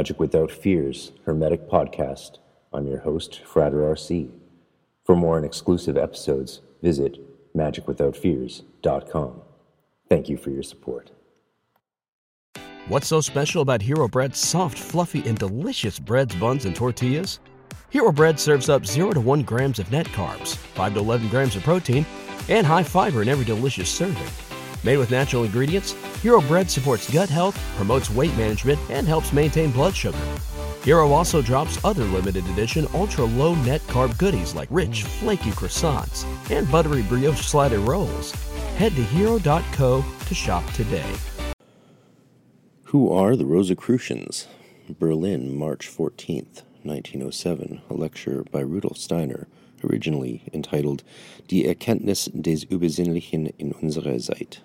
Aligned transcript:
Magic 0.00 0.18
Without 0.18 0.50
Fears 0.50 1.12
Hermetic 1.26 1.68
Podcast. 1.68 2.38
I'm 2.72 2.86
your 2.86 3.00
host, 3.00 3.42
Frater 3.44 3.80
RC. 3.80 4.30
For 5.04 5.14
more 5.14 5.36
and 5.36 5.44
exclusive 5.44 5.98
episodes, 5.98 6.62
visit 6.80 7.18
magicwithoutfears.com. 7.54 9.42
Thank 10.08 10.30
you 10.30 10.38
for 10.38 10.48
your 10.48 10.62
support. 10.62 11.10
What's 12.88 13.08
so 13.08 13.20
special 13.20 13.60
about 13.60 13.82
Hero 13.82 14.08
Bread's 14.08 14.38
soft, 14.38 14.78
fluffy, 14.78 15.22
and 15.28 15.36
delicious 15.36 15.98
breads, 15.98 16.34
buns, 16.34 16.64
and 16.64 16.74
tortillas? 16.74 17.38
Hero 17.90 18.10
Bread 18.10 18.40
serves 18.40 18.70
up 18.70 18.86
0 18.86 19.10
to 19.10 19.20
1 19.20 19.42
grams 19.42 19.78
of 19.78 19.92
net 19.92 20.06
carbs, 20.06 20.56
5 20.56 20.94
to 20.94 21.00
11 21.00 21.28
grams 21.28 21.56
of 21.56 21.62
protein, 21.62 22.06
and 22.48 22.66
high 22.66 22.84
fiber 22.84 23.20
in 23.20 23.28
every 23.28 23.44
delicious 23.44 23.90
serving. 23.90 24.49
Made 24.82 24.96
with 24.96 25.10
natural 25.10 25.44
ingredients, 25.44 25.92
Hero 26.22 26.40
Bread 26.40 26.70
supports 26.70 27.10
gut 27.12 27.28
health, 27.28 27.58
promotes 27.76 28.08
weight 28.10 28.34
management, 28.36 28.80
and 28.88 29.06
helps 29.06 29.32
maintain 29.32 29.70
blood 29.70 29.94
sugar. 29.94 30.18
Hero 30.82 31.12
also 31.12 31.42
drops 31.42 31.82
other 31.84 32.04
limited 32.04 32.46
edition 32.48 32.86
ultra 32.94 33.24
low 33.24 33.54
net 33.56 33.82
carb 33.82 34.16
goodies 34.16 34.54
like 34.54 34.68
rich, 34.70 35.02
flaky 35.02 35.50
croissants 35.50 36.24
and 36.50 36.70
buttery 36.70 37.02
brioche 37.02 37.42
slider 37.42 37.80
rolls. 37.80 38.32
Head 38.76 38.94
to 38.96 39.02
hero.co 39.02 40.04
to 40.26 40.34
shop 40.34 40.64
today. 40.72 41.12
Who 42.84 43.12
are 43.12 43.36
the 43.36 43.44
Rosicrucians? 43.44 44.48
Berlin, 44.98 45.54
March 45.54 45.88
14th, 45.88 46.62
1907, 46.82 47.82
a 47.90 47.94
lecture 47.94 48.44
by 48.50 48.60
Rudolf 48.60 48.96
Steiner, 48.96 49.46
originally 49.84 50.42
entitled 50.52 51.04
Die 51.48 51.64
Erkenntnis 51.64 52.28
des 52.32 52.64
Übersinnlichen 52.64 53.52
in 53.58 53.72
unserer 53.80 54.18
Zeit. 54.18 54.60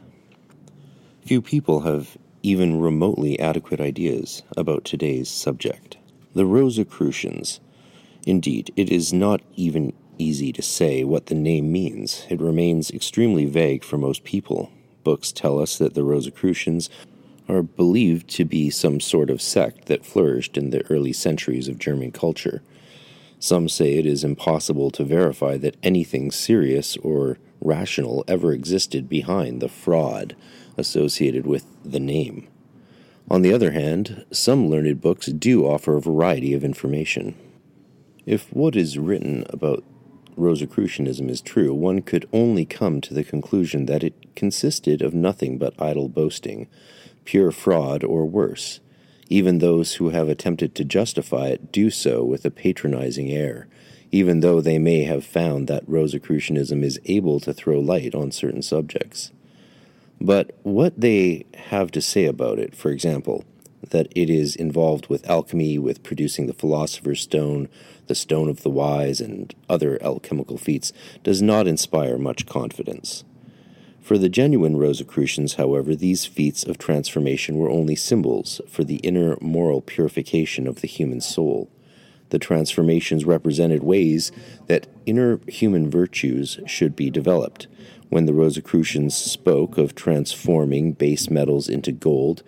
Few 1.25 1.41
people 1.41 1.81
have 1.81 2.19
even 2.43 2.79
remotely 2.79 3.39
adequate 3.39 3.81
ideas 3.81 4.43
about 4.55 4.85
today's 4.85 5.27
subject. 5.27 5.97
The 6.35 6.45
Rosicrucians. 6.45 7.59
Indeed, 8.27 8.71
it 8.75 8.91
is 8.91 9.11
not 9.11 9.41
even 9.55 9.93
easy 10.19 10.53
to 10.53 10.61
say 10.61 11.03
what 11.03 11.25
the 11.25 11.33
name 11.33 11.71
means. 11.71 12.27
It 12.29 12.39
remains 12.39 12.91
extremely 12.91 13.45
vague 13.45 13.83
for 13.83 13.97
most 13.97 14.23
people. 14.23 14.71
Books 15.03 15.31
tell 15.31 15.59
us 15.59 15.79
that 15.79 15.95
the 15.95 16.03
Rosicrucians 16.03 16.91
are 17.49 17.63
believed 17.63 18.27
to 18.35 18.45
be 18.45 18.69
some 18.69 18.99
sort 18.99 19.31
of 19.31 19.41
sect 19.41 19.87
that 19.87 20.05
flourished 20.05 20.59
in 20.59 20.69
the 20.69 20.85
early 20.91 21.11
centuries 21.11 21.67
of 21.67 21.79
German 21.79 22.11
culture. 22.11 22.61
Some 23.39 23.67
say 23.67 23.95
it 23.95 24.05
is 24.05 24.23
impossible 24.23 24.91
to 24.91 25.03
verify 25.03 25.57
that 25.57 25.77
anything 25.81 26.29
serious 26.29 26.97
or 26.97 27.39
rational 27.61 28.23
ever 28.27 28.53
existed 28.53 29.09
behind 29.09 29.59
the 29.59 29.69
fraud 29.69 30.35
associated 30.77 31.45
with 31.45 31.65
the 31.83 31.99
name. 31.99 32.47
On 33.29 33.41
the 33.41 33.53
other 33.53 33.71
hand, 33.71 34.25
some 34.31 34.69
learned 34.69 35.01
books 35.01 35.27
do 35.27 35.65
offer 35.65 35.95
a 35.95 36.01
variety 36.01 36.53
of 36.53 36.63
information. 36.63 37.35
If 38.25 38.53
what 38.53 38.75
is 38.75 38.99
written 38.99 39.45
about 39.49 39.83
Rosicrucianism 40.35 41.29
is 41.29 41.41
true, 41.41 41.73
one 41.73 42.01
could 42.01 42.27
only 42.33 42.65
come 42.65 43.01
to 43.01 43.13
the 43.13 43.23
conclusion 43.23 43.85
that 43.85 44.03
it 44.03 44.35
consisted 44.35 45.01
of 45.01 45.13
nothing 45.13 45.57
but 45.57 45.79
idle 45.81 46.09
boasting, 46.09 46.67
pure 47.23 47.51
fraud, 47.51 48.03
or 48.03 48.25
worse. 48.25 48.79
Even 49.29 49.57
those 49.57 49.95
who 49.95 50.09
have 50.09 50.29
attempted 50.29 50.75
to 50.75 50.83
justify 50.85 51.47
it 51.47 51.71
do 51.71 51.89
so 51.89 52.23
with 52.23 52.45
a 52.45 52.51
patronizing 52.51 53.31
air, 53.31 53.67
even 54.11 54.41
though 54.41 54.61
they 54.61 54.77
may 54.77 55.03
have 55.03 55.25
found 55.25 55.67
that 55.67 55.87
Rosicrucianism 55.87 56.83
is 56.83 56.99
able 57.05 57.39
to 57.39 57.53
throw 57.53 57.79
light 57.79 58.13
on 58.13 58.31
certain 58.31 58.61
subjects. 58.61 59.31
But 60.19 60.57
what 60.63 60.99
they 60.99 61.45
have 61.55 61.91
to 61.91 62.01
say 62.01 62.25
about 62.25 62.59
it, 62.59 62.75
for 62.75 62.89
example, 62.91 63.43
that 63.89 64.07
it 64.15 64.29
is 64.29 64.55
involved 64.55 65.07
with 65.07 65.29
alchemy, 65.29 65.77
with 65.77 66.03
producing 66.03 66.47
the 66.47 66.53
philosopher's 66.53 67.21
stone, 67.21 67.69
the 68.07 68.15
stone 68.15 68.49
of 68.49 68.63
the 68.63 68.69
wise, 68.69 69.21
and 69.21 69.53
other 69.69 70.01
alchemical 70.01 70.57
feats, 70.57 70.91
does 71.23 71.41
not 71.41 71.67
inspire 71.67 72.17
much 72.17 72.45
confidence. 72.45 73.23
For 74.01 74.17
the 74.17 74.29
genuine 74.29 74.77
Rosicrucians, 74.77 75.55
however, 75.55 75.95
these 75.95 76.25
feats 76.25 76.63
of 76.63 76.77
transformation 76.77 77.57
were 77.57 77.71
only 77.71 77.95
symbols 77.95 78.61
for 78.67 78.83
the 78.83 78.97
inner 78.97 79.37
moral 79.41 79.81
purification 79.81 80.67
of 80.67 80.81
the 80.81 80.87
human 80.87 81.21
soul. 81.21 81.69
The 82.29 82.39
transformations 82.39 83.25
represented 83.25 83.83
ways 83.83 84.31
that 84.67 84.87
inner 85.05 85.39
human 85.47 85.89
virtues 85.89 86.59
should 86.67 86.95
be 86.95 87.09
developed, 87.09 87.67
when 88.09 88.25
the 88.25 88.33
Rosicrucians 88.33 89.15
spoke 89.15 89.77
of 89.77 89.95
transforming 89.95 90.93
base 90.93 91.29
metals 91.29 91.69
into 91.69 91.91
gold, 91.91 92.43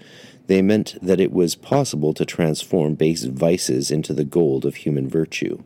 they 0.47 0.61
meant 0.61 0.97
that 1.01 1.19
it 1.19 1.31
was 1.31 1.55
possible 1.55 2.13
to 2.13 2.25
transform 2.25 2.95
base 2.95 3.23
vices 3.23 3.91
into 3.91 4.13
the 4.13 4.23
gold 4.23 4.65
of 4.65 4.75
human 4.75 5.09
virtue. 5.09 5.61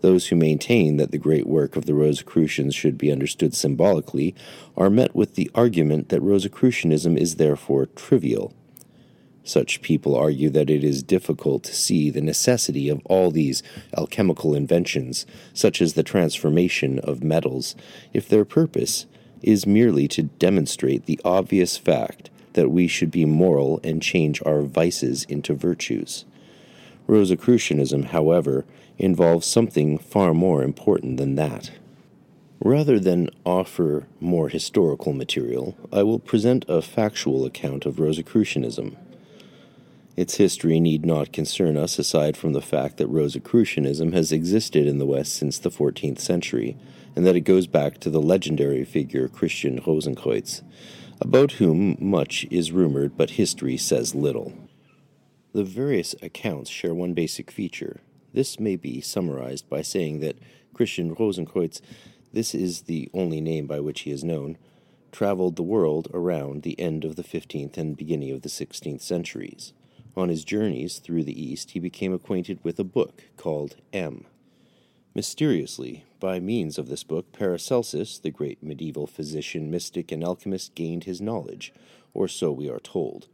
Those 0.00 0.28
who 0.28 0.36
maintain 0.36 0.96
that 0.96 1.12
the 1.12 1.18
great 1.18 1.46
work 1.46 1.76
of 1.76 1.86
the 1.86 1.94
Rosicrucians 1.94 2.74
should 2.74 2.98
be 2.98 3.12
understood 3.12 3.54
symbolically 3.54 4.34
are 4.76 4.90
met 4.90 5.14
with 5.14 5.34
the 5.34 5.50
argument 5.54 6.08
that 6.08 6.22
Rosicrucianism 6.22 7.16
is 7.16 7.36
therefore 7.36 7.86
trivial. 7.86 8.52
Such 9.44 9.82
people 9.82 10.14
argue 10.14 10.50
that 10.50 10.70
it 10.70 10.84
is 10.84 11.02
difficult 11.02 11.64
to 11.64 11.74
see 11.74 12.10
the 12.10 12.20
necessity 12.20 12.88
of 12.88 13.00
all 13.06 13.30
these 13.30 13.62
alchemical 13.96 14.54
inventions, 14.54 15.26
such 15.52 15.82
as 15.82 15.94
the 15.94 16.04
transformation 16.04 17.00
of 17.00 17.24
metals, 17.24 17.74
if 18.12 18.28
their 18.28 18.44
purpose 18.44 19.06
is 19.42 19.66
merely 19.66 20.08
to 20.08 20.22
demonstrate 20.22 21.06
the 21.06 21.20
obvious 21.24 21.76
fact 21.76 22.30
that 22.52 22.70
we 22.70 22.86
should 22.86 23.10
be 23.10 23.24
moral 23.24 23.80
and 23.82 24.02
change 24.02 24.42
our 24.44 24.62
vices 24.62 25.24
into 25.24 25.54
virtues. 25.54 26.24
Rosicrucianism, 27.06 28.06
however, 28.06 28.64
involves 28.98 29.46
something 29.46 29.98
far 29.98 30.34
more 30.34 30.62
important 30.62 31.16
than 31.16 31.34
that. 31.34 31.70
Rather 32.64 33.00
than 33.00 33.28
offer 33.44 34.06
more 34.20 34.48
historical 34.48 35.12
material, 35.12 35.76
I 35.92 36.04
will 36.04 36.20
present 36.20 36.64
a 36.68 36.80
factual 36.80 37.44
account 37.44 37.86
of 37.86 37.98
Rosicrucianism. 37.98 38.96
Its 40.16 40.36
history 40.36 40.78
need 40.78 41.04
not 41.04 41.32
concern 41.32 41.76
us 41.76 41.98
aside 41.98 42.36
from 42.36 42.52
the 42.52 42.60
fact 42.60 42.98
that 42.98 43.08
Rosicrucianism 43.08 44.12
has 44.12 44.30
existed 44.30 44.86
in 44.86 44.98
the 44.98 45.06
West 45.06 45.34
since 45.34 45.58
the 45.58 45.70
14th 45.70 46.20
century 46.20 46.76
and 47.14 47.26
that 47.26 47.36
it 47.36 47.40
goes 47.40 47.66
back 47.66 47.98
to 47.98 48.10
the 48.10 48.20
legendary 48.20 48.84
figure 48.84 49.28
Christian 49.28 49.80
Rosenkreuz, 49.80 50.62
about 51.20 51.52
whom 51.52 51.96
much 52.00 52.46
is 52.50 52.72
rumored 52.72 53.16
but 53.16 53.30
history 53.30 53.76
says 53.76 54.14
little. 54.14 54.52
The 55.52 55.64
various 55.64 56.14
accounts 56.22 56.70
share 56.70 56.94
one 56.94 57.12
basic 57.12 57.50
feature. 57.50 58.00
This 58.32 58.58
may 58.58 58.76
be 58.76 59.00
summarized 59.00 59.68
by 59.68 59.82
saying 59.82 60.20
that 60.20 60.38
Christian 60.72 61.14
Rosenkreuz, 61.14 61.80
this 62.32 62.54
is 62.54 62.82
the 62.82 63.10
only 63.12 63.40
name 63.40 63.66
by 63.66 63.78
which 63.80 64.00
he 64.00 64.10
is 64.10 64.24
known, 64.24 64.56
traveled 65.12 65.56
the 65.56 65.62
world 65.62 66.08
around 66.14 66.62
the 66.62 66.78
end 66.80 67.04
of 67.04 67.16
the 67.16 67.22
15th 67.22 67.76
and 67.76 67.96
beginning 67.96 68.30
of 68.30 68.40
the 68.40 68.48
16th 68.48 69.02
centuries. 69.02 69.74
On 70.16 70.28
his 70.28 70.44
journeys 70.44 70.98
through 70.98 71.24
the 71.24 71.40
East, 71.40 71.72
he 71.72 71.78
became 71.78 72.12
acquainted 72.12 72.58
with 72.62 72.78
a 72.78 72.84
book 72.84 73.22
called 73.36 73.76
M. 73.92 74.24
Mysteriously, 75.14 76.04
by 76.22 76.38
means 76.38 76.78
of 76.78 76.86
this 76.86 77.02
book, 77.02 77.32
Paracelsus, 77.32 78.16
the 78.16 78.30
great 78.30 78.62
medieval 78.62 79.08
physician, 79.08 79.72
mystic, 79.72 80.12
and 80.12 80.22
alchemist, 80.22 80.72
gained 80.76 81.02
his 81.02 81.20
knowledge, 81.20 81.74
or 82.14 82.28
so 82.28 82.52
we 82.52 82.70
are 82.70 82.78
told. 82.78 83.26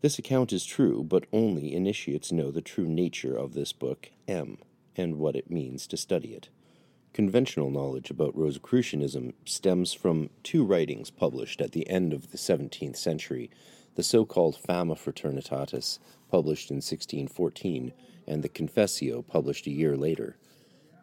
This 0.00 0.16
account 0.16 0.52
is 0.52 0.64
true, 0.64 1.02
but 1.02 1.26
only 1.32 1.74
initiates 1.74 2.30
know 2.30 2.52
the 2.52 2.62
true 2.62 2.86
nature 2.86 3.36
of 3.36 3.54
this 3.54 3.72
book, 3.72 4.12
M, 4.28 4.58
and 4.94 5.18
what 5.18 5.34
it 5.34 5.50
means 5.50 5.88
to 5.88 5.96
study 5.96 6.28
it. 6.28 6.50
Conventional 7.12 7.68
knowledge 7.68 8.12
about 8.12 8.36
Rosicrucianism 8.36 9.32
stems 9.44 9.92
from 9.92 10.30
two 10.44 10.64
writings 10.64 11.10
published 11.10 11.60
at 11.60 11.72
the 11.72 11.90
end 11.90 12.12
of 12.12 12.30
the 12.30 12.38
17th 12.38 12.96
century 12.96 13.50
the 13.96 14.04
so 14.04 14.24
called 14.24 14.56
Fama 14.56 14.94
Fraternitatis, 14.94 15.98
published 16.30 16.70
in 16.70 16.76
1614, 16.76 17.92
and 18.28 18.44
the 18.44 18.48
Confessio, 18.48 19.26
published 19.26 19.66
a 19.66 19.72
year 19.72 19.96
later. 19.96 20.36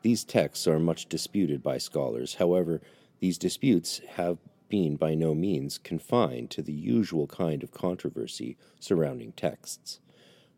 These 0.08 0.24
texts 0.24 0.66
are 0.68 0.80
much 0.80 1.10
disputed 1.10 1.62
by 1.62 1.80
scholars. 1.80 2.36
However, 2.36 2.80
these 3.20 3.38
disputes 3.38 4.00
have 4.12 4.38
been 4.70 4.96
by 4.96 5.16
no 5.16 5.36
means 5.36 5.78
confined 5.78 6.50
to 6.52 6.62
the 6.62 6.72
usual 6.72 7.28
kind 7.28 7.62
of 7.62 7.74
controversy 7.74 8.56
surrounding 8.80 9.34
texts. 9.34 10.00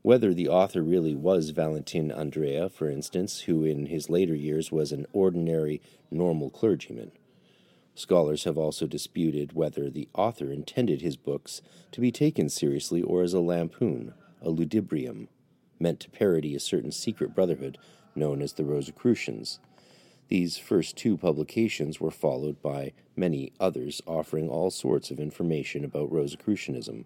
Whether 0.04 0.36
the 0.36 0.48
author 0.48 0.84
really 0.84 1.16
was 1.16 1.50
Valentin 1.50 2.12
Andreae, 2.12 2.70
for 2.72 2.92
instance, 2.92 3.40
who 3.40 3.64
in 3.64 3.88
his 3.88 4.08
later 4.08 4.36
years 4.36 4.72
was 4.72 4.92
an 4.92 5.08
ordinary, 5.14 5.82
normal 6.12 6.52
clergyman. 6.52 7.12
Scholars 7.96 8.44
have 8.44 8.56
also 8.56 8.86
disputed 8.86 9.54
whether 9.54 9.90
the 9.90 10.10
author 10.14 10.52
intended 10.52 11.02
his 11.02 11.18
books 11.18 11.64
to 11.92 12.00
be 12.00 12.12
taken 12.12 12.50
seriously 12.50 13.02
or 13.02 13.24
as 13.24 13.34
a 13.34 13.40
lampoon, 13.40 14.14
a 14.44 14.52
ludibrium, 14.52 15.28
meant 15.80 16.00
to 16.02 16.12
parody 16.12 16.54
a 16.54 16.60
certain 16.60 16.92
secret 16.92 17.34
brotherhood 17.34 17.80
known 18.20 18.42
as 18.42 18.54
the 18.54 18.66
Rosicrucians. 18.66 19.60
These 20.28 20.58
first 20.58 20.96
two 20.96 21.18
publications 21.18 22.00
were 22.00 22.12
followed 22.12 22.62
by 22.62 22.94
many 23.16 23.52
others 23.60 24.02
offering 24.06 24.48
all 24.48 24.70
sorts 24.70 25.10
of 25.10 25.20
information 25.20 25.84
about 25.84 26.12
Rosicrucianism. 26.12 27.06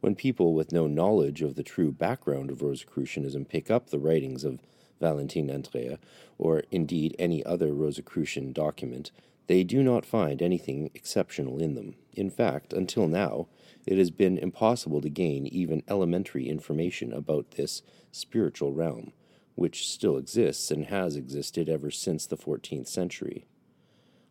When 0.00 0.16
people 0.16 0.54
with 0.54 0.72
no 0.72 0.88
knowledge 0.88 1.42
of 1.42 1.54
the 1.54 1.62
true 1.62 1.92
background 1.92 2.50
of 2.50 2.62
Rosicrucianism 2.62 3.44
pick 3.44 3.70
up 3.70 3.90
the 3.90 4.00
writings 4.00 4.42
of 4.42 4.58
Valentin 5.00 5.48
Andreae, 5.48 5.98
or 6.38 6.64
indeed 6.72 7.14
any 7.18 7.44
other 7.44 7.72
Rosicrucian 7.72 8.52
document, 8.52 9.12
they 9.46 9.62
do 9.62 9.82
not 9.82 10.04
find 10.06 10.40
anything 10.40 10.90
exceptional 10.94 11.60
in 11.60 11.74
them. 11.74 11.94
In 12.14 12.30
fact, 12.30 12.72
until 12.72 13.06
now, 13.06 13.46
it 13.86 13.98
has 13.98 14.10
been 14.10 14.38
impossible 14.38 15.00
to 15.00 15.08
gain 15.08 15.46
even 15.46 15.82
elementary 15.88 16.48
information 16.48 17.12
about 17.12 17.52
this 17.52 17.82
spiritual 18.12 18.72
realm, 18.72 19.12
which 19.54 19.88
still 19.88 20.16
exists 20.16 20.70
and 20.70 20.86
has 20.86 21.16
existed 21.16 21.68
ever 21.68 21.90
since 21.90 22.26
the 22.26 22.36
14th 22.36 22.88
century. 22.88 23.46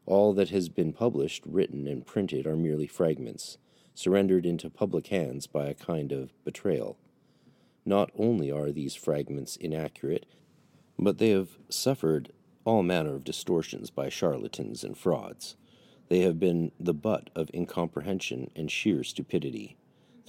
All 0.05 0.33
that 0.33 0.49
has 0.49 0.69
been 0.69 0.93
published, 0.93 1.43
written, 1.45 1.87
and 1.87 2.05
printed 2.05 2.47
are 2.47 2.57
merely 2.57 2.87
fragments 2.87 3.57
surrendered 3.93 4.45
into 4.45 4.69
public 4.69 5.07
hands 5.07 5.47
by 5.47 5.67
a 5.67 5.73
kind 5.73 6.11
of 6.11 6.33
betrayal. 6.43 6.97
Not 7.85 8.11
only 8.17 8.51
are 8.51 8.71
these 8.71 8.95
fragments 8.95 9.55
inaccurate, 9.55 10.25
but 10.97 11.17
they 11.17 11.29
have 11.29 11.57
suffered 11.69 12.31
all 12.63 12.83
manner 12.83 13.15
of 13.15 13.23
distortions 13.23 13.89
by 13.89 14.09
charlatans 14.09 14.83
and 14.83 14.97
frauds. 14.97 15.55
They 16.09 16.19
have 16.19 16.39
been 16.39 16.71
the 16.79 16.93
butt 16.93 17.29
of 17.35 17.49
incomprehension 17.53 18.51
and 18.55 18.69
sheer 18.69 19.03
stupidity. 19.03 19.77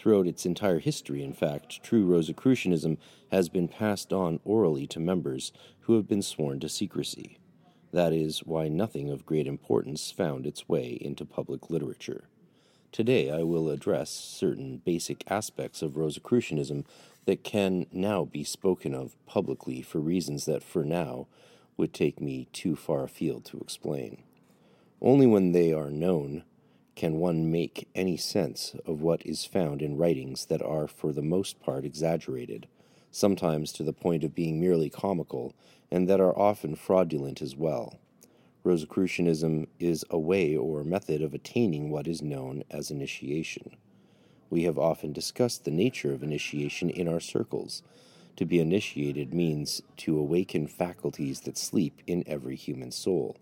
Throughout 0.03 0.27
its 0.27 0.45
entire 0.45 0.81
history, 0.81 1.23
in 1.23 1.33
fact, 1.33 1.81
true 1.85 2.05
Rosicrucianism 2.05 2.99
has 3.31 3.49
been 3.49 3.69
passed 3.69 4.13
on 4.13 4.41
orally 4.45 4.85
to 4.89 4.99
members 4.99 5.53
who 5.83 5.95
have 5.95 6.09
been 6.09 6.23
sworn 6.23 6.59
to 6.59 6.69
secrecy. 6.69 7.39
That 7.93 8.13
is 8.13 8.41
why 8.41 8.67
nothing 8.67 9.11
of 9.11 9.25
great 9.25 9.47
importance 9.47 10.11
found 10.11 10.45
its 10.45 10.69
way 10.69 10.99
into 11.01 11.25
public 11.25 11.71
literature. 11.71 12.25
Today 12.91 13.31
I 13.31 13.45
will 13.45 13.71
address 13.71 14.11
certain 14.11 14.79
basic 14.85 15.23
aspects 15.31 15.83
of 15.83 15.97
Rosicrucianism 15.97 16.85
that 17.27 17.45
can 17.45 17.87
now 17.93 18.25
be 18.25 18.43
spoken 18.43 18.95
of 18.95 19.15
publicly 19.25 19.83
for 19.83 20.01
reasons 20.01 20.47
that 20.47 20.65
for 20.65 20.85
now 20.85 21.29
would 21.77 21.95
take 21.95 22.21
me 22.21 22.49
too 22.53 22.75
far 22.75 23.05
afield 23.05 23.45
to 23.45 23.59
explain. 23.59 24.25
Only 25.01 25.29
when 25.29 25.53
they 25.53 25.73
are 25.73 25.91
known 25.91 26.43
can 26.95 27.15
one 27.15 27.51
make 27.51 27.89
any 27.95 28.17
sense 28.17 28.77
of 28.87 29.01
what 29.01 29.25
is 29.25 29.45
found 29.45 29.83
in 29.83 29.97
writings 29.97 30.47
that 30.47 30.63
are 30.63 30.87
for 30.87 31.13
the 31.13 31.23
most 31.23 31.61
part 31.61 31.85
exaggerated, 31.85 32.67
sometimes 33.11 33.73
to 33.73 33.83
the 33.83 33.93
point 33.93 34.25
of 34.25 34.35
being 34.35 34.61
merely 34.61 34.91
comical, 34.91 35.55
and 35.91 36.09
that 36.09 36.21
are 36.21 36.39
often 36.39 36.75
fraudulent 36.75 37.41
as 37.43 37.57
well. 37.57 37.99
Rosicrucianism 38.65 39.67
is 39.81 40.05
a 40.11 40.19
way 40.19 40.57
or 40.57 40.85
method 40.85 41.21
of 41.21 41.35
attaining 41.35 41.91
what 41.91 42.07
is 42.07 42.23
known 42.23 42.63
as 42.71 42.91
initiation. 42.91 43.77
We 44.51 44.63
have 44.65 44.79
often 44.79 45.13
discussed 45.13 45.65
the 45.65 45.71
nature 45.71 46.13
of 46.13 46.23
initiation 46.23 46.91
in 46.91 47.09
our 47.09 47.21
circles. 47.21 47.83
To 48.37 48.45
be 48.45 48.61
initiated 48.61 49.35
means 49.35 49.83
to 49.99 50.19
awaken 50.19 50.67
faculties 50.67 51.41
that 51.41 51.59
sleep 51.59 52.03
in 52.07 52.23
every 52.27 52.57
human 52.57 52.93
soul. 52.93 53.37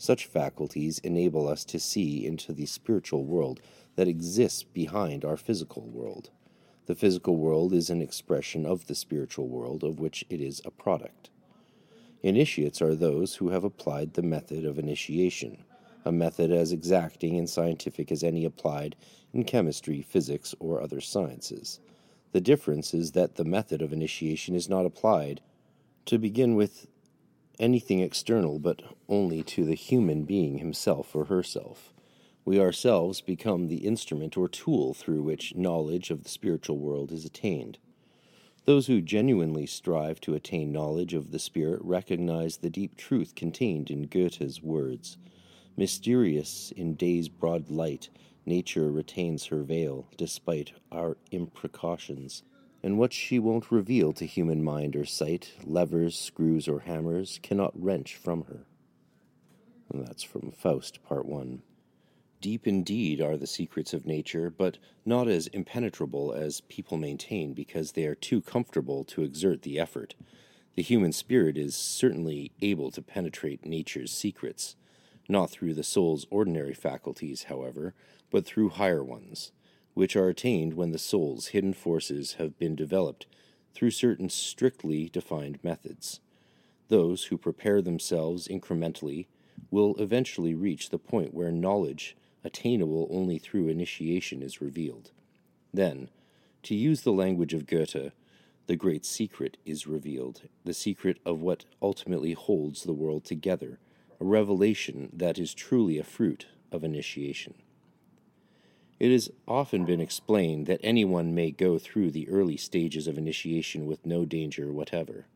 Such 0.00 0.24
faculties 0.24 0.98
enable 1.00 1.46
us 1.46 1.62
to 1.66 1.78
see 1.78 2.24
into 2.24 2.54
the 2.54 2.64
spiritual 2.64 3.22
world 3.22 3.60
that 3.96 4.08
exists 4.08 4.62
behind 4.62 5.26
our 5.26 5.36
physical 5.36 5.82
world. 5.82 6.30
The 6.86 6.94
physical 6.94 7.36
world 7.36 7.74
is 7.74 7.90
an 7.90 8.00
expression 8.00 8.64
of 8.64 8.86
the 8.86 8.94
spiritual 8.94 9.46
world 9.46 9.84
of 9.84 10.00
which 10.00 10.24
it 10.30 10.40
is 10.40 10.62
a 10.64 10.70
product. 10.70 11.28
Initiates 12.22 12.80
are 12.80 12.94
those 12.94 13.34
who 13.34 13.50
have 13.50 13.62
applied 13.62 14.14
the 14.14 14.22
method 14.22 14.64
of 14.64 14.78
initiation, 14.78 15.64
a 16.06 16.10
method 16.10 16.50
as 16.50 16.72
exacting 16.72 17.36
and 17.36 17.50
scientific 17.50 18.10
as 18.10 18.24
any 18.24 18.46
applied 18.46 18.96
in 19.34 19.44
chemistry, 19.44 20.00
physics, 20.00 20.54
or 20.60 20.80
other 20.80 21.02
sciences. 21.02 21.78
The 22.32 22.40
difference 22.40 22.94
is 22.94 23.12
that 23.12 23.34
the 23.34 23.44
method 23.44 23.82
of 23.82 23.92
initiation 23.92 24.54
is 24.54 24.66
not 24.66 24.86
applied 24.86 25.42
to 26.06 26.16
begin 26.16 26.54
with 26.54 26.86
anything 27.60 28.00
external, 28.00 28.58
but 28.58 28.82
only 29.08 29.42
to 29.44 29.64
the 29.64 29.74
human 29.74 30.24
being 30.24 30.58
himself 30.58 31.14
or 31.14 31.26
herself. 31.26 31.92
We 32.44 32.58
ourselves 32.58 33.20
become 33.20 33.68
the 33.68 33.86
instrument 33.86 34.36
or 34.36 34.48
tool 34.48 34.94
through 34.94 35.22
which 35.22 35.54
knowledge 35.54 36.10
of 36.10 36.24
the 36.24 36.30
spiritual 36.30 36.78
world 36.78 37.12
is 37.12 37.24
attained. 37.24 37.78
Those 38.64 38.86
who 38.86 39.00
genuinely 39.00 39.66
strive 39.66 40.20
to 40.22 40.34
attain 40.34 40.72
knowledge 40.72 41.14
of 41.14 41.30
the 41.30 41.38
Spirit 41.38 41.80
recognize 41.82 42.56
the 42.56 42.70
deep 42.70 42.96
truth 42.96 43.34
contained 43.34 43.90
in 43.90 44.06
Goethe's 44.06 44.62
words. 44.62 45.18
Mysterious 45.76 46.72
in 46.76 46.94
day's 46.94 47.28
broad 47.28 47.70
light, 47.70 48.08
nature 48.44 48.90
retains 48.90 49.46
her 49.46 49.62
veil, 49.62 50.08
despite 50.16 50.72
our 50.90 51.16
imprecautions. 51.30 52.42
And 52.82 52.98
what 52.98 53.12
she 53.12 53.38
won't 53.38 53.70
reveal 53.70 54.12
to 54.14 54.24
human 54.24 54.64
mind 54.64 54.96
or 54.96 55.04
sight, 55.04 55.52
levers, 55.64 56.18
screws, 56.18 56.66
or 56.66 56.80
hammers, 56.80 57.38
cannot 57.42 57.80
wrench 57.80 58.16
from 58.16 58.44
her. 58.44 58.64
And 59.92 60.06
that's 60.06 60.22
from 60.22 60.50
Faust, 60.50 61.02
Part 61.02 61.26
1. 61.26 61.62
Deep 62.40 62.66
indeed 62.66 63.20
are 63.20 63.36
the 63.36 63.46
secrets 63.46 63.92
of 63.92 64.06
nature, 64.06 64.48
but 64.48 64.78
not 65.04 65.28
as 65.28 65.46
impenetrable 65.48 66.32
as 66.32 66.62
people 66.62 66.96
maintain 66.96 67.52
because 67.52 67.92
they 67.92 68.06
are 68.06 68.14
too 68.14 68.40
comfortable 68.40 69.04
to 69.04 69.22
exert 69.22 69.60
the 69.60 69.78
effort. 69.78 70.14
The 70.74 70.82
human 70.82 71.12
spirit 71.12 71.58
is 71.58 71.76
certainly 71.76 72.52
able 72.62 72.90
to 72.92 73.02
penetrate 73.02 73.66
nature's 73.66 74.10
secrets, 74.10 74.74
not 75.28 75.50
through 75.50 75.74
the 75.74 75.82
soul's 75.82 76.26
ordinary 76.30 76.72
faculties, 76.72 77.44
however, 77.44 77.94
but 78.30 78.46
through 78.46 78.70
higher 78.70 79.04
ones, 79.04 79.52
which 79.94 80.16
are 80.16 80.28
attained 80.28 80.74
when 80.74 80.92
the 80.92 80.98
soul's 80.98 81.48
hidden 81.48 81.72
forces 81.72 82.34
have 82.34 82.58
been 82.58 82.74
developed 82.74 83.26
through 83.74 83.90
certain 83.90 84.28
strictly 84.28 85.08
defined 85.08 85.58
methods. 85.62 86.20
Those 86.88 87.24
who 87.24 87.38
prepare 87.38 87.80
themselves 87.80 88.48
incrementally 88.48 89.26
will 89.70 89.94
eventually 89.96 90.54
reach 90.54 90.90
the 90.90 90.98
point 90.98 91.34
where 91.34 91.52
knowledge 91.52 92.16
attainable 92.44 93.08
only 93.10 93.38
through 93.38 93.68
initiation, 93.68 94.42
is 94.42 94.60
revealed. 94.60 95.10
Then, 95.72 96.08
to 96.62 96.74
use 96.74 97.02
the 97.02 97.12
language 97.12 97.54
of 97.54 97.66
Goethe, 97.66 98.12
the 98.66 98.76
great 98.76 99.04
secret 99.04 99.56
is 99.64 99.86
revealed, 99.86 100.42
the 100.64 100.74
secret 100.74 101.18
of 101.24 101.40
what 101.40 101.64
ultimately 101.82 102.32
holds 102.32 102.82
the 102.82 102.92
world 102.92 103.24
together, 103.24 103.78
a 104.20 104.24
revelation 104.24 105.10
that 105.12 105.38
is 105.38 105.54
truly 105.54 105.98
a 105.98 106.04
fruit 106.04 106.46
of 106.70 106.84
initiation. 106.84 107.54
It 109.00 109.10
has 109.12 109.30
often 109.48 109.86
been 109.86 110.02
explained 110.02 110.66
that 110.66 110.80
anyone 110.82 111.34
may 111.34 111.52
go 111.52 111.78
through 111.78 112.10
the 112.10 112.28
early 112.28 112.58
stages 112.58 113.06
of 113.06 113.16
initiation 113.16 113.86
with 113.86 114.04
no 114.04 114.26
danger 114.26 114.70
whatever, 114.70 115.26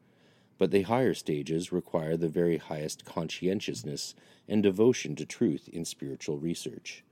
but 0.59 0.71
the 0.71 0.83
higher 0.83 1.14
stages 1.14 1.73
require 1.73 2.14
the 2.18 2.28
very 2.28 2.59
highest 2.59 3.06
conscientiousness 3.06 4.14
and 4.47 4.62
devotion 4.62 5.16
to 5.16 5.25
truth 5.25 5.71
in 5.73 5.87
spiritual 5.87 6.37
research. 6.37 7.04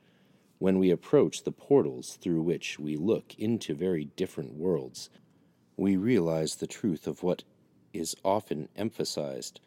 When 0.58 0.78
we 0.78 0.90
approach 0.90 1.42
the 1.42 1.52
portals 1.52 2.16
through 2.16 2.42
which 2.42 2.78
we 2.78 2.96
look 2.96 3.34
into 3.38 3.74
very 3.74 4.04
different 4.04 4.52
worlds, 4.52 5.08
we 5.78 5.96
realize 5.96 6.56
the 6.56 6.66
truth 6.66 7.06
of 7.06 7.22
what 7.22 7.44
is 7.94 8.14
often 8.22 8.68
emphasized 8.76 9.58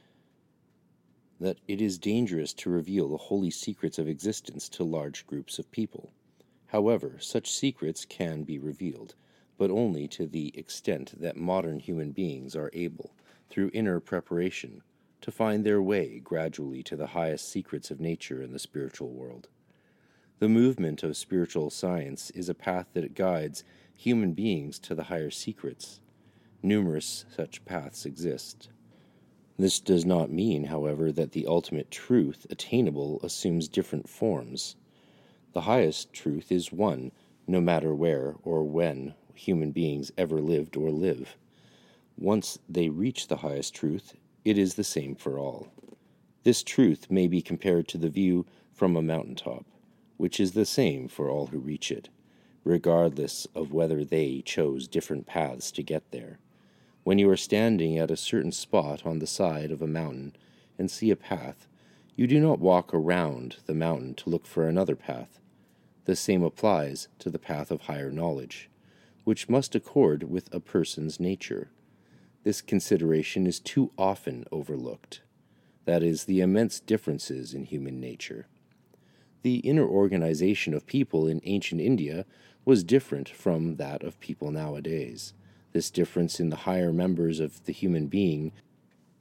that 1.39 1.57
it 1.67 1.81
is 1.81 1.97
dangerous 1.97 2.53
to 2.53 2.69
reveal 2.69 3.09
the 3.09 3.17
holy 3.17 3.49
secrets 3.49 3.97
of 3.97 4.07
existence 4.07 4.69
to 4.69 4.83
large 4.83 5.25
groups 5.25 5.57
of 5.57 5.71
people. 5.71 6.11
However, 6.75 7.15
such 7.21 7.49
secrets 7.49 8.03
can 8.03 8.43
be 8.43 8.59
revealed, 8.59 9.15
but 9.57 9.71
only 9.71 10.09
to 10.09 10.27
the 10.27 10.51
extent 10.59 11.13
that 11.21 11.37
modern 11.37 11.79
human 11.79 12.11
beings 12.11 12.53
are 12.53 12.69
able, 12.73 13.15
through 13.49 13.71
inner 13.73 14.01
preparation, 14.01 14.81
to 15.21 15.31
find 15.31 15.65
their 15.65 15.81
way 15.81 16.19
gradually 16.19 16.83
to 16.83 16.97
the 16.97 17.07
highest 17.15 17.47
secrets 17.47 17.91
of 17.91 18.01
nature 18.01 18.41
and 18.41 18.53
the 18.53 18.59
spiritual 18.59 19.07
world. 19.07 19.47
The 20.39 20.49
movement 20.49 21.01
of 21.01 21.15
spiritual 21.15 21.69
science 21.69 22.29
is 22.31 22.49
a 22.49 22.53
path 22.53 22.87
that 22.91 23.13
guides 23.13 23.63
human 23.93 24.33
beings 24.33 24.77
to 24.79 24.93
the 24.93 25.03
higher 25.03 25.31
secrets. 25.31 26.01
Numerous 26.61 27.23
such 27.33 27.63
paths 27.63 28.05
exist. 28.05 28.67
This 29.57 29.79
does 29.79 30.03
not 30.03 30.29
mean, 30.29 30.65
however, 30.65 31.13
that 31.13 31.31
the 31.31 31.47
ultimate 31.47 31.89
truth 31.89 32.45
attainable 32.49 33.21
assumes 33.23 33.69
different 33.69 34.09
forms. 34.09 34.75
The 35.55 35.61
highest 35.61 36.11
truth 36.11 36.51
is 36.51 36.73
one, 36.73 37.13
no 37.47 37.61
matter 37.61 37.95
where 37.95 38.35
or 38.43 38.65
when 38.65 39.13
human 39.33 39.71
beings 39.71 40.11
ever 40.17 40.41
lived 40.41 40.75
or 40.75 40.91
live. 40.91 41.37
Once 42.17 42.59
they 42.67 42.89
reach 42.89 43.29
the 43.29 43.37
highest 43.37 43.73
truth, 43.73 44.17
it 44.43 44.57
is 44.57 44.75
the 44.75 44.83
same 44.83 45.15
for 45.15 45.39
all. 45.39 45.69
This 46.43 46.61
truth 46.61 47.09
may 47.09 47.27
be 47.27 47.41
compared 47.41 47.87
to 47.87 47.97
the 47.97 48.09
view 48.09 48.45
from 48.73 48.97
a 48.97 49.01
mountain 49.01 49.35
top, 49.35 49.65
which 50.17 50.41
is 50.41 50.51
the 50.51 50.65
same 50.65 51.07
for 51.07 51.29
all 51.29 51.47
who 51.47 51.57
reach 51.57 51.89
it, 51.89 52.09
regardless 52.65 53.47
of 53.55 53.71
whether 53.71 54.03
they 54.03 54.41
chose 54.41 54.89
different 54.89 55.25
paths 55.25 55.71
to 55.71 55.81
get 55.81 56.11
there. 56.11 56.37
When 57.05 57.17
you 57.17 57.29
are 57.29 57.37
standing 57.37 57.97
at 57.97 58.11
a 58.11 58.17
certain 58.17 58.51
spot 58.51 59.05
on 59.05 59.19
the 59.19 59.25
side 59.25 59.71
of 59.71 59.81
a 59.81 59.87
mountain 59.87 60.35
and 60.77 60.91
see 60.91 61.11
a 61.11 61.15
path, 61.15 61.65
you 62.17 62.27
do 62.27 62.41
not 62.41 62.59
walk 62.59 62.93
around 62.93 63.55
the 63.67 63.73
mountain 63.73 64.15
to 64.15 64.29
look 64.29 64.45
for 64.45 64.67
another 64.67 64.97
path. 64.97 65.39
The 66.05 66.15
same 66.15 66.43
applies 66.43 67.07
to 67.19 67.29
the 67.29 67.39
path 67.39 67.71
of 67.71 67.81
higher 67.81 68.11
knowledge. 68.11 68.69
which 69.25 69.49
must 69.49 69.75
accord 69.75 70.23
with 70.23 70.53
a 70.53 70.59
person's 70.61 71.19
nature. 71.19 71.69
This 72.43 72.61
consideration 72.61 73.45
is 73.45 73.59
too 73.59 73.91
often 73.97 74.45
overlooked. 74.51 75.21
That 75.85 76.03
is, 76.03 76.25
the 76.25 76.39
immense 76.39 76.79
differences 76.79 77.53
in 77.53 77.65
human 77.65 77.99
nature. 77.99 78.47
The 79.41 79.57
inner 79.57 79.87
organization 79.87 80.73
of 80.73 80.85
people 80.87 81.27
in 81.27 81.41
ancient 81.43 81.81
India 81.81 82.25
was 82.63 82.83
different 82.83 83.29
from 83.29 83.75
that 83.75 84.03
of 84.03 84.19
people 84.19 84.51
nowadays. 84.51 85.33
This 85.73 85.91
difference 85.91 86.39
in 86.39 86.49
the 86.49 86.55
higher 86.57 86.93
members 86.93 87.39
of 87.39 87.65
the 87.65 87.73
human 87.73 88.07
being 88.07 88.51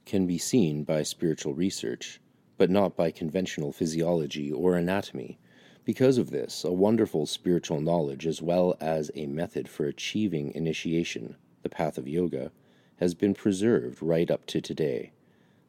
can 0.05 0.25
be 0.25 0.37
seen 0.37 0.83
by 0.83 1.03
spiritual 1.03 1.53
research, 1.53 2.21
but 2.57 2.69
not 2.69 2.95
by 2.95 3.11
conventional 3.11 3.71
physiology 3.71 4.51
or 4.51 4.75
anatomy. 4.75 5.39
Because 5.85 6.17
of 6.17 6.31
this, 6.31 6.63
a 6.63 6.73
wonderful 6.73 7.27
spiritual 7.27 7.79
knowledge, 7.79 8.25
as 8.25 8.41
well 8.41 8.75
as 8.81 9.11
a 9.13 9.27
method 9.27 9.69
for 9.69 9.85
achieving 9.85 10.51
initiation, 10.55 11.35
the 11.61 11.69
path 11.69 11.99
of 11.99 12.07
yoga, 12.07 12.51
has 12.95 13.13
been 13.13 13.35
preserved 13.35 14.01
right 14.01 14.31
up 14.31 14.47
to 14.47 14.59
today. 14.59 15.11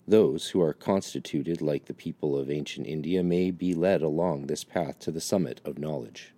Those 0.08 0.48
who 0.48 0.62
are 0.62 0.72
constituted 0.72 1.60
like 1.60 1.84
the 1.84 1.92
people 1.92 2.34
of 2.34 2.50
ancient 2.50 2.86
India 2.86 3.22
may 3.22 3.50
be 3.50 3.74
led 3.74 4.00
along 4.00 4.46
this 4.46 4.64
path 4.64 4.98
to 5.00 5.10
the 5.10 5.20
summit 5.20 5.60
of 5.66 5.78
knowledge. 5.78 6.32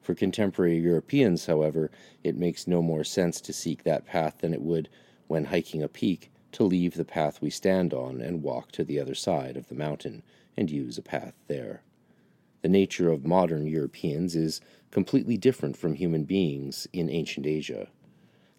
For 0.00 0.14
contemporary 0.14 0.78
Europeans, 0.78 1.44
however, 1.44 1.90
it 2.22 2.38
makes 2.38 2.66
no 2.66 2.80
more 2.80 3.04
sense 3.04 3.38
to 3.42 3.52
seek 3.52 3.82
that 3.82 4.06
path 4.06 4.38
than 4.38 4.54
it 4.54 4.62
would, 4.62 4.88
when 5.26 5.44
hiking 5.44 5.82
a 5.82 5.88
peak, 5.88 6.30
to 6.52 6.64
leave 6.64 6.94
the 6.94 7.04
path 7.04 7.42
we 7.42 7.50
stand 7.50 7.92
on 7.92 8.22
and 8.22 8.42
walk 8.42 8.72
to 8.72 8.82
the 8.82 8.98
other 8.98 9.14
side 9.14 9.58
of 9.58 9.68
the 9.68 9.74
mountain 9.74 10.22
and 10.56 10.70
use 10.70 10.96
a 10.96 11.02
path 11.02 11.34
there. 11.48 11.82
The 12.64 12.70
nature 12.70 13.12
of 13.12 13.26
modern 13.26 13.66
Europeans 13.66 14.34
is 14.34 14.62
completely 14.90 15.36
different 15.36 15.76
from 15.76 15.96
human 15.96 16.24
beings 16.24 16.88
in 16.94 17.10
ancient 17.10 17.44
Asia. 17.44 17.88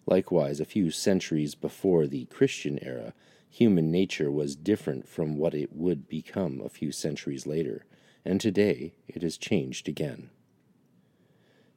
Likewise, 0.06 0.60
a 0.60 0.64
few 0.64 0.92
centuries 0.92 1.56
before 1.56 2.06
the 2.06 2.26
Christian 2.26 2.78
era, 2.82 3.14
human 3.50 3.90
nature 3.90 4.30
was 4.30 4.54
different 4.54 5.08
from 5.08 5.36
what 5.36 5.54
it 5.54 5.74
would 5.74 6.06
become 6.06 6.60
a 6.60 6.68
few 6.68 6.92
centuries 6.92 7.48
later, 7.48 7.84
and 8.24 8.40
today 8.40 8.94
it 9.08 9.22
has 9.22 9.36
changed 9.36 9.88
again. 9.88 10.30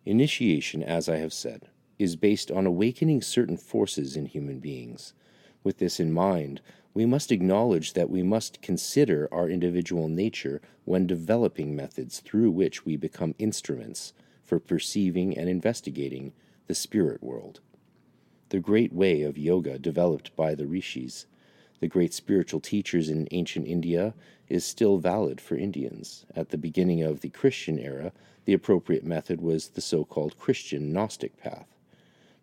Initiation, 0.05 0.83
as 0.83 1.09
I 1.09 1.17
have 1.17 1.33
said, 1.33 1.69
is 1.97 2.15
based 2.15 2.51
on 2.51 2.67
awakening 2.67 3.23
certain 3.23 3.57
forces 3.57 4.15
in 4.15 4.27
human 4.27 4.59
beings. 4.59 5.15
With 5.63 5.79
this 5.79 5.99
in 5.99 6.13
mind, 6.13 6.61
we 6.93 7.05
must 7.05 7.31
acknowledge 7.31 7.93
that 7.93 8.09
we 8.09 8.23
must 8.23 8.61
consider 8.61 9.27
our 9.31 9.49
individual 9.49 10.07
nature 10.07 10.61
when 10.85 11.05
developing 11.07 11.75
methods 11.75 12.19
through 12.19 12.51
which 12.51 12.85
we 12.85 12.95
become 12.95 13.35
instruments 13.37 14.13
for 14.43 14.59
perceiving 14.59 15.37
and 15.37 15.47
investigating 15.47 16.33
the 16.67 16.75
spirit 16.75 17.21
world. 17.21 17.59
The 18.49 18.59
great 18.59 18.91
way 18.91 19.21
of 19.21 19.37
yoga 19.37 19.77
developed 19.77 20.35
by 20.35 20.55
the 20.55 20.65
rishis, 20.65 21.27
the 21.79 21.87
great 21.87 22.13
spiritual 22.13 22.59
teachers 22.59 23.09
in 23.09 23.27
ancient 23.31 23.67
India, 23.67 24.15
is 24.47 24.65
still 24.65 24.97
valid 24.97 25.39
for 25.39 25.55
Indians. 25.55 26.25
At 26.35 26.49
the 26.49 26.57
beginning 26.57 27.03
of 27.03 27.21
the 27.21 27.29
Christian 27.29 27.77
era, 27.77 28.11
the 28.45 28.53
appropriate 28.53 29.05
method 29.05 29.39
was 29.39 29.69
the 29.69 29.81
so 29.81 30.03
called 30.03 30.39
Christian 30.39 30.91
Gnostic 30.91 31.37
path. 31.37 31.67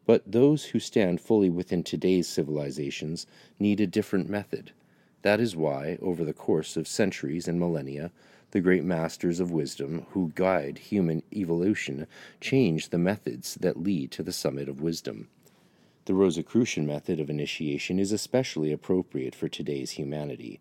But 0.07 0.31
those 0.31 0.67
who 0.67 0.79
stand 0.79 1.21
fully 1.21 1.51
within 1.51 1.83
today's 1.83 2.29
civilizations 2.29 3.27
need 3.59 3.81
a 3.81 3.87
different 3.87 4.31
method. 4.31 4.71
That 5.23 5.41
is 5.41 5.57
why, 5.57 5.99
over 6.01 6.25
the 6.25 6.33
course 6.33 6.77
of 6.77 6.87
centuries 6.87 7.49
and 7.49 7.59
millennia, 7.59 8.13
the 8.53 8.61
great 8.61 8.85
masters 8.85 9.41
of 9.41 9.51
wisdom 9.51 10.07
who 10.11 10.31
guide 10.37 10.79
human 10.79 11.25
evolution 11.33 12.07
change 12.41 12.91
the 12.91 12.99
methods 12.99 13.57
that 13.57 13.83
lead 13.83 14.13
to 14.13 14.23
the 14.23 14.33
summit 14.33 14.69
of 14.69 14.81
wisdom. 14.81 15.29
The 16.05 16.15
Rosicrucian 16.15 16.87
method 16.87 17.19
of 17.19 17.29
initiation 17.29 17.99
is 17.99 18.13
especially 18.13 18.71
appropriate 18.71 19.35
for 19.35 19.49
today's 19.49 19.93
humanity. 19.93 20.61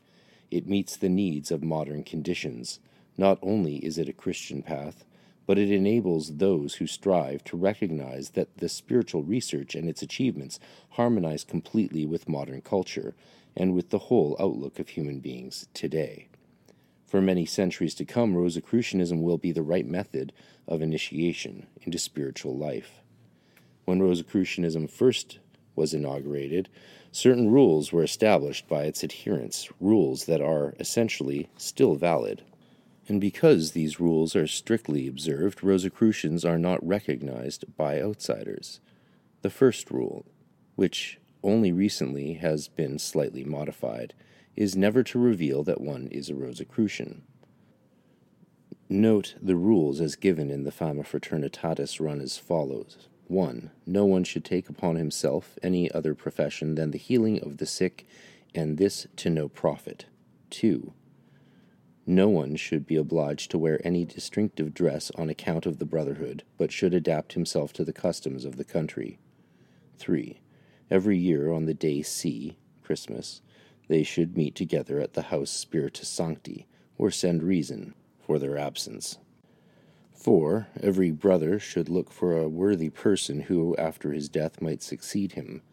It 0.49 0.67
meets 0.67 0.97
the 0.97 1.09
needs 1.09 1.51
of 1.51 1.63
modern 1.63 2.03
conditions. 2.03 2.79
Not 3.15 3.37
only 3.43 3.77
is 3.77 3.99
it 3.99 4.09
a 4.09 4.13
Christian 4.13 4.63
path, 4.63 5.05
but 5.45 5.57
it 5.57 5.71
enables 5.71 6.37
those 6.37 6.75
who 6.75 6.87
strive 6.87 7.43
to 7.43 7.57
recognize 7.57 8.31
that 8.31 8.57
the 8.57 8.69
spiritual 8.69 9.23
research 9.23 9.75
and 9.75 9.87
its 9.87 10.01
achievements 10.01 10.59
harmonize 10.91 11.43
completely 11.43 12.05
with 12.05 12.29
modern 12.29 12.61
culture 12.61 13.13
and 13.55 13.73
with 13.73 13.89
the 13.89 13.99
whole 13.99 14.35
outlook 14.39 14.79
of 14.79 14.89
human 14.89 15.19
beings 15.19 15.67
today. 15.73 16.27
For 17.05 17.21
many 17.21 17.45
centuries 17.45 17.95
to 17.95 18.05
come, 18.05 18.35
Rosicrucianism 18.35 19.21
will 19.21 19.37
be 19.37 19.51
the 19.51 19.61
right 19.61 19.87
method 19.87 20.33
of 20.67 20.81
initiation 20.81 21.67
into 21.83 21.99
spiritual 21.99 22.57
life. 22.57 23.01
When 23.85 24.01
Rosicrucianism 24.01 24.87
first 24.87 25.39
was 25.75 25.93
inaugurated, 25.93 26.67
certain 27.11 27.51
rules 27.51 27.93
were 27.93 28.03
established 28.03 28.67
by 28.67 28.85
its 28.85 29.03
adherents, 29.03 29.69
rules 29.79 30.25
that 30.25 30.41
are 30.41 30.73
essentially 30.79 31.47
still 31.55 31.95
valid. 31.95 32.41
And 33.07 33.21
because 33.21 33.71
these 33.71 34.00
rules 34.00 34.35
are 34.35 34.47
strictly 34.47 35.07
observed, 35.07 35.63
Rosicrucians 35.63 36.43
are 36.43 36.57
not 36.57 36.85
recognized 36.85 37.65
by 37.77 38.01
outsiders. 38.01 38.79
The 39.41 39.50
first 39.51 39.91
rule, 39.91 40.25
which 40.75 41.19
only 41.43 41.71
recently 41.71 42.33
has 42.35 42.67
been 42.67 42.97
slightly 42.97 43.43
modified, 43.43 44.15
is 44.55 44.75
never 44.75 45.03
to 45.03 45.19
reveal 45.19 45.63
that 45.63 45.81
one 45.81 46.07
is 46.07 46.29
a 46.29 46.35
Rosicrucian. 46.35 47.21
Note 48.89 49.35
the 49.41 49.55
rules 49.55 50.01
as 50.01 50.15
given 50.15 50.50
in 50.50 50.63
the 50.63 50.71
Fama 50.71 51.03
Fraternitatis 51.03 52.00
run 52.00 52.21
as 52.21 52.38
follows 52.38 52.97
1. 53.27 53.71
No 53.85 54.05
one 54.05 54.24
should 54.24 54.45
take 54.45 54.69
upon 54.69 54.95
himself 54.95 55.57
any 55.63 55.91
other 55.91 56.13
profession 56.13 56.75
than 56.75 56.91
the 56.91 56.97
healing 56.97 57.41
of 57.41 57.57
the 57.57 57.65
sick, 57.65 58.07
and 58.53 58.77
this 58.77 59.07
to 59.17 59.29
no 59.29 59.47
profit. 59.47 60.05
2. 60.51 60.93
No 62.07 62.29
one 62.29 62.55
should 62.55 62.85
be 62.85 62.97
obliged 62.97 63.50
to 63.51 63.57
wear 63.57 63.81
any 63.83 64.05
distinctive 64.05 64.74
dress 64.74 65.09
on 65.15 65.29
account 65.29 65.65
of 65.65 65.79
the 65.79 65.85
brotherhood, 65.85 66.43
but 66.57 66.71
should 66.71 66.93
adapt 66.93 67.33
himself 67.33 67.74
to 67.74 67.83
the 67.83 67.93
customs 67.93 68.45
of 68.45 68.57
the 68.57 68.63
country. 68.63 69.17
3. 69.97 70.39
Every 70.91 71.17
year 71.17 71.51
on 71.51 71.65
the 71.65 71.74
day 71.74 72.03
C, 72.03 72.57
Christmas, 72.83 73.41
they 73.88 74.03
should 74.03 74.38
meet 74.38 74.53
together 74.53 75.00
at 75.00 75.13
the 75.13 75.24
house 75.24 75.50
Spiritus 75.50 76.07
Sancti, 76.07 76.67
or 76.97 77.09
send 77.09 77.41
reason 77.41 77.95
for 78.19 78.38
their 78.38 78.57
absence. 78.57 79.17
4. 80.13 80.67
Every 80.81 81.09
brother 81.12 81.57
should 81.57 81.89
look 81.89 82.12
for 82.12 82.38
a 82.38 82.47
worthy 82.47 82.89
person 82.89 83.41
who, 83.41 83.75
after 83.77 84.12
his 84.12 84.29
death, 84.29 84.62
might 84.62 84.83
succeed 84.83 85.33
him. 85.33 85.63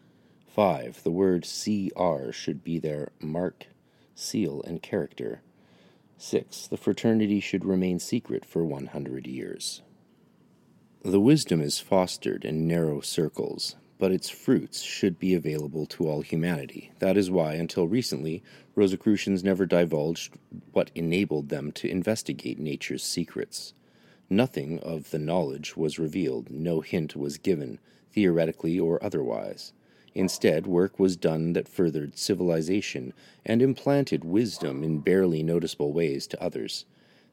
5. 0.47 1.03
The 1.03 1.11
word 1.11 1.43
CR 1.43 2.31
should 2.31 2.63
be 2.63 2.79
their 2.79 3.11
mark, 3.19 3.67
seal, 4.15 4.63
and 4.65 4.81
character. 4.81 5.41
6. 6.23 6.67
The 6.67 6.77
fraternity 6.77 7.41
should 7.41 7.65
remain 7.65 7.99
secret 7.99 8.45
for 8.45 8.63
100 8.63 9.27
years. 9.27 9.81
The 11.03 11.19
wisdom 11.19 11.59
is 11.59 11.81
fostered 11.81 12.45
in 12.45 12.65
narrow 12.65 13.01
circles, 13.01 13.75
but 13.99 14.13
its 14.13 14.29
fruits 14.29 14.81
should 14.81 15.19
be 15.19 15.33
available 15.33 15.85
to 15.87 16.07
all 16.07 16.21
humanity. 16.21 16.93
That 16.99 17.17
is 17.17 17.29
why, 17.29 17.55
until 17.55 17.89
recently, 17.89 18.41
Rosicrucians 18.73 19.43
never 19.43 19.65
divulged 19.65 20.37
what 20.71 20.91
enabled 20.95 21.49
them 21.49 21.73
to 21.73 21.89
investigate 21.89 22.57
nature's 22.57 23.03
secrets. 23.03 23.73
Nothing 24.29 24.79
of 24.79 25.11
the 25.11 25.19
knowledge 25.19 25.75
was 25.75 25.99
revealed, 25.99 26.49
no 26.49 26.79
hint 26.79 27.17
was 27.17 27.37
given, 27.37 27.79
theoretically 28.13 28.79
or 28.79 29.03
otherwise. 29.03 29.73
Instead, 30.15 30.67
work 30.67 30.99
was 30.99 31.17
done 31.17 31.53
that 31.53 31.67
furthered 31.67 32.17
civilization 32.17 33.13
and 33.45 33.61
implanted 33.61 34.23
wisdom 34.23 34.83
in 34.83 34.99
barely 34.99 35.41
noticeable 35.41 35.91
ways 35.91 36.27
to 36.27 36.41
others. 36.41 36.85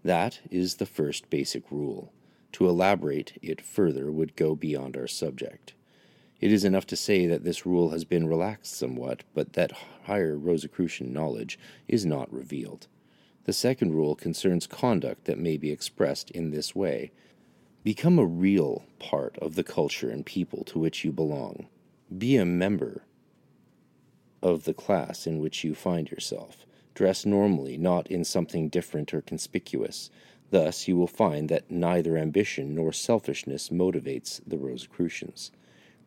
That 0.03 0.41
is 0.51 0.77
the 0.77 0.87
first 0.87 1.29
basic 1.29 1.71
rule. 1.71 2.13
To 2.53 2.69
elaborate 2.69 3.39
it 3.43 3.61
further 3.61 4.11
would 4.11 4.35
go 4.35 4.55
beyond 4.55 4.97
our 4.97 5.07
subject. 5.07 5.75
It 6.41 6.53
is 6.53 6.65
enough 6.65 6.87
to 6.87 6.97
say 6.97 7.27
that 7.27 7.45
this 7.45 7.67
rule 7.67 7.91
has 7.91 8.05
been 8.05 8.27
relaxed 8.27 8.75
somewhat, 8.75 9.25
but 9.35 9.53
that 9.53 9.73
higher 10.05 10.39
Rosicrucian 10.39 11.13
knowledge 11.13 11.59
is 11.87 12.07
not 12.07 12.33
revealed. 12.33 12.87
The 13.45 13.53
second 13.53 13.93
rule 13.93 14.15
concerns 14.15 14.67
conduct 14.67 15.27
that 15.27 15.39
may 15.39 15.59
be 15.59 15.71
expressed 15.71 16.31
in 16.31 16.51
this 16.51 16.75
way. 16.75 17.11
Become 17.85 18.19
a 18.19 18.25
real 18.25 18.85
part 18.99 19.39
of 19.39 19.55
the 19.55 19.65
culture 19.65 20.09
and 20.09 20.25
people 20.25 20.65
to 20.65 20.79
which 20.79 21.05
you 21.05 21.13
belong. 21.13 21.67
Be 22.17 22.37
a 22.37 22.45
member 22.45 23.02
of 24.43 24.64
the 24.64 24.75
class 24.75 25.26
in 25.29 25.38
which 25.38 25.62
you 25.62 25.76
find 25.76 26.11
yourself. 26.11 26.67
Dress 26.93 27.25
normally, 27.25 27.76
not 27.76 28.11
in 28.11 28.25
something 28.25 28.69
different 28.69 29.14
or 29.14 29.21
conspicuous. 29.21 30.11
Thus, 30.50 30.88
you 30.88 30.97
will 30.97 31.07
find 31.07 31.49
that 31.49 31.71
neither 31.71 32.17
ambition 32.17 32.75
nor 32.75 32.93
selfishness 32.93 33.69
motivates 33.69 34.40
the 34.45 34.59
Rosicrucians. 34.59 35.52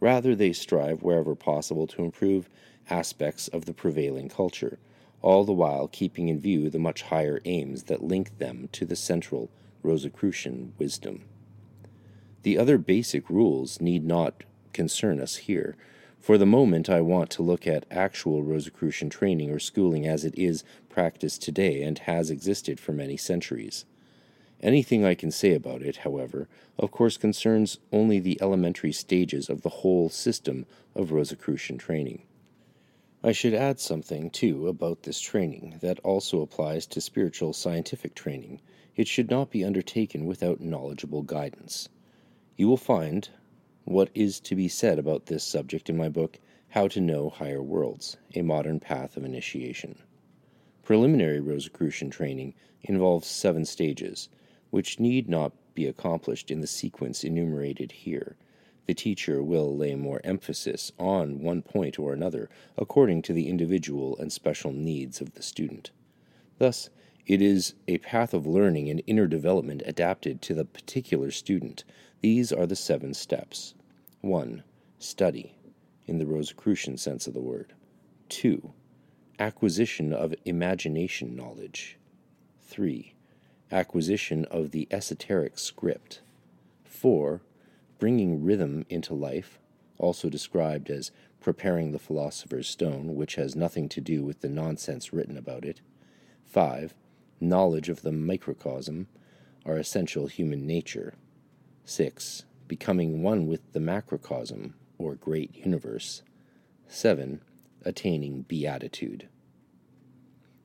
Rather, 0.02 0.36
they 0.36 0.52
strive 0.52 1.02
wherever 1.02 1.36
possible 1.36 1.88
to 1.88 2.04
improve 2.04 2.50
aspects 2.90 3.48
of 3.48 3.64
the 3.64 3.74
prevailing 3.74 4.28
culture, 4.28 4.80
all 5.22 5.46
the 5.46 5.54
while 5.54 5.88
keeping 5.88 6.28
in 6.28 6.38
view 6.38 6.70
the 6.70 6.80
much 6.80 7.04
higher 7.04 7.40
aims 7.46 7.84
that 7.84 8.04
link 8.04 8.38
them 8.40 8.68
to 8.74 8.84
the 8.84 8.98
central 8.98 9.50
Rosicrucian 9.82 10.74
wisdom. 10.78 11.24
The 12.42 12.58
other 12.58 12.78
basic 12.78 13.30
rules 13.30 13.80
need 13.80 14.04
not 14.04 14.44
concern 14.74 15.22
us 15.22 15.38
here. 15.38 15.78
For 16.24 16.38
the 16.38 16.46
moment, 16.46 16.90
I 16.90 17.02
want 17.02 17.30
to 17.32 17.44
look 17.44 17.68
at 17.68 17.86
actual 17.92 18.44
Rosicrucian 18.44 19.10
training 19.10 19.52
or 19.52 19.60
schooling 19.60 20.08
as 20.08 20.24
it 20.24 20.34
is 20.38 20.64
practiced 20.88 21.42
today 21.42 21.82
and 21.82 22.00
has 22.00 22.30
existed 22.30 22.80
for 22.80 22.94
many 22.94 23.18
centuries. 23.18 23.84
Anything 24.62 25.04
I 25.04 25.16
can 25.16 25.32
say 25.32 25.54
about 25.54 25.82
it, 25.82 25.98
however, 25.98 26.48
of 26.80 26.92
course 26.92 27.18
concerns 27.18 27.78
only 27.92 28.20
the 28.20 28.42
elementary 28.42 28.94
stages 28.94 29.50
of 29.50 29.64
the 29.64 29.84
whole 29.84 30.08
system 30.08 30.66
of 30.96 31.12
Rosicrucian 31.12 31.78
training. 31.78 32.24
I 33.22 33.34
should 33.34 33.54
add 33.54 33.82
something, 33.82 34.30
too, 34.30 34.70
about 34.70 35.04
this 35.04 35.20
training 35.20 35.80
that 35.82 36.00
also 36.06 36.40
applies 36.40 36.86
to 36.86 37.02
spiritual 37.02 37.52
scientific 37.52 38.16
training. 38.16 38.62
It 38.96 39.10
should 39.10 39.30
not 39.30 39.52
be 39.52 39.66
undertaken 39.66 40.26
without 40.26 40.62
knowledgeable 40.62 41.24
guidance. 41.24 41.90
You 42.56 42.70
will 42.70 42.78
find 42.78 43.28
what 43.86 44.10
is 44.14 44.40
to 44.40 44.56
be 44.56 44.68
said 44.68 45.00
about 45.00 45.26
this 45.26 45.44
subject 45.44 45.90
in 45.90 45.98
my 45.98 46.10
book, 46.10 46.40
How 46.70 46.88
to 46.88 47.02
Know 47.02 47.30
Higher 47.30 47.62
Worlds 47.62 48.18
A 48.36 48.42
Modern 48.42 48.80
Path 48.80 49.18
of 49.18 49.26
Initiation. 49.26 49.98
Preliminary 50.84 51.40
Rosicrucian 51.40 52.10
training 52.10 52.54
involves 52.82 53.28
seven 53.28 53.66
stages, 53.66 54.30
which 54.70 55.00
need 55.00 55.30
not 55.30 55.54
be 55.74 55.86
accomplished 55.88 56.52
in 56.52 56.62
the 56.62 56.68
sequence 56.68 57.24
enumerated 57.24 57.92
here 57.92 58.38
the 58.86 58.94
teacher 58.94 59.42
will 59.42 59.76
lay 59.76 59.96
more 59.96 60.20
emphasis 60.24 60.92
on 61.00 61.40
one 61.40 61.62
point 61.62 61.98
or 61.98 62.14
another 62.14 62.50
according 62.78 63.22
to 63.22 63.34
the 63.34 63.48
individual 63.48 64.18
and 64.18 64.32
special 64.32 64.74
needs 64.74 65.22
of 65.22 65.34
the 65.34 65.42
student. 65.42 65.92
Thus, 66.58 66.90
it 67.26 67.42
is 67.42 67.76
a 67.88 68.00
path 68.00 68.34
of 68.34 68.46
learning 68.46 68.90
and 68.90 69.02
inner 69.08 69.28
development 69.28 69.82
adapted 69.86 70.42
to 70.42 70.54
the 70.54 70.66
particular 70.66 71.32
student. 71.32 71.86
These 72.24 72.54
are 72.54 72.66
the 72.66 72.78
seven 72.78 73.14
steps 73.14 73.74
1. 74.22 74.64
Study, 74.98 75.56
in 76.08 76.20
the 76.20 76.26
Rosicrucian 76.26 76.96
sense 76.96 77.28
of 77.28 77.34
the 77.34 77.42
word. 77.42 77.74
2. 78.30 78.72
Acquisition 79.40 80.14
of 80.14 80.34
imagination 80.46 81.36
knowledge. 81.36 81.98
3. 82.62 83.14
Acquisition 83.74 84.46
of 84.46 84.72
the 84.72 84.88
esoteric 84.90 85.60
script. 85.60 86.22
4 86.86 87.42
bringing 88.00 88.42
rhythm 88.42 88.86
into 88.90 89.14
life, 89.14 89.60
also 89.98 90.30
described 90.30 90.90
as 90.90 91.12
preparing 91.42 91.92
the 91.92 92.00
philosopher's 92.00 92.70
stone, 92.70 93.16
which 93.16 93.36
has 93.36 93.54
nothing 93.54 93.90
to 93.90 94.00
do 94.00 94.24
with 94.24 94.40
the 94.40 94.50
nonsense 94.50 95.12
written 95.12 95.38
about 95.38 95.66
it. 95.66 95.82
5. 96.46 96.94
Knowledge 97.42 97.90
of 97.90 98.02
the 98.02 98.14
microcosm, 98.14 99.08
our 99.66 99.76
essential 99.76 100.28
human 100.28 100.66
nature. 100.66 101.16
6. 101.86 102.46
Becoming 102.68 103.22
one 103.22 103.46
with 103.46 103.74
the 103.74 103.80
macrocosm, 103.80 104.76
or 104.98 105.16
great 105.16 105.56
universe. 105.56 106.24
7. 106.88 107.42
Attaining 107.84 108.44
beatitude. 108.44 109.28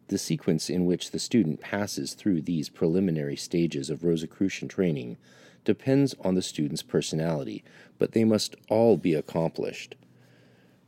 The 0.06 0.18
sequence 0.18 0.70
in 0.70 0.86
which 0.86 1.10
the 1.10 1.18
student 1.18 1.60
passes 1.60 2.14
through 2.14 2.42
these 2.42 2.68
preliminary 2.68 3.36
stages 3.36 3.90
of 3.90 4.04
Rosicrucian 4.04 4.68
training 4.68 5.18
depends 5.64 6.14
on 6.24 6.34
the 6.34 6.40
student's 6.40 6.82
personality, 6.82 7.64
but 7.98 8.12
they 8.12 8.24
must 8.24 8.54
all 8.70 8.96
be 8.96 9.12
accomplished. 9.12 9.96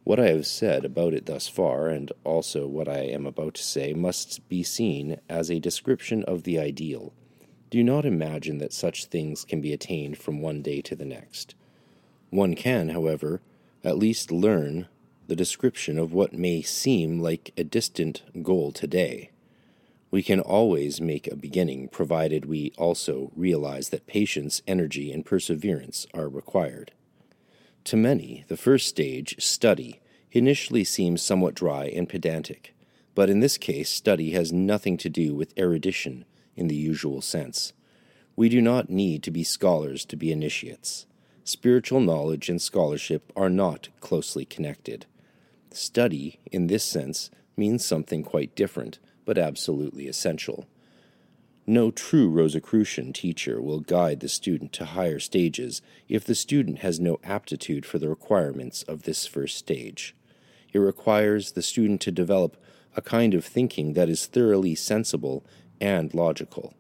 What 0.05 0.21
I 0.21 0.29
have 0.29 0.47
said 0.47 0.85
about 0.85 1.13
it 1.13 1.27
thus 1.27 1.49
far, 1.49 1.89
and 1.89 2.11
also 2.25 2.67
what 2.67 2.89
I 2.89 3.01
am 3.01 3.27
about 3.27 3.55
to 3.55 3.63
say, 3.63 3.93
must 3.93 4.49
be 4.49 4.63
seen 4.63 5.21
as 5.29 5.51
a 5.51 5.61
description 5.61 6.23
of 6.25 6.45
the 6.45 6.59
ideal. 6.59 7.13
Do 7.71 7.85
not 7.85 8.05
imagine 8.05 8.59
that 8.59 8.73
such 8.73 9.05
things 9.05 9.45
can 9.45 9.61
be 9.61 9.73
attained 9.73 10.19
from 10.19 10.41
one 10.41 10.61
day 10.61 10.81
to 10.83 10.97
the 10.97 11.05
next. 11.05 11.55
One 12.31 12.55
can, 12.55 12.89
however, 12.89 13.41
at 13.85 13.97
least 13.97 14.33
learn 14.33 14.89
the 15.29 15.37
description 15.37 15.97
of 15.97 16.13
what 16.13 16.33
may 16.33 16.63
seem 16.63 17.21
like 17.21 17.53
a 17.57 17.63
distant 17.63 18.23
goal 18.43 18.73
today. 18.73 19.31
We 20.11 20.25
can 20.25 20.41
always 20.41 21.01
make 21.01 21.29
a 21.29 21.37
beginning, 21.37 21.87
provided 21.87 22.45
we 22.45 22.73
also 22.77 23.31
realize 23.37 23.91
that 23.91 24.09
patience, 24.09 24.63
energy, 24.67 25.13
and 25.13 25.25
perseverance 25.25 26.09
are 26.13 26.29
required. 26.29 26.91
To 27.85 27.97
many, 27.97 28.45
the 28.49 28.57
first 28.57 28.89
stage, 28.89 29.41
study, 29.41 30.01
initially 30.33 30.83
seems 30.83 31.23
somewhat 31.23 31.55
dry 31.55 31.85
and 31.85 32.09
pedantic, 32.09 32.75
but 33.15 33.31
in 33.31 33.39
this 33.39 33.57
case, 33.57 33.89
study 33.89 34.33
has 34.33 34.53
nothing 34.53 34.97
to 34.97 35.09
do 35.09 35.37
with 35.37 35.57
erudition 35.57 36.25
in 36.57 36.69
the 36.69 36.77
usual 36.77 37.21
sense. 37.21 37.73
We 38.37 38.49
do 38.49 38.61
not 38.61 38.91
need 38.91 39.23
to 39.25 39.31
be 39.31 39.45
scholars 39.45 40.05
to 40.07 40.17
be 40.17 40.33
initiates. 40.33 41.07
Spiritual 41.45 42.01
knowledge 42.01 42.49
and 42.49 42.61
scholarship 42.61 43.33
are 43.35 43.51
not 43.51 43.89
closely 44.01 44.45
connected. 44.45 45.07
Study, 45.73 46.41
in 46.51 46.67
this 46.67 46.85
sense, 46.85 47.31
means 47.57 47.85
something 47.85 48.23
quite 48.23 48.55
different 48.55 48.99
but 49.25 49.39
absolutely 49.39 50.09
essential. 50.09 50.67
No 51.67 51.91
true 51.91 52.29
Rosicrucian 52.29 53.13
teacher 53.13 53.63
will 53.63 53.81
guide 53.81 54.21
the 54.21 54.29
student 54.29 54.73
to 54.73 54.87
higher 54.87 55.21
stages 55.21 55.83
if 56.09 56.25
the 56.25 56.35
student 56.35 56.81
has 56.81 56.99
no 56.99 57.21
aptitude 57.23 57.87
for 57.87 57.99
the 57.99 58.09
requirements 58.09 58.83
of 58.83 59.03
this 59.03 59.27
first 59.27 59.57
stage. 59.57 60.17
It 60.73 60.79
requires 60.79 61.53
the 61.53 61.63
student 61.63 62.01
to 62.01 62.11
develop 62.11 62.57
a 62.97 63.03
kind 63.03 63.35
of 63.35 63.45
thinking 63.45 63.93
that 63.93 64.09
is 64.09 64.27
thoroughly 64.27 64.75
sensible 64.75 65.45
and 65.81 66.13
logical. 66.15 66.75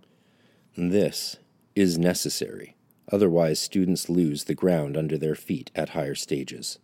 This 0.76 1.36
is 1.74 1.98
necessary, 1.98 2.76
otherwise, 3.10 3.60
students 3.60 4.08
lose 4.08 4.44
the 4.44 4.54
ground 4.54 4.96
under 4.96 5.16
their 5.16 5.34
feet 5.34 5.70
at 5.74 5.90
higher 5.90 6.14
stages. 6.14 6.78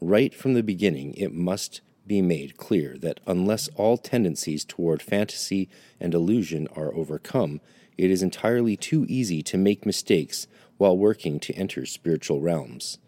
Right 0.00 0.34
from 0.34 0.54
the 0.54 0.62
beginning, 0.62 1.14
it 1.14 1.32
must 1.32 1.80
be 2.06 2.22
made 2.22 2.56
clear 2.56 2.96
that 2.98 3.20
unless 3.26 3.68
all 3.76 3.96
tendencies 3.96 4.64
toward 4.64 5.02
fantasy 5.02 5.68
and 6.00 6.14
illusion 6.14 6.68
are 6.76 6.94
overcome, 6.94 7.60
it 7.98 8.10
is 8.10 8.22
entirely 8.22 8.76
too 8.76 9.06
easy 9.08 9.42
to 9.42 9.58
make 9.58 9.86
mistakes 9.86 10.46
while 10.76 10.96
working 10.96 11.40
to 11.40 11.54
enter 11.54 11.86
spiritual 11.86 12.40
realms. 12.40 12.98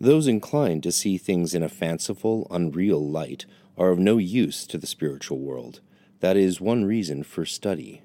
Those 0.00 0.26
inclined 0.26 0.82
to 0.82 0.92
see 0.92 1.16
things 1.16 1.54
in 1.54 1.62
a 1.62 1.68
fanciful, 1.68 2.46
unreal 2.50 3.04
light 3.08 3.46
are 3.78 3.90
of 3.90 3.98
no 3.98 4.18
use 4.18 4.66
to 4.66 4.78
the 4.78 4.86
spiritual 4.86 5.38
world. 5.38 5.80
That 6.24 6.38
is 6.38 6.58
one 6.58 6.86
reason 6.86 7.22
for 7.22 7.44
study. 7.44 8.00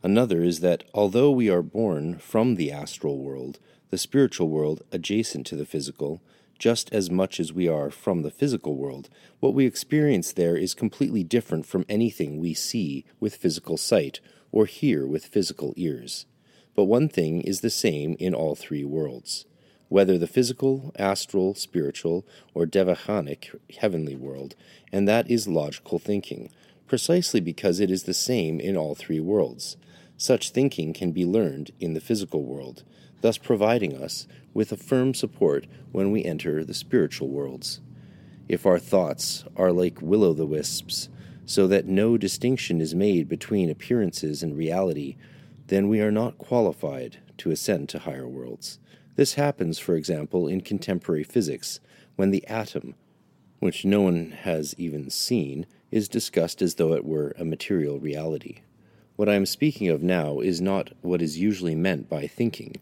Another 0.00 0.44
is 0.44 0.60
that 0.60 0.84
although 0.94 1.32
we 1.32 1.50
are 1.50 1.60
born 1.60 2.20
from 2.20 2.54
the 2.54 2.70
astral 2.70 3.18
world, 3.18 3.58
the 3.90 3.98
spiritual 3.98 4.48
world 4.48 4.84
adjacent 4.92 5.44
to 5.48 5.56
the 5.56 5.66
physical, 5.66 6.22
just 6.60 6.88
as 6.92 7.10
much 7.10 7.40
as 7.40 7.52
we 7.52 7.66
are 7.66 7.90
from 7.90 8.22
the 8.22 8.30
physical 8.30 8.76
world, 8.76 9.08
what 9.40 9.54
we 9.54 9.66
experience 9.66 10.30
there 10.30 10.56
is 10.56 10.72
completely 10.72 11.24
different 11.24 11.66
from 11.66 11.84
anything 11.88 12.38
we 12.38 12.54
see 12.54 13.04
with 13.18 13.34
physical 13.34 13.76
sight 13.76 14.20
or 14.52 14.66
hear 14.66 15.04
with 15.04 15.26
physical 15.26 15.74
ears. 15.76 16.26
But 16.76 16.84
one 16.84 17.08
thing 17.08 17.40
is 17.40 17.60
the 17.60 17.70
same 17.70 18.14
in 18.20 18.34
all 18.34 18.54
three 18.54 18.84
worlds. 18.84 19.46
Whether 19.88 20.16
the 20.16 20.28
physical, 20.28 20.92
astral, 20.96 21.56
spiritual, 21.56 22.24
or 22.54 22.66
devachanic 22.66 23.58
heavenly 23.80 24.14
world, 24.14 24.54
and 24.92 25.08
that 25.08 25.28
is 25.28 25.48
logical 25.48 25.98
thinking, 25.98 26.50
precisely 26.88 27.40
because 27.40 27.78
it 27.78 27.90
is 27.90 28.04
the 28.04 28.14
same 28.14 28.58
in 28.58 28.76
all 28.76 28.94
three 28.94 29.20
worlds. 29.20 29.76
Such 30.16 30.50
thinking 30.50 30.92
can 30.92 31.12
be 31.12 31.24
learned 31.24 31.70
in 31.78 31.94
the 31.94 32.00
physical 32.00 32.42
world, 32.42 32.82
thus 33.20 33.38
providing 33.38 33.96
us 33.96 34.26
with 34.52 34.72
a 34.72 34.76
firm 34.76 35.14
support 35.14 35.66
when 35.92 36.10
we 36.10 36.24
enter 36.24 36.64
the 36.64 36.74
spiritual 36.74 37.28
worlds. 37.28 37.80
If 38.48 38.66
our 38.66 38.78
thoughts 38.78 39.44
are 39.56 39.70
like 39.70 40.02
will 40.02 40.24
o' 40.24 40.32
the 40.32 40.46
wisps, 40.46 41.08
so 41.44 41.66
that 41.66 41.86
no 41.86 42.16
distinction 42.16 42.80
is 42.80 42.94
made 42.94 43.28
between 43.28 43.70
appearances 43.70 44.42
and 44.42 44.56
reality, 44.56 45.16
then 45.68 45.88
we 45.88 46.00
are 46.00 46.10
not 46.10 46.38
qualified 46.38 47.18
to 47.38 47.50
ascend 47.50 47.88
to 47.90 48.00
higher 48.00 48.26
worlds. 48.26 48.78
This 49.16 49.34
happens, 49.34 49.78
for 49.78 49.94
example, 49.94 50.46
in 50.46 50.60
contemporary 50.60 51.24
physics, 51.24 51.80
when 52.16 52.30
the 52.30 52.46
atom, 52.46 52.94
which 53.60 53.84
no 53.84 54.00
one 54.00 54.30
has 54.42 54.74
even 54.78 55.10
seen, 55.10 55.66
is 55.90 56.08
discussed 56.08 56.60
as 56.62 56.74
though 56.74 56.92
it 56.92 57.04
were 57.04 57.34
a 57.38 57.44
material 57.44 57.98
reality. 57.98 58.60
What 59.16 59.28
I 59.28 59.34
am 59.34 59.46
speaking 59.46 59.88
of 59.88 60.02
now 60.02 60.40
is 60.40 60.60
not 60.60 60.92
what 61.02 61.22
is 61.22 61.38
usually 61.38 61.74
meant 61.74 62.08
by 62.08 62.26
thinking. 62.26 62.76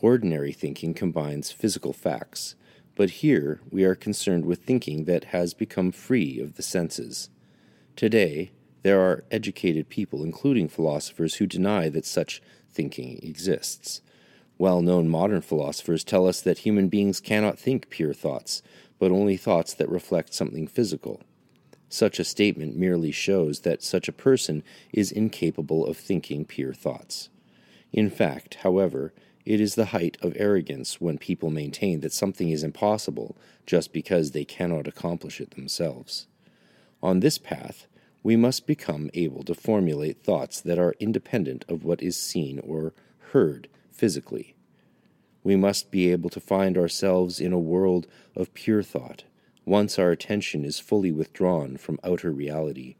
Ordinary 0.00 0.52
thinking 0.52 0.94
combines 0.94 1.50
physical 1.50 1.92
facts, 1.92 2.54
but 2.94 3.10
here 3.10 3.60
we 3.70 3.84
are 3.84 3.94
concerned 3.94 4.44
with 4.44 4.62
thinking 4.62 5.04
that 5.04 5.24
has 5.24 5.54
become 5.54 5.92
free 5.92 6.40
of 6.40 6.56
the 6.56 6.62
senses. 6.62 7.30
Today, 7.96 8.50
there 8.82 9.00
are 9.00 9.24
educated 9.30 9.88
people, 9.88 10.22
including 10.22 10.68
philosophers, 10.68 11.36
who 11.36 11.46
deny 11.46 11.88
that 11.88 12.04
such 12.04 12.42
thinking 12.70 13.18
exists. 13.22 14.02
Well 14.56 14.82
known 14.82 15.08
modern 15.08 15.40
philosophers 15.40 16.04
tell 16.04 16.26
us 16.26 16.40
that 16.42 16.58
human 16.58 16.88
beings 16.88 17.20
cannot 17.20 17.58
think 17.58 17.90
pure 17.90 18.12
thoughts, 18.12 18.62
but 18.98 19.12
only 19.12 19.36
thoughts 19.36 19.74
that 19.74 19.88
reflect 19.88 20.34
something 20.34 20.66
physical. 20.66 21.22
Such 21.88 22.20
a 22.20 22.24
statement 22.24 22.76
merely 22.76 23.10
shows 23.12 23.60
that 23.60 23.82
such 23.82 24.08
a 24.08 24.12
person 24.12 24.62
is 24.92 25.10
incapable 25.10 25.86
of 25.86 25.96
thinking 25.96 26.44
pure 26.44 26.74
thoughts. 26.74 27.30
In 27.92 28.10
fact, 28.10 28.56
however, 28.56 29.12
It 29.48 29.62
is 29.62 29.76
the 29.76 29.86
height 29.86 30.18
of 30.20 30.34
arrogance 30.36 31.00
when 31.00 31.16
people 31.16 31.48
maintain 31.48 32.00
that 32.00 32.12
something 32.12 32.50
is 32.50 32.62
impossible 32.62 33.34
just 33.64 33.94
because 33.94 34.32
they 34.32 34.44
cannot 34.44 34.86
accomplish 34.86 35.40
it 35.40 35.52
themselves. 35.52 36.26
On 37.02 37.20
this 37.20 37.38
path, 37.38 37.86
we 38.22 38.36
must 38.36 38.66
become 38.66 39.08
able 39.14 39.42
to 39.44 39.54
formulate 39.54 40.22
thoughts 40.22 40.60
that 40.60 40.78
are 40.78 40.94
independent 41.00 41.64
of 41.66 41.82
what 41.82 42.02
is 42.02 42.14
seen 42.14 42.58
or 42.58 42.92
heard 43.32 43.68
physically. 43.90 44.54
We 45.42 45.56
must 45.56 45.90
be 45.90 46.12
able 46.12 46.28
to 46.28 46.40
find 46.40 46.76
ourselves 46.76 47.40
in 47.40 47.54
a 47.54 47.58
world 47.58 48.06
of 48.36 48.52
pure 48.52 48.82
thought, 48.82 49.24
once 49.68 49.98
our 49.98 50.10
attention 50.10 50.64
is 50.64 50.80
fully 50.80 51.12
withdrawn 51.12 51.76
from 51.76 52.00
outer 52.02 52.32
reality. 52.32 52.96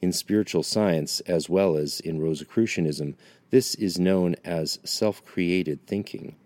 In 0.00 0.12
spiritual 0.12 0.62
science, 0.62 1.20
as 1.20 1.48
well 1.48 1.76
as 1.76 2.00
in 2.00 2.20
Rosicrucianism, 2.20 3.16
this 3.50 3.74
is 3.74 3.98
known 3.98 4.36
as 4.44 4.78
self 4.84 5.24
created 5.24 5.86
thinking. 5.86 6.36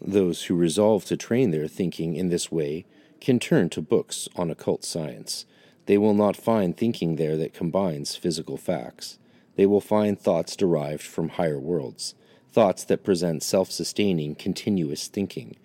Those 0.00 0.44
who 0.44 0.54
resolve 0.54 1.04
to 1.06 1.16
train 1.16 1.50
their 1.50 1.66
thinking 1.66 2.14
in 2.14 2.28
this 2.28 2.52
way 2.52 2.84
can 3.20 3.38
turn 3.38 3.70
to 3.70 3.80
books 3.80 4.28
on 4.36 4.50
occult 4.50 4.84
science. 4.84 5.46
They 5.86 5.96
will 5.96 6.14
not 6.14 6.36
find 6.36 6.76
thinking 6.76 7.16
there 7.16 7.38
that 7.38 7.54
combines 7.54 8.16
physical 8.16 8.58
facts. 8.58 9.18
They 9.56 9.64
will 9.64 9.80
find 9.80 10.18
thoughts 10.18 10.56
derived 10.56 11.02
from 11.02 11.30
higher 11.30 11.58
worlds, 11.58 12.14
thoughts 12.52 12.84
that 12.84 13.04
present 13.04 13.42
self 13.42 13.70
sustaining, 13.70 14.34
continuous 14.34 15.08
thinking. 15.08 15.56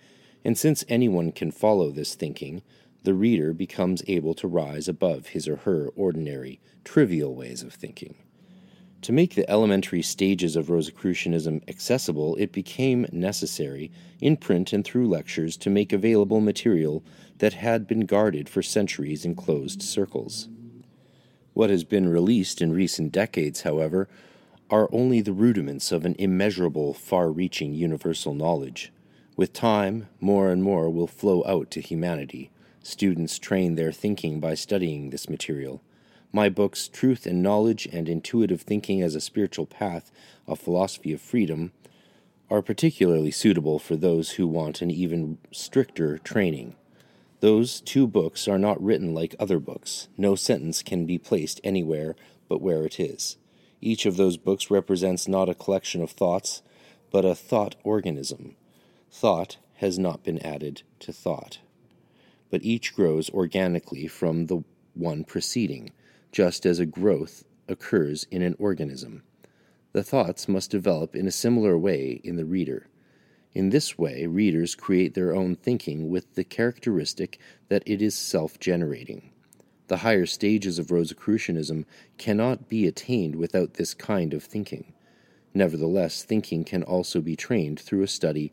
And 0.42 0.56
since 0.56 0.84
anyone 0.88 1.32
can 1.32 1.50
follow 1.50 1.90
this 1.90 2.14
thinking, 2.14 2.62
the 3.02 3.14
reader 3.14 3.52
becomes 3.52 4.02
able 4.06 4.34
to 4.34 4.48
rise 4.48 4.88
above 4.88 5.28
his 5.28 5.48
or 5.48 5.56
her 5.56 5.88
ordinary, 5.96 6.60
trivial 6.84 7.34
ways 7.34 7.62
of 7.62 7.72
thinking. 7.72 8.14
To 9.02 9.12
make 9.12 9.34
the 9.34 9.48
elementary 9.48 10.02
stages 10.02 10.56
of 10.56 10.68
Rosicrucianism 10.68 11.62
accessible, 11.66 12.36
it 12.36 12.52
became 12.52 13.06
necessary, 13.10 13.90
in 14.20 14.36
print 14.36 14.74
and 14.74 14.84
through 14.84 15.08
lectures, 15.08 15.56
to 15.58 15.70
make 15.70 15.92
available 15.92 16.40
material 16.40 17.02
that 17.38 17.54
had 17.54 17.86
been 17.86 18.00
guarded 18.00 18.48
for 18.48 18.62
centuries 18.62 19.24
in 19.24 19.34
closed 19.34 19.80
circles. 19.80 20.48
What 21.54 21.70
has 21.70 21.84
been 21.84 22.10
released 22.10 22.60
in 22.60 22.72
recent 22.72 23.10
decades, 23.10 23.62
however, 23.62 24.08
are 24.68 24.90
only 24.92 25.22
the 25.22 25.32
rudiments 25.32 25.90
of 25.90 26.04
an 26.04 26.14
immeasurable, 26.18 26.92
far 26.92 27.32
reaching 27.32 27.72
universal 27.72 28.34
knowledge. 28.34 28.92
With 29.34 29.54
time, 29.54 30.08
more 30.20 30.50
and 30.50 30.62
more 30.62 30.90
will 30.90 31.06
flow 31.06 31.42
out 31.46 31.70
to 31.72 31.80
humanity. 31.80 32.50
Students 32.82 33.38
train 33.38 33.74
their 33.74 33.92
thinking 33.92 34.40
by 34.40 34.54
studying 34.54 35.10
this 35.10 35.28
material. 35.28 35.82
My 36.32 36.48
books, 36.48 36.88
Truth 36.88 37.26
and 37.26 37.42
Knowledge 37.42 37.88
and 37.92 38.08
Intuitive 38.08 38.62
Thinking 38.62 39.02
as 39.02 39.14
a 39.14 39.20
Spiritual 39.20 39.66
Path, 39.66 40.10
A 40.48 40.56
Philosophy 40.56 41.12
of 41.12 41.20
Freedom, 41.20 41.72
are 42.48 42.62
particularly 42.62 43.30
suitable 43.30 43.78
for 43.78 43.96
those 43.96 44.32
who 44.32 44.46
want 44.46 44.80
an 44.80 44.90
even 44.90 45.38
stricter 45.52 46.18
training. 46.18 46.74
Those 47.40 47.80
two 47.80 48.06
books 48.06 48.48
are 48.48 48.58
not 48.58 48.82
written 48.82 49.14
like 49.14 49.34
other 49.38 49.58
books. 49.58 50.08
No 50.16 50.34
sentence 50.34 50.82
can 50.82 51.06
be 51.06 51.18
placed 51.18 51.60
anywhere 51.62 52.16
but 52.48 52.60
where 52.60 52.84
it 52.84 52.98
is. 52.98 53.36
Each 53.80 54.04
of 54.04 54.16
those 54.16 54.36
books 54.36 54.70
represents 54.70 55.28
not 55.28 55.48
a 55.48 55.54
collection 55.54 56.02
of 56.02 56.10
thoughts, 56.10 56.62
but 57.10 57.24
a 57.24 57.34
thought 57.34 57.76
organism. 57.84 58.56
Thought 59.10 59.56
has 59.76 59.98
not 59.98 60.22
been 60.22 60.38
added 60.40 60.82
to 60.98 61.12
thought, 61.12 61.58
but 62.50 62.64
each 62.64 62.94
grows 62.94 63.30
organically 63.30 64.06
from 64.06 64.46
the 64.46 64.62
one 64.94 65.24
preceding 65.24 65.90
just 66.32 66.66
as 66.66 66.78
a 66.78 66.86
growth 66.86 67.44
occurs 67.68 68.26
in 68.30 68.42
an 68.42 68.56
organism. 68.58 69.22
The 69.92 70.02
thoughts 70.04 70.48
must 70.48 70.70
develop 70.70 71.16
in 71.16 71.26
a 71.26 71.32
similar 71.32 71.76
way 71.76 72.20
in 72.22 72.36
the 72.36 72.44
reader. 72.44 72.86
In 73.52 73.70
this 73.70 73.98
way, 73.98 74.26
readers 74.26 74.76
create 74.76 75.14
their 75.14 75.34
own 75.34 75.56
thinking 75.56 76.08
with 76.08 76.34
the 76.34 76.44
characteristic 76.44 77.38
that 77.68 77.82
it 77.86 78.00
is 78.00 78.14
self 78.14 78.60
generating. 78.60 79.32
The 79.88 79.98
higher 79.98 80.26
stages 80.26 80.78
of 80.78 80.92
Rosicrucianism 80.92 81.84
cannot 82.16 82.68
be 82.68 82.86
attained 82.86 83.34
without 83.34 83.74
this 83.74 83.92
kind 83.92 84.32
of 84.32 84.44
thinking. 84.44 84.92
Nevertheless, 85.52 86.22
thinking 86.22 86.62
can 86.62 86.84
also 86.84 87.20
be 87.20 87.34
trained 87.34 87.80
through 87.80 88.02
a 88.02 88.08
study 88.08 88.52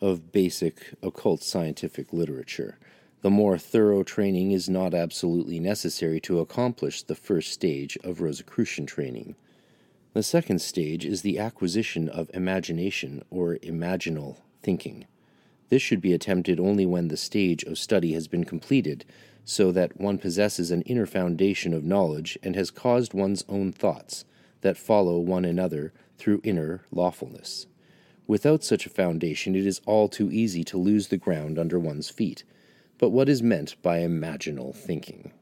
of 0.00 0.32
basic 0.32 0.94
occult 1.00 1.44
scientific 1.44 2.12
literature. 2.12 2.76
The 3.24 3.30
more 3.30 3.56
thorough 3.56 4.02
training 4.02 4.50
is 4.50 4.68
not 4.68 4.92
absolutely 4.92 5.58
necessary 5.58 6.20
to 6.20 6.40
accomplish 6.40 7.02
the 7.02 7.14
first 7.14 7.52
stage 7.52 7.96
of 8.04 8.20
Rosicrucian 8.20 8.84
training. 8.84 9.34
The 10.12 10.22
second 10.22 10.58
stage 10.58 11.06
is 11.06 11.22
the 11.22 11.38
acquisition 11.38 12.10
of 12.10 12.30
imagination 12.34 13.24
or 13.30 13.56
imaginal 13.62 14.36
thinking. 14.62 15.06
This 15.70 15.80
should 15.80 16.02
be 16.02 16.12
attempted 16.12 16.60
only 16.60 16.84
when 16.84 17.08
the 17.08 17.16
stage 17.16 17.64
of 17.64 17.78
study 17.78 18.12
has 18.12 18.28
been 18.28 18.44
completed, 18.44 19.06
so 19.42 19.72
that 19.72 19.98
one 19.98 20.18
possesses 20.18 20.70
an 20.70 20.82
inner 20.82 21.06
foundation 21.06 21.72
of 21.72 21.82
knowledge 21.82 22.38
and 22.42 22.54
has 22.54 22.70
caused 22.70 23.14
one's 23.14 23.42
own 23.48 23.72
thoughts 23.72 24.26
that 24.60 24.76
follow 24.76 25.18
one 25.18 25.46
another 25.46 25.94
through 26.18 26.42
inner 26.44 26.84
lawfulness. 26.92 27.68
Without 28.26 28.62
such 28.62 28.84
a 28.84 28.90
foundation, 28.90 29.54
it 29.54 29.66
is 29.66 29.80
all 29.86 30.10
too 30.10 30.30
easy 30.30 30.62
to 30.64 30.76
lose 30.76 31.08
the 31.08 31.16
ground 31.16 31.58
under 31.58 31.78
one's 31.78 32.10
feet 32.10 32.44
but 32.98 33.10
what 33.10 33.28
is 33.28 33.42
meant 33.42 33.80
by 33.82 33.98
imaginal 33.98 34.74
thinking. 34.74 35.32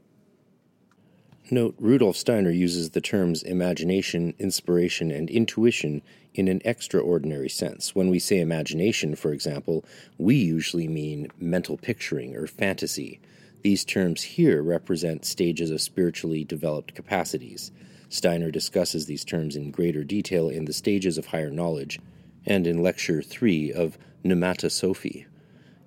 Note 1.50 1.74
Rudolf 1.78 2.16
Steiner 2.16 2.50
uses 2.50 2.90
the 2.90 3.00
terms 3.00 3.42
imagination, 3.42 4.32
inspiration, 4.38 5.10
and 5.10 5.28
intuition 5.28 6.00
in 6.34 6.48
an 6.48 6.62
extraordinary 6.64 7.50
sense. 7.50 7.94
When 7.94 8.08
we 8.08 8.18
say 8.18 8.40
imagination, 8.40 9.16
for 9.16 9.32
example, 9.32 9.84
we 10.16 10.36
usually 10.36 10.88
mean 10.88 11.28
mental 11.38 11.76
picturing 11.76 12.34
or 12.34 12.46
fantasy. 12.46 13.20
These 13.62 13.84
terms 13.84 14.22
here 14.22 14.62
represent 14.62 15.26
stages 15.26 15.70
of 15.70 15.82
spiritually 15.82 16.42
developed 16.42 16.94
capacities. 16.94 17.70
Steiner 18.08 18.50
discusses 18.50 19.06
these 19.06 19.24
terms 19.24 19.54
in 19.54 19.70
greater 19.70 20.04
detail 20.04 20.48
in 20.48 20.64
the 20.64 20.72
stages 20.72 21.18
of 21.18 21.26
higher 21.26 21.50
knowledge 21.50 22.00
and 22.46 22.66
in 22.66 22.82
Lecture 22.82 23.20
3 23.22 23.72
of 23.72 23.98
Pneumatosophy 24.24 25.26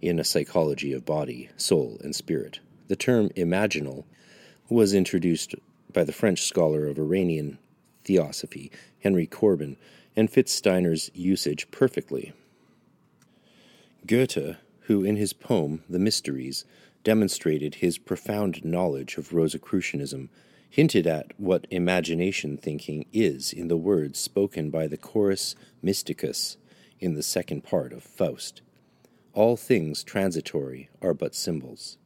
in 0.07 0.19
a 0.19 0.23
psychology 0.23 0.93
of 0.93 1.05
body, 1.05 1.49
soul, 1.57 1.97
and 2.03 2.15
spirit. 2.15 2.59
The 2.87 2.95
term 2.95 3.29
imaginal 3.29 4.05
was 4.69 4.93
introduced 4.93 5.55
by 5.91 6.03
the 6.03 6.11
French 6.11 6.43
scholar 6.43 6.87
of 6.87 6.99
Iranian 6.99 7.57
theosophy, 8.03 8.71
Henry 9.01 9.25
Corbin, 9.25 9.77
and 10.15 10.29
fits 10.29 10.51
Steiner's 10.51 11.09
usage 11.13 11.69
perfectly. 11.71 12.33
Goethe, 14.05 14.57
who 14.81 15.03
in 15.03 15.15
his 15.15 15.33
poem 15.33 15.83
The 15.89 15.99
Mysteries 15.99 16.65
demonstrated 17.03 17.75
his 17.75 17.97
profound 17.97 18.63
knowledge 18.63 19.17
of 19.17 19.33
Rosicrucianism, 19.33 20.29
hinted 20.69 21.07
at 21.07 21.31
what 21.39 21.67
imagination 21.71 22.57
thinking 22.57 23.05
is 23.13 23.53
in 23.53 23.67
the 23.67 23.77
words 23.77 24.19
spoken 24.19 24.69
by 24.69 24.87
the 24.87 24.97
chorus 24.97 25.55
mysticus 25.83 26.57
in 26.99 27.13
the 27.13 27.23
second 27.23 27.63
part 27.63 27.93
of 27.93 28.03
Faust. 28.03 28.61
All 29.35 29.57
things 29.57 30.01
transitory 30.01 30.89
are 31.01 31.13
but 31.13 31.35
symbols. 31.35 31.97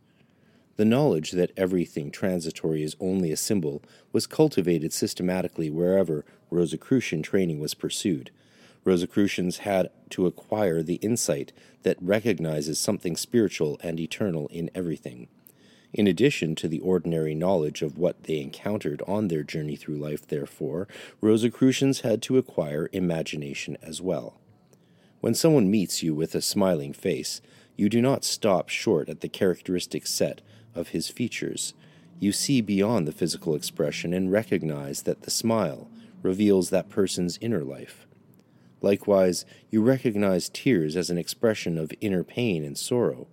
The 0.78 0.86
knowledge 0.86 1.30
that 1.34 1.52
everything 1.56 2.10
transitory 2.10 2.82
is 2.82 2.96
only 3.00 3.32
a 3.32 3.38
symbol 3.38 3.84
was 4.12 4.26
cultivated 4.26 4.92
systematically 4.92 5.70
wherever 5.70 6.26
Rosicrucian 6.50 7.22
training 7.22 7.60
was 7.60 7.76
pursued. 7.76 8.32
Rosicrucians 8.84 9.60
had 9.60 9.92
to 10.10 10.26
acquire 10.26 10.82
the 10.82 10.96
insight 10.96 11.54
that 11.84 12.02
recognizes 12.02 12.80
something 12.80 13.16
spiritual 13.16 13.80
and 13.84 14.00
eternal 14.00 14.48
in 14.48 14.72
everything. 14.74 15.28
In 15.94 16.08
addition 16.08 16.56
to 16.56 16.68
the 16.68 16.80
ordinary 16.80 17.36
knowledge 17.36 17.84
of 17.84 18.00
what 18.00 18.24
they 18.24 18.40
encountered 18.40 19.04
on 19.08 19.28
their 19.28 19.44
journey 19.44 19.76
through 19.76 19.98
life, 19.98 20.28
therefore, 20.28 20.88
Rosicrucians 21.22 22.00
had 22.00 22.24
to 22.24 22.40
acquire 22.40 22.90
imagination 22.92 23.78
as 23.84 24.02
well. 24.02 24.40
When 25.22 25.34
someone 25.34 25.70
meets 25.70 26.02
you 26.02 26.16
with 26.16 26.34
a 26.34 26.42
smiling 26.42 26.94
face, 26.94 27.42
you 27.76 27.90
do 27.90 28.02
not 28.02 28.24
stop 28.24 28.70
short 28.70 29.10
at 29.10 29.22
the 29.22 29.28
characteristic 29.28 30.08
set 30.08 30.42
of 30.74 30.90
his 30.90 31.10
features. 31.10 31.74
You 32.20 32.32
see 32.32 32.62
beyond 32.62 33.08
the 33.08 33.12
physical 33.12 33.56
expression 33.56 34.14
and 34.14 34.32
recognize 34.32 35.04
that 35.04 35.24
the 35.24 35.32
smile 35.32 35.90
reveals 36.22 36.70
that 36.70 36.90
person's 36.90 37.38
inner 37.42 37.64
life. 37.64 38.08
Likewise, 38.82 39.46
you 39.70 39.82
recognize 39.82 40.50
tears 40.50 40.96
as 40.96 41.10
an 41.10 41.18
expression 41.18 41.78
of 41.78 41.92
inner 42.00 42.24
pain 42.24 42.64
and 42.64 42.78
sorrow. 42.78 43.28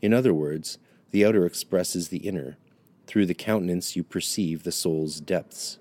In 0.00 0.14
other 0.14 0.32
words, 0.32 0.78
the 1.10 1.24
outer 1.24 1.44
expresses 1.44 2.08
the 2.08 2.18
inner. 2.18 2.56
Through 3.06 3.26
the 3.26 3.34
countenance, 3.34 3.94
you 3.94 4.02
perceive 4.02 4.62
the 4.62 4.72
soul's 4.72 5.20
depths. 5.20 5.78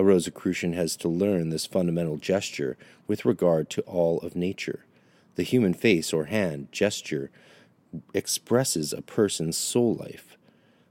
A 0.00 0.04
Rosicrucian 0.04 0.74
has 0.74 0.94
to 0.98 1.08
learn 1.08 1.50
this 1.50 1.66
fundamental 1.66 2.18
gesture 2.18 2.76
with 3.08 3.24
regard 3.24 3.68
to 3.70 3.80
all 3.82 4.20
of 4.20 4.36
nature. 4.36 4.84
The 5.34 5.42
human 5.42 5.74
face 5.74 6.12
or 6.12 6.26
hand 6.26 6.68
gesture 6.70 7.32
expresses 8.14 8.92
a 8.92 9.02
person's 9.02 9.56
soul 9.56 9.96
life. 9.96 10.36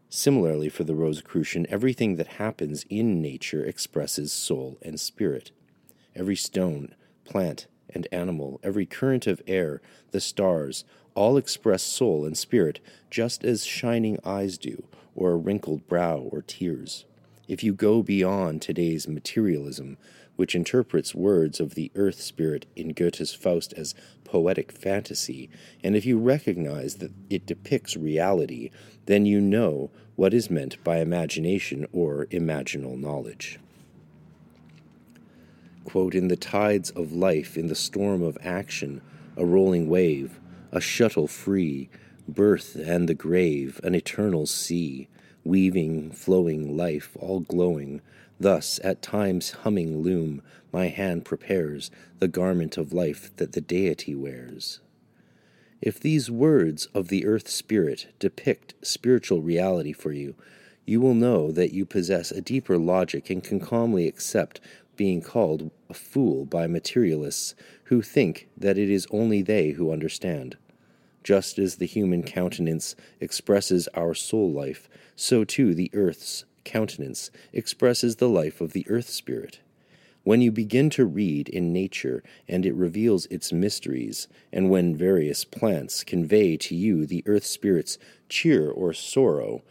Similarly, 0.10 0.68
for 0.68 0.84
the 0.84 0.96
Rosicrucian, 0.96 1.66
everything 1.70 2.18
that 2.18 2.36
happens 2.36 2.86
in 2.90 3.22
nature 3.22 3.64
expresses 3.64 4.34
soul 4.34 4.78
and 4.82 5.00
spirit. 5.00 5.52
Every 6.14 6.36
stone, 6.36 6.94
plant, 7.24 7.68
and 7.90 8.10
animal, 8.12 8.60
every 8.62 8.86
current 8.86 9.26
of 9.26 9.42
air, 9.48 9.82
the 10.12 10.20
stars, 10.20 10.84
all 11.16 11.38
express 11.38 11.82
soul 11.82 12.26
and 12.26 12.38
spirit 12.38 12.82
just 13.10 13.46
as 13.46 13.66
shining 13.66 14.20
eyes 14.26 14.58
do, 14.58 14.84
or 15.16 15.32
a 15.32 15.38
wrinkled 15.38 15.88
brow 15.88 16.28
or 16.30 16.42
tears. 16.42 17.06
If 17.48 17.64
you 17.64 17.74
go 17.74 18.04
beyond 18.04 18.62
today's 18.62 19.08
materialism, 19.08 19.98
which 20.36 20.54
interprets 20.54 21.16
words 21.16 21.60
of 21.60 21.76
the 21.76 21.92
earth 21.96 22.22
spirit 22.22 22.66
in 22.76 22.90
Goethe's 22.90 23.34
Faust 23.34 23.74
as 23.74 23.96
poetic 24.26 24.72
fantasy, 24.72 25.50
and 25.84 25.96
if 25.96 26.06
you 26.06 26.20
recognize 26.20 26.96
that 26.96 27.12
it 27.30 27.46
depicts 27.46 27.96
reality, 27.96 28.70
then 29.06 29.26
you 29.26 29.40
know 29.40 29.90
what 30.16 30.34
is 30.34 30.50
meant 30.50 30.84
by 30.84 30.98
imagination 30.98 31.88
or 31.94 32.26
imaginal 32.28 33.00
knowledge. 33.00 33.60
Quote, 35.86 36.14
in 36.14 36.28
the 36.28 36.36
tides 36.36 36.90
of 36.92 37.14
life, 37.14 37.58
in 37.58 37.68
the 37.68 37.76
storm 37.76 38.22
of 38.22 38.38
action, 38.44 39.02
a 39.38 39.46
rolling 39.46 39.88
wave, 39.88 40.40
a 40.72 40.82
shuttle 40.82 41.28
free, 41.28 41.90
birth 42.28 42.76
and 42.76 43.08
the 43.08 43.14
grave, 43.14 43.80
an 43.86 43.96
eternal 43.96 44.46
sea, 44.46 45.08
weaving, 45.48 46.12
flowing 46.12 46.76
life, 46.76 47.16
all 47.20 47.40
glowing. 47.40 48.02
Thus, 48.40 48.80
at 48.84 49.02
times 49.02 49.52
humming 49.52 50.02
loom, 50.02 50.42
my 50.72 50.88
hand 50.88 51.26
prepares 51.26 51.90
the 52.20 52.28
garment 52.28 52.78
of 52.78 52.94
life 52.94 53.36
that 53.38 53.54
the 53.54 53.62
deity 53.62 54.14
wears. 54.14 54.80
If 55.82 56.00
these 56.00 56.30
words 56.30 56.88
of 56.88 57.08
the 57.08 57.26
earth 57.26 57.48
spirit 57.48 58.08
depict 58.20 58.74
spiritual 58.82 59.42
reality 59.42 59.94
for 59.94 60.12
you, 60.12 60.36
you 60.86 61.00
will 61.02 61.14
know 61.14 61.52
that 61.52 61.74
you 61.74 61.86
possess 61.86 62.32
a 62.32 62.42
deeper 62.42 62.78
logic 62.78 63.30
and 63.30 63.44
can 63.44 63.60
calmly 63.60 64.08
accept 64.08 64.60
being 64.96 65.22
called 65.22 65.70
a 65.90 65.94
fool 65.94 66.46
by 66.46 66.66
materialists 66.66 67.54
who 67.86 68.02
think 68.02 68.48
that 68.58 68.78
it 68.78 68.90
is 68.90 69.08
only 69.12 69.42
they 69.42 69.72
who 69.72 69.92
understand. 69.92 70.58
Just 71.28 71.60
as 71.60 71.76
the 71.76 71.86
human 71.86 72.24
countenance 72.24 72.96
expresses 73.20 73.90
our 73.94 74.14
soul 74.14 74.50
life, 74.50 74.88
so 75.14 75.44
too 75.44 75.74
the 75.74 75.92
earth's 75.94 76.46
countenance 76.64 77.32
expresses 77.52 78.16
the 78.16 78.30
life 78.30 78.62
of 78.62 78.72
the 78.72 78.86
earth 78.90 79.10
spirit. 79.10 79.60
When 80.24 80.40
you 80.40 80.54
begin 80.54 80.90
to 80.92 81.04
read 81.04 81.50
in 81.50 81.74
nature 81.74 82.24
and 82.48 82.66
it 82.66 82.74
reveals 82.76 83.26
its 83.26 83.52
mysteries, 83.52 84.30
and 84.54 84.70
when 84.70 84.96
various 84.96 85.44
plants 85.44 86.06
convey 86.06 86.56
to 86.56 86.74
you 86.74 87.06
the 87.06 87.24
earth 87.26 87.46
spirit's 87.46 87.98
cheer 88.30 88.72
or 88.72 88.94
sorrow, 88.94 89.64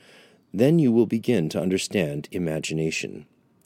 then 0.52 0.78
you 0.78 0.92
will 0.92 1.06
begin 1.06 1.48
to 1.48 1.62
understand 1.62 2.28
imagination, 2.32 3.24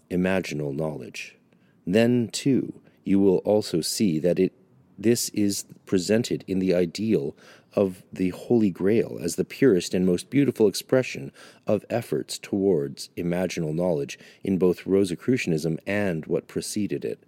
imaginal 0.09 0.73
knowledge. 0.73 1.37
Then, 1.85 2.29
too, 2.29 2.75
you 3.03 3.19
will 3.19 3.39
also 3.39 3.81
see 3.81 4.21
that 4.21 4.39
it 4.39 4.53
this 5.01 5.31
is 5.31 5.65
presented 5.87 6.45
in 6.47 6.59
the 6.59 6.75
ideal 6.75 7.35
of 7.75 8.03
the 8.13 8.31
Holy 8.31 8.71
Grail 8.71 9.19
as 9.23 9.37
the 9.37 9.45
purest 9.45 9.95
and 9.95 10.05
most 10.05 10.31
beautiful 10.31 10.67
expression 10.67 11.33
of 11.67 11.85
efforts 11.89 12.39
towards 12.39 13.11
imaginal 13.17 13.75
knowledge 13.75 14.19
in 14.43 14.59
both 14.59 14.87
Rosicrucianism 14.87 15.79
and 15.87 16.27
what 16.27 16.49
preceded 16.49 17.05
it. 17.05 17.23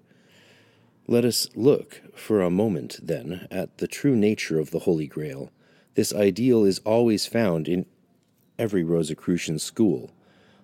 Let 1.06 1.24
us 1.24 1.48
look 1.54 2.00
for 2.14 2.40
a 2.40 2.50
moment, 2.50 3.00
then, 3.02 3.46
at 3.50 3.78
the 3.78 3.88
true 3.88 4.16
nature 4.16 4.58
of 4.58 4.70
the 4.70 4.80
Holy 4.80 5.06
Grail. 5.06 5.50
This 5.94 6.14
ideal 6.14 6.64
is 6.64 6.78
always 6.80 7.26
found 7.26 7.68
in 7.68 7.86
every 8.58 8.84
Rosicrucian 8.84 9.58
school. 9.58 10.10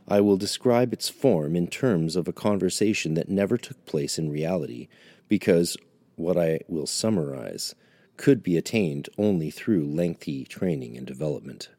I 0.07 0.21
will 0.21 0.37
describe 0.37 0.93
its 0.93 1.09
form 1.09 1.55
in 1.55 1.67
terms 1.67 2.17
of 2.17 2.29
a 2.29 2.33
conversation 2.33 3.15
that 3.15 3.29
never 3.29 3.59
took 3.59 3.85
place 3.85 4.19
in 4.19 4.31
reality, 4.31 4.89
because 5.29 5.77
what 6.17 6.39
I 6.39 6.61
will 6.69 6.87
summarize 6.87 7.75
could 8.19 8.43
be 8.43 8.59
attained 8.59 9.09
only 9.17 9.49
through 9.49 9.87
lengthy 9.87 10.45
training 10.45 10.99
and 10.99 11.07
development. 11.07 11.71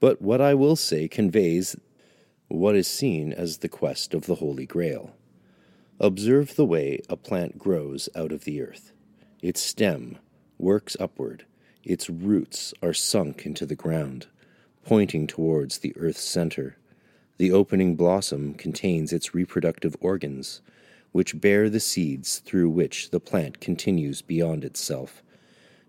But 0.00 0.20
what 0.20 0.40
I 0.40 0.52
will 0.52 0.76
say 0.76 1.08
conveys 1.08 1.76
what 2.48 2.76
is 2.76 2.86
seen 2.86 3.32
as 3.32 3.58
the 3.58 3.68
quest 3.68 4.12
of 4.12 4.26
the 4.26 4.34
Holy 4.34 4.66
Grail. 4.66 5.14
Observe 5.98 6.56
the 6.56 6.66
way 6.66 7.00
a 7.08 7.16
plant 7.16 7.58
grows 7.58 8.08
out 8.14 8.32
of 8.32 8.44
the 8.44 8.60
earth. 8.60 8.92
Its 9.40 9.62
stem 9.62 10.18
works 10.58 10.96
upward, 11.00 11.46
its 11.84 12.10
roots 12.10 12.74
are 12.82 12.92
sunk 12.92 13.46
into 13.46 13.64
the 13.64 13.76
ground, 13.76 14.26
pointing 14.84 15.26
towards 15.26 15.78
the 15.78 15.96
earth's 15.96 16.24
center. 16.24 16.76
The 17.38 17.52
opening 17.52 17.94
blossom 17.94 18.54
contains 18.54 19.12
its 19.12 19.34
reproductive 19.34 19.96
organs, 20.00 20.60
which 21.12 21.40
bear 21.40 21.70
the 21.70 21.80
seeds 21.80 22.40
through 22.40 22.70
which 22.70 23.10
the 23.10 23.20
plant 23.20 23.60
continues 23.60 24.20
beyond 24.20 24.64
itself 24.64 25.22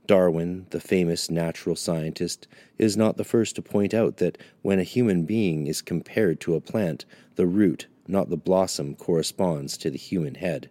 Darwin, 0.07 0.67
the 0.69 0.79
famous 0.79 1.29
natural 1.29 1.75
scientist, 1.75 2.47
is 2.77 2.95
not 2.95 3.17
the 3.17 3.23
first 3.23 3.55
to 3.55 3.61
point 3.61 3.93
out 3.93 4.17
that 4.17 4.37
when 4.61 4.79
a 4.79 4.83
human 4.83 5.25
being 5.25 5.67
is 5.67 5.81
compared 5.81 6.39
to 6.41 6.55
a 6.55 6.61
plant, 6.61 7.05
the 7.35 7.47
root, 7.47 7.87
not 8.07 8.29
the 8.29 8.37
blossom, 8.37 8.95
corresponds 8.95 9.77
to 9.77 9.89
the 9.89 9.97
human 9.97 10.35
head. 10.35 10.69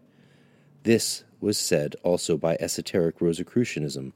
This 0.84 1.24
was 1.40 1.58
said 1.58 1.96
also 2.02 2.36
by 2.36 2.56
esoteric 2.60 3.20
Rosicrucianism. 3.20 4.12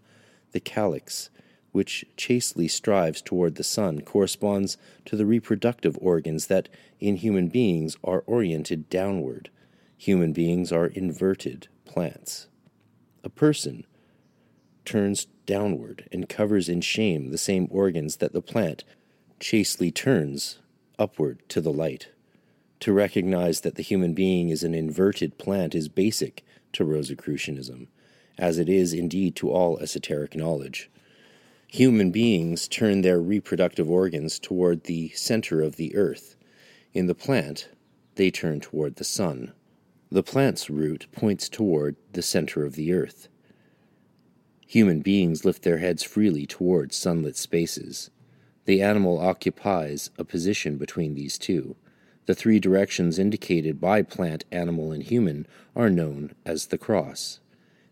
The 0.53 0.61
calyx, 0.61 1.31
which 1.73 2.05
chastely 2.17 2.69
strives 2.69 3.21
toward 3.21 3.57
the 3.57 3.65
sun, 3.65 4.01
corresponds 4.01 4.77
to 5.05 5.17
the 5.17 5.27
reproductive 5.27 5.99
organs 6.01 6.47
that, 6.47 6.69
in 7.01 7.17
human 7.17 7.49
beings, 7.49 7.97
are 8.03 8.25
oriented 8.27 8.89
downward. 8.89 9.51
Human 9.97 10.33
beings 10.33 10.73
are 10.73 10.87
inverted 10.87 11.69
plants. 11.85 12.49
A 13.25 13.29
person, 13.29 13.85
turns 14.89 15.27
downward 15.45 16.09
and 16.11 16.29
covers 16.29 16.69
in 16.69 16.81
shame 16.81 17.31
the 17.31 17.39
same 17.39 17.69
organs 17.71 18.17
that 18.17 18.33
the 18.33 18.41
plant 18.41 18.85
chastely 19.39 19.91
turns 19.91 20.59
upward 20.99 21.47
to 21.51 21.61
the 21.61 21.73
light. 21.73 22.09
To 22.81 22.93
recognize 22.93 23.61
that 23.61 23.75
the 23.75 23.83
human 23.83 24.15
being 24.15 24.49
is 24.49 24.63
an 24.63 24.75
inverted 24.75 25.37
plant 25.37 25.75
is 25.75 25.89
basic 25.89 26.43
to 26.73 26.85
Rosicrucianism, 26.85 27.89
as 28.39 28.59
it 28.59 28.69
is 28.69 28.95
indeed 28.95 29.37
to 29.37 29.51
all 29.51 29.79
esoteric 29.79 30.35
knowledge. 30.35 30.91
Human 31.67 32.11
beings 32.11 32.67
turn 32.67 33.03
their 33.03 33.21
reproductive 33.21 33.91
organs 33.91 34.39
toward 34.39 34.85
the 34.85 35.11
center 35.11 35.61
of 35.61 35.77
the 35.77 35.95
earth. 35.97 36.35
In 36.95 37.09
the 37.09 37.15
plant, 37.15 37.69
they 38.15 38.31
turn 38.31 38.61
toward 38.61 38.97
the 38.97 39.05
sun. 39.05 39.53
The 40.11 40.23
plant's 40.23 40.71
root 40.71 41.09
points 41.13 41.51
toward 41.51 41.97
the 42.13 42.23
center 42.23 42.65
of 42.65 42.75
the 42.75 42.95
earth. 42.95 43.29
Human 44.71 45.01
beings 45.01 45.47
lift 45.47 45.63
their 45.63 45.79
heads 45.79 46.03
freely 46.03 46.45
towards 46.45 46.95
sunlit 46.95 47.39
spaces. 47.39 48.11
The 48.67 48.83
animal 48.83 49.19
occupies 49.19 50.11
a 50.19 50.25
position 50.25 50.77
between 50.77 51.15
these 51.15 51.39
two. 51.39 51.77
The 52.27 52.35
three 52.35 52.61
directions 52.61 53.19
indicated 53.19 53.81
by 53.81 54.03
plant, 54.03 54.45
animal, 54.53 54.93
and 54.93 55.03
human 55.03 55.47
are 55.75 55.89
known 55.89 56.35
as 56.45 56.67
the 56.67 56.77
cross. 56.77 57.41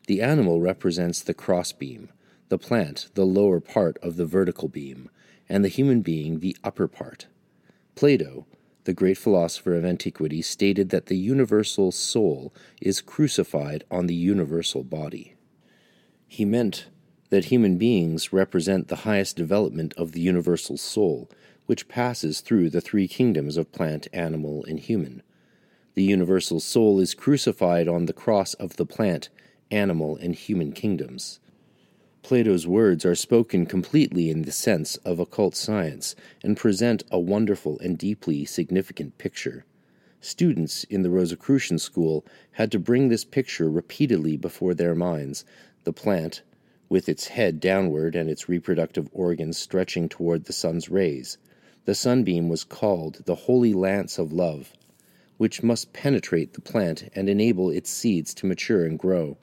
The 0.07 0.21
animal 0.21 0.61
represents 0.61 1.23
the 1.23 1.33
cross 1.33 1.73
beam, 1.73 2.11
the 2.51 2.59
plant 2.59 3.09
the 3.15 3.25
lower 3.25 3.59
part 3.59 3.97
of 4.03 4.17
the 4.17 4.27
vertical 4.27 4.69
beam, 4.69 5.09
and 5.49 5.65
the 5.65 5.69
human 5.69 6.03
being 6.03 6.41
the 6.41 6.59
upper 6.63 6.87
part. 6.87 7.27
Plato, 7.95 8.45
the 8.85 8.93
great 8.93 9.17
philosopher 9.17 9.77
of 9.77 9.87
antiquity, 9.87 10.43
stated 10.43 10.91
that 10.91 11.07
the 11.07 11.17
universal 11.17 11.91
soul 11.91 12.53
is 12.83 13.01
crucified 13.01 13.85
on 13.91 14.09
the 14.09 14.15
universal 14.15 14.85
body. 14.85 15.36
He 16.27 16.45
meant 16.45 16.87
that 17.31 17.47
human 17.47 17.77
beings 17.77 18.33
represent 18.33 18.89
the 18.89 18.97
highest 18.97 19.37
development 19.37 19.95
of 19.97 20.13
the 20.13 20.21
universal 20.21 20.77
soul, 20.77 21.31
which 21.67 21.89
passes 21.89 22.41
through 22.41 22.71
the 22.71 22.81
three 22.81 23.09
kingdoms 23.09 23.57
of 23.57 23.73
plant, 23.73 24.07
animal, 24.13 24.65
and 24.65 24.79
human. 24.79 25.23
The 25.95 26.05
universal 26.05 26.61
soul 26.61 27.01
is 27.01 27.15
crucified 27.15 27.89
on 27.89 28.07
the 28.07 28.13
cross 28.13 28.55
of 28.55 28.77
the 28.77 28.87
plant, 28.87 29.29
animal, 29.71 30.17
and 30.17 30.35
human 30.35 30.73
kingdoms. 30.73 31.41
Plato's 32.23 32.67
words 32.67 33.05
are 33.05 33.15
spoken 33.15 33.67
completely 33.67 34.31
in 34.31 34.43
the 34.43 34.53
sense 34.53 34.97
of 34.99 35.21
occult 35.21 35.55
science 35.55 36.17
and 36.43 36.57
present 36.57 37.05
a 37.11 37.19
wonderful 37.19 37.79
and 37.79 37.97
deeply 37.97 38.45
significant 38.45 39.17
picture. 39.17 39.65
Students 40.21 40.83
in 40.85 41.03
the 41.03 41.11
Rosicrucian 41.11 41.79
school 41.79 42.27
had 42.53 42.73
to 42.73 42.81
bring 42.81 43.09
this 43.09 43.25
picture 43.25 43.71
repeatedly 43.71 44.37
before 44.37 44.75
their 44.75 44.95
minds 44.95 45.45
the 45.87 45.93
plant, 45.93 46.43
with 46.91 47.09
its 47.09 47.29
head 47.29 47.61
downward 47.61 48.15
and 48.15 48.29
its 48.29 48.49
reproductive 48.49 49.09
organs 49.13 49.57
stretching 49.57 50.09
toward 50.09 50.45
the 50.45 50.53
sun's 50.53 50.91
rays. 50.91 51.39
The 51.85 51.95
sunbeam 51.95 52.49
was 52.49 52.65
called 52.65 53.23
the 53.25 53.37
holy 53.47 53.73
lance 53.73 54.19
of 54.19 54.33
love, 54.33 54.73
which 55.37 55.63
must 55.63 55.93
penetrate 55.93 56.53
the 56.53 56.61
plant 56.61 57.09
and 57.15 57.29
enable 57.29 57.71
its 57.71 57.89
seeds 57.89 58.35
to 58.35 58.47
mature 58.47 58.85
and 58.85 58.99
grow. 58.99 59.39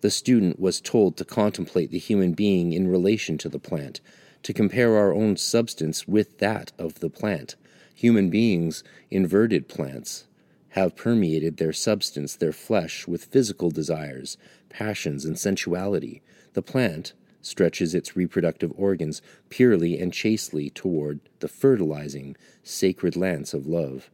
The 0.00 0.10
student 0.10 0.58
was 0.58 0.80
told 0.80 1.16
to 1.18 1.24
contemplate 1.24 1.90
the 1.90 1.98
human 1.98 2.32
being 2.32 2.72
in 2.72 2.88
relation 2.88 3.36
to 3.38 3.50
the 3.50 3.58
plant, 3.58 4.00
to 4.42 4.54
compare 4.54 4.96
our 4.96 5.12
own 5.12 5.36
substance 5.36 6.08
with 6.08 6.38
that 6.38 6.72
of 6.78 7.00
the 7.00 7.10
plant. 7.10 7.56
Human 7.94 8.30
beings, 8.30 8.82
inverted 9.10 9.68
plants, 9.68 10.26
have 10.70 10.96
permeated 10.96 11.58
their 11.58 11.72
substance, 11.72 12.34
their 12.34 12.52
flesh, 12.52 13.06
with 13.06 13.26
physical 13.26 13.70
desires, 13.70 14.36
passions, 14.74 15.24
and 15.24 15.38
sensuality. 15.38 16.20
The 16.54 16.62
plant 16.62 17.12
stretches 17.40 17.94
its 17.94 18.16
reproductive 18.16 18.72
organs 18.76 19.22
purely 19.48 19.98
and 19.98 20.12
chastely 20.12 20.68
toward 20.68 21.20
the 21.38 21.48
fertilizing, 21.48 22.36
sacred 22.64 23.14
lance 23.14 23.54
of 23.54 23.68
love. 23.68 24.10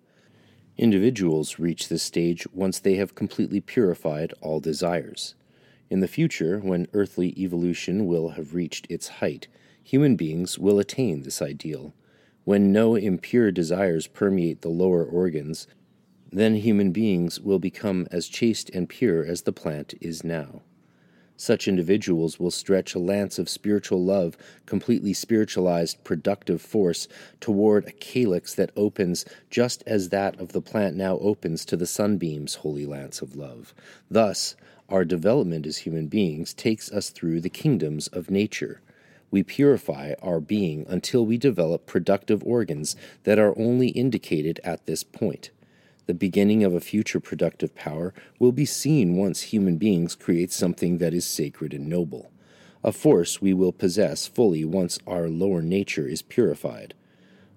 Individuals 0.77 1.59
reach 1.59 1.89
this 1.89 2.03
stage 2.03 2.47
once 2.53 2.79
they 2.79 2.97
have 2.97 3.15
completely 3.15 3.61
purified 3.61 4.35
all 4.43 4.61
desires. 4.61 5.35
In 5.89 6.01
the 6.01 6.09
future, 6.09 6.59
when 6.59 6.89
earthly 6.93 7.35
evolution 7.41 8.07
will 8.07 8.31
have 8.31 8.55
reached 8.55 8.87
its 8.91 9.09
height, 9.09 9.49
human 9.83 10.15
beings 10.15 10.59
will 10.59 10.79
attain 10.79 11.23
this 11.23 11.41
ideal. 11.41 11.95
When 12.45 12.71
no 12.73 12.97
impure 12.97 13.51
desires 13.51 14.07
permeate 14.07 14.61
the 14.61 14.69
lower 14.69 15.05
organs, 15.05 15.67
then 16.33 16.55
human 16.57 16.93
beings 16.93 17.41
will 17.41 17.59
become 17.59 18.07
as 18.11 18.29
chaste 18.29 18.71
and 18.71 18.89
pure 18.89 19.25
as 19.25 19.43
the 19.43 19.53
plant 19.53 19.95
is 20.01 20.23
now. 20.23 20.63
Such 21.37 21.67
individuals 21.67 22.39
will 22.39 22.51
stretch 22.51 22.95
a 22.95 22.99
lance 22.99 23.39
of 23.39 23.49
spiritual 23.49 24.05
love, 24.05 24.37
completely 24.67 25.15
spiritualized 25.15 26.05
productive 26.05 26.61
force, 26.61 27.09
toward 27.41 27.87
a 27.87 27.93
calyx 27.93 28.55
that 28.57 28.73
opens 28.77 29.25
just 29.49 29.83
as 29.87 30.11
that 30.11 30.39
of 30.39 30.53
the 30.53 30.61
plant 30.61 30.97
now 30.97 31.17
opens 31.19 31.65
to 31.65 31.79
the 31.79 31.87
sunbeam's 31.87 32.57
holy 32.57 32.85
lance 32.85 33.23
of 33.23 33.37
love. 33.37 33.73
Thus, 34.11 34.55
our 34.91 35.03
development 35.05 35.65
as 35.65 35.79
human 35.79 36.09
beings 36.09 36.53
takes 36.53 36.93
us 36.93 37.09
through 37.09 37.41
the 37.41 37.49
kingdoms 37.49 38.09
of 38.09 38.31
nature. 38.31 38.83
We 39.31 39.43
purify 39.43 40.15
our 40.21 40.41
being 40.41 40.85
until 40.89 41.25
we 41.25 41.39
develop 41.39 41.87
productive 41.87 42.45
organs 42.45 42.97
that 43.25 43.39
are 43.39 43.59
only 43.59 43.89
indicated 43.89 44.61
at 44.63 44.85
this 44.85 45.03
point. 45.05 45.51
The 46.11 46.15
beginning 46.15 46.65
of 46.65 46.75
a 46.75 46.81
future 46.81 47.21
productive 47.21 47.73
power 47.77 48.13
will 48.41 48.51
be 48.51 48.65
seen 48.65 49.15
once 49.15 49.43
human 49.43 49.77
beings 49.77 50.17
create 50.17 50.51
something 50.51 50.99
that 50.99 51.15
is 51.15 51.25
sacred 51.25 51.73
and 51.73 51.89
noble, 51.89 52.33
a 52.83 52.91
force 52.91 53.41
we 53.41 53.55
will 53.55 53.71
possess 53.71 54.27
fully 54.27 54.65
once 54.65 54.99
our 55.07 55.29
lower 55.29 55.63
nature 55.63 56.09
is 56.09 56.21
purified. 56.21 56.95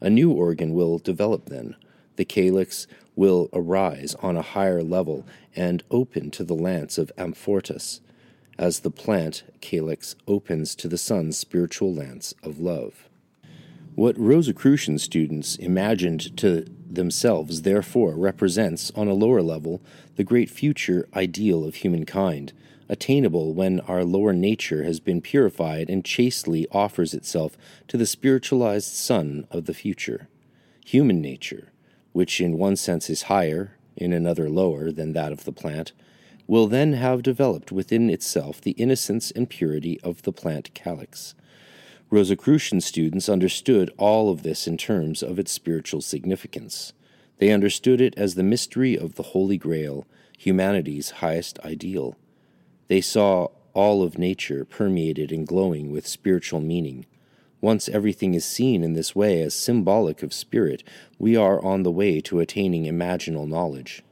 A 0.02 0.10
new 0.12 0.30
organ 0.32 0.76
will 0.76 1.00
develop 1.00 1.48
then. 1.48 1.76
The 2.16 2.26
calyx 2.26 2.86
will 3.16 3.50
arise 3.54 4.14
on 4.22 4.38
a 4.38 4.44
higher 4.44 4.84
level 4.84 5.26
and 5.56 5.84
open 5.90 6.30
to 6.30 6.44
the 6.44 6.54
lance 6.54 7.00
of 7.00 7.12
Amfortas, 7.18 8.02
as 8.60 8.82
the 8.82 8.92
plant 8.92 9.46
calyx 9.62 10.16
opens 10.28 10.76
to 10.76 10.88
the 10.88 11.00
sun's 11.00 11.40
spiritual 11.40 11.92
lance 11.92 12.36
of 12.44 12.60
love. 12.60 13.10
What 13.96 14.16
Rosicrucian 14.20 15.00
students 15.00 15.56
imagined 15.56 16.38
to 16.38 16.68
themselves, 16.96 17.62
therefore, 17.62 18.16
represents, 18.16 18.92
on 18.96 19.08
a 19.08 19.14
lower 19.14 19.42
level, 19.42 19.82
the 20.16 20.24
great 20.24 20.50
future 20.50 21.08
ideal 21.16 21.66
of 21.66 21.76
humankind, 21.76 22.54
attainable 22.90 23.54
when 23.54 23.80
our 23.82 24.04
lower 24.04 24.34
nature 24.34 24.84
has 24.84 25.00
been 25.00 25.22
purified 25.22 25.90
and 25.90 26.06
chastely 26.06 26.68
offers 26.72 27.14
itself 27.14 27.58
to 27.88 27.98
the 27.98 28.06
spiritualized 28.06 28.94
sun 28.94 29.48
of 29.52 29.66
the 29.66 29.74
future. 29.74 30.28
Human 30.86 31.22
nature, 31.22 31.72
which 32.12 32.42
in 32.42 32.58
one 32.58 32.76
sense 32.76 33.10
is 33.10 33.24
higher, 33.24 33.78
in 33.96 34.14
another 34.14 34.50
lower 34.50 34.92
than 34.92 35.14
that 35.14 35.32
of 35.32 35.46
the 35.46 35.52
plant, 35.52 35.92
will 36.48 36.68
then 36.68 36.94
have 36.94 37.24
developed 37.24 37.72
within 37.72 38.10
itself 38.10 38.60
the 38.60 38.72
innocence 38.72 39.32
and 39.32 39.50
purity 39.50 40.00
of 40.02 40.24
the 40.24 40.34
plant 40.34 40.74
calyx 40.74 41.36
Rosicrucian 42.14 42.80
students 42.80 43.28
understood 43.28 43.92
all 43.98 44.30
of 44.30 44.44
this 44.44 44.68
in 44.68 44.78
terms 44.78 45.24
of 45.24 45.40
its 45.40 45.52
spiritual 45.52 46.00
significance. 46.00 46.94
They 47.40 47.50
understood 47.50 48.00
it 48.00 48.14
as 48.16 48.36
the 48.36 48.44
mystery 48.44 48.96
of 48.96 49.16
the 49.16 49.24
Holy 49.24 49.58
Grail, 49.58 50.06
humanity's 50.38 51.10
highest 51.10 51.58
ideal. 51.62 52.16
They 52.88 53.02
saw 53.02 53.48
all 53.74 54.04
of 54.04 54.20
nature 54.20 54.64
permeated 54.64 55.32
and 55.32 55.48
glowing 55.48 55.90
with 55.92 56.06
spiritual 56.06 56.60
meaning. 56.60 57.08
Once 57.62 57.90
everything 57.90 58.36
is 58.36 58.46
seen 58.46 58.84
in 58.84 58.94
this 58.94 59.16
way 59.16 59.42
as 59.42 59.56
symbolic 59.56 60.22
of 60.22 60.36
spirit, 60.36 60.84
we 61.18 61.36
are 61.36 61.66
on 61.66 61.82
the 61.82 61.90
way 61.90 62.22
to 62.22 62.40
attaining 62.40 62.84
imaginal 62.84 63.48
knowledge. 63.48 64.04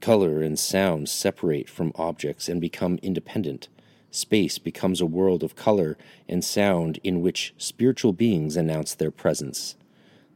Color 0.00 0.42
and 0.42 0.58
sound 0.58 1.08
separate 1.08 1.68
from 1.68 1.92
objects 1.94 2.48
and 2.48 2.60
become 2.60 2.98
independent. 3.00 3.68
Space 4.14 4.58
becomes 4.58 5.00
a 5.00 5.06
world 5.06 5.42
of 5.42 5.56
color 5.56 5.98
and 6.28 6.44
sound 6.44 7.00
in 7.02 7.20
which 7.20 7.52
spiritual 7.58 8.12
beings 8.12 8.56
announce 8.56 8.94
their 8.94 9.10
presence. 9.10 9.74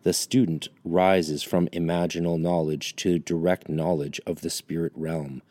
The 0.02 0.12
student 0.12 0.68
rises 0.82 1.44
from 1.44 1.68
imaginal 1.68 2.40
knowledge 2.40 2.96
to 2.96 3.20
direct 3.20 3.68
knowledge 3.68 4.20
of 4.26 4.40
the 4.40 4.50
spirit 4.50 4.90
realm. 4.96 5.42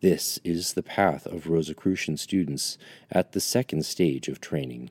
This 0.00 0.38
is 0.44 0.72
the 0.72 0.82
path 0.82 1.26
of 1.26 1.50
Rosicrucian 1.50 2.16
students 2.16 2.78
at 3.10 3.32
the 3.32 3.40
second 3.40 3.84
stage 3.84 4.28
of 4.28 4.40
training. 4.40 4.88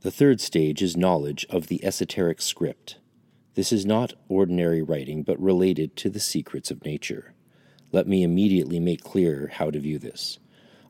The 0.00 0.10
third 0.10 0.40
stage 0.40 0.80
is 0.80 0.96
knowledge 0.96 1.44
of 1.50 1.66
the 1.66 1.84
esoteric 1.84 2.40
script. 2.40 2.96
This 3.54 3.70
is 3.70 3.84
not 3.84 4.14
ordinary 4.30 4.80
writing, 4.80 5.24
but 5.24 5.38
related 5.38 5.94
to 5.96 6.08
the 6.08 6.20
secrets 6.20 6.70
of 6.70 6.86
nature. 6.86 7.34
Let 7.92 8.08
me 8.08 8.22
immediately 8.22 8.80
make 8.80 9.04
clear 9.04 9.50
how 9.52 9.70
to 9.70 9.78
view 9.78 9.98
this. 9.98 10.38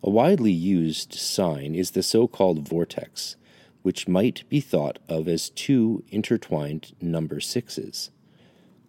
A 0.03 0.09
widely 0.09 0.53
used 0.53 1.13
sign 1.13 1.75
is 1.75 1.91
the 1.91 2.03
so 2.03 2.27
called 2.27 2.67
vortex, 2.67 3.37
which 3.83 4.09
might 4.09 4.49
be 4.49 4.59
thought 4.59 4.99
of 5.11 5.29
as 5.29 5.51
two 5.51 6.03
intertwined 6.09 6.95
number 7.03 7.39
sixes. 7.39 8.11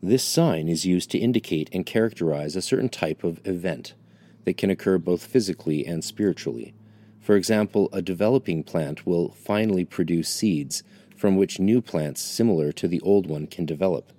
This 0.01 0.23
sign 0.23 0.69
is 0.69 0.85
used 0.85 1.11
to 1.11 1.17
indicate 1.17 1.69
and 1.73 1.85
characterize 1.85 2.55
a 2.55 2.61
certain 2.61 2.87
type 2.87 3.25
of 3.25 3.45
event 3.45 3.93
that 4.45 4.55
can 4.55 4.69
occur 4.69 4.97
both 4.97 5.25
physically 5.25 5.85
and 5.85 6.01
spiritually. 6.01 6.73
For 7.19 7.35
example, 7.35 7.89
a 7.91 8.01
developing 8.01 8.63
plant 8.63 9.05
will 9.05 9.33
finally 9.33 9.83
produce 9.83 10.29
seeds 10.29 10.81
from 11.17 11.35
which 11.35 11.59
new 11.59 11.81
plants 11.81 12.21
similar 12.21 12.71
to 12.71 12.87
the 12.87 13.01
old 13.01 13.27
one 13.27 13.47
can 13.47 13.65
develop. 13.65 14.13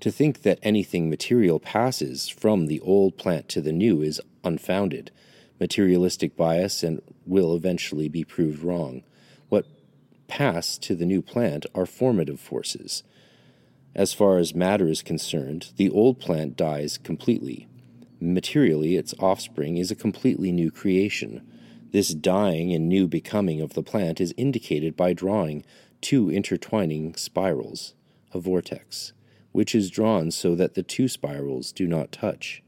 To 0.00 0.10
think 0.10 0.42
that 0.42 0.58
anything 0.62 1.08
material 1.08 1.58
passes 1.58 2.28
from 2.28 2.66
the 2.66 2.80
old 2.80 3.16
plant 3.16 3.48
to 3.48 3.62
the 3.62 3.72
new 3.72 4.02
is 4.02 4.20
unfounded 4.44 5.10
materialistic 5.60 6.36
bias 6.36 6.82
and 6.82 7.00
will 7.26 7.54
eventually 7.54 8.08
be 8.08 8.24
proved 8.24 8.64
wrong. 8.64 9.02
What 9.50 9.66
pass 10.26 10.78
to 10.78 10.94
the 10.94 11.04
new 11.04 11.20
plant 11.20 11.66
are 11.74 11.86
formative 11.86 12.40
forces. 12.40 13.02
As 13.94 14.14
far 14.14 14.38
as 14.38 14.54
matter 14.54 14.88
is 14.88 15.02
concerned, 15.02 15.72
the 15.76 15.90
old 15.90 16.18
plant 16.18 16.56
dies 16.56 16.96
completely. 16.96 17.68
Materially, 18.20 18.96
its 18.96 19.14
offspring 19.18 19.76
is 19.76 19.90
a 19.90 19.96
completely 19.96 20.52
new 20.52 20.70
creation. 20.70 21.46
This 21.90 22.14
dying 22.14 22.72
and 22.72 22.88
new 22.88 23.08
becoming 23.08 23.60
of 23.60 23.74
the 23.74 23.82
plant 23.82 24.20
is 24.20 24.32
indicated 24.36 24.96
by 24.96 25.12
drawing 25.12 25.64
two 26.00 26.30
intertwining 26.30 27.16
spirals, 27.16 27.94
a 28.32 28.38
vortex, 28.38 29.12
which 29.50 29.74
is 29.74 29.90
drawn 29.90 30.30
so 30.30 30.54
that 30.54 30.74
the 30.74 30.84
two 30.84 31.08
spirals 31.08 31.72
do 31.72 31.88
not 31.88 32.12
touch. 32.12 32.62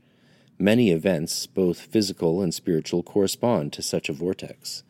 Many 0.63 0.93
events, 0.93 1.49
both 1.49 1.81
physical 1.81 2.41
and 2.41 2.55
spiritual, 2.55 3.03
correspond 3.03 3.73
to 3.73 3.83
such 3.83 4.09
a 4.09 4.13
vortex. 4.13 4.85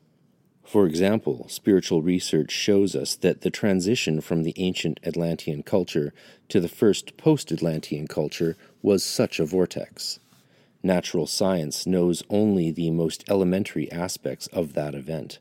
For 0.62 0.86
example, 0.86 1.48
spiritual 1.48 2.02
research 2.02 2.50
shows 2.50 2.94
us 2.94 3.16
that 3.16 3.40
the 3.40 3.48
transition 3.48 4.20
from 4.20 4.42
the 4.42 4.52
ancient 4.58 5.00
Atlantean 5.02 5.62
culture 5.62 6.12
to 6.50 6.60
the 6.60 6.68
first 6.68 7.16
post 7.16 7.50
Atlantean 7.50 8.06
culture 8.06 8.54
was 8.82 9.02
such 9.02 9.40
a 9.40 9.46
vortex. 9.46 10.18
Natural 10.82 11.26
science 11.26 11.86
knows 11.86 12.22
only 12.28 12.70
the 12.70 12.90
most 12.90 13.24
elementary 13.30 13.90
aspects 13.90 14.48
of 14.48 14.74
that 14.74 14.94
event. 14.94 15.38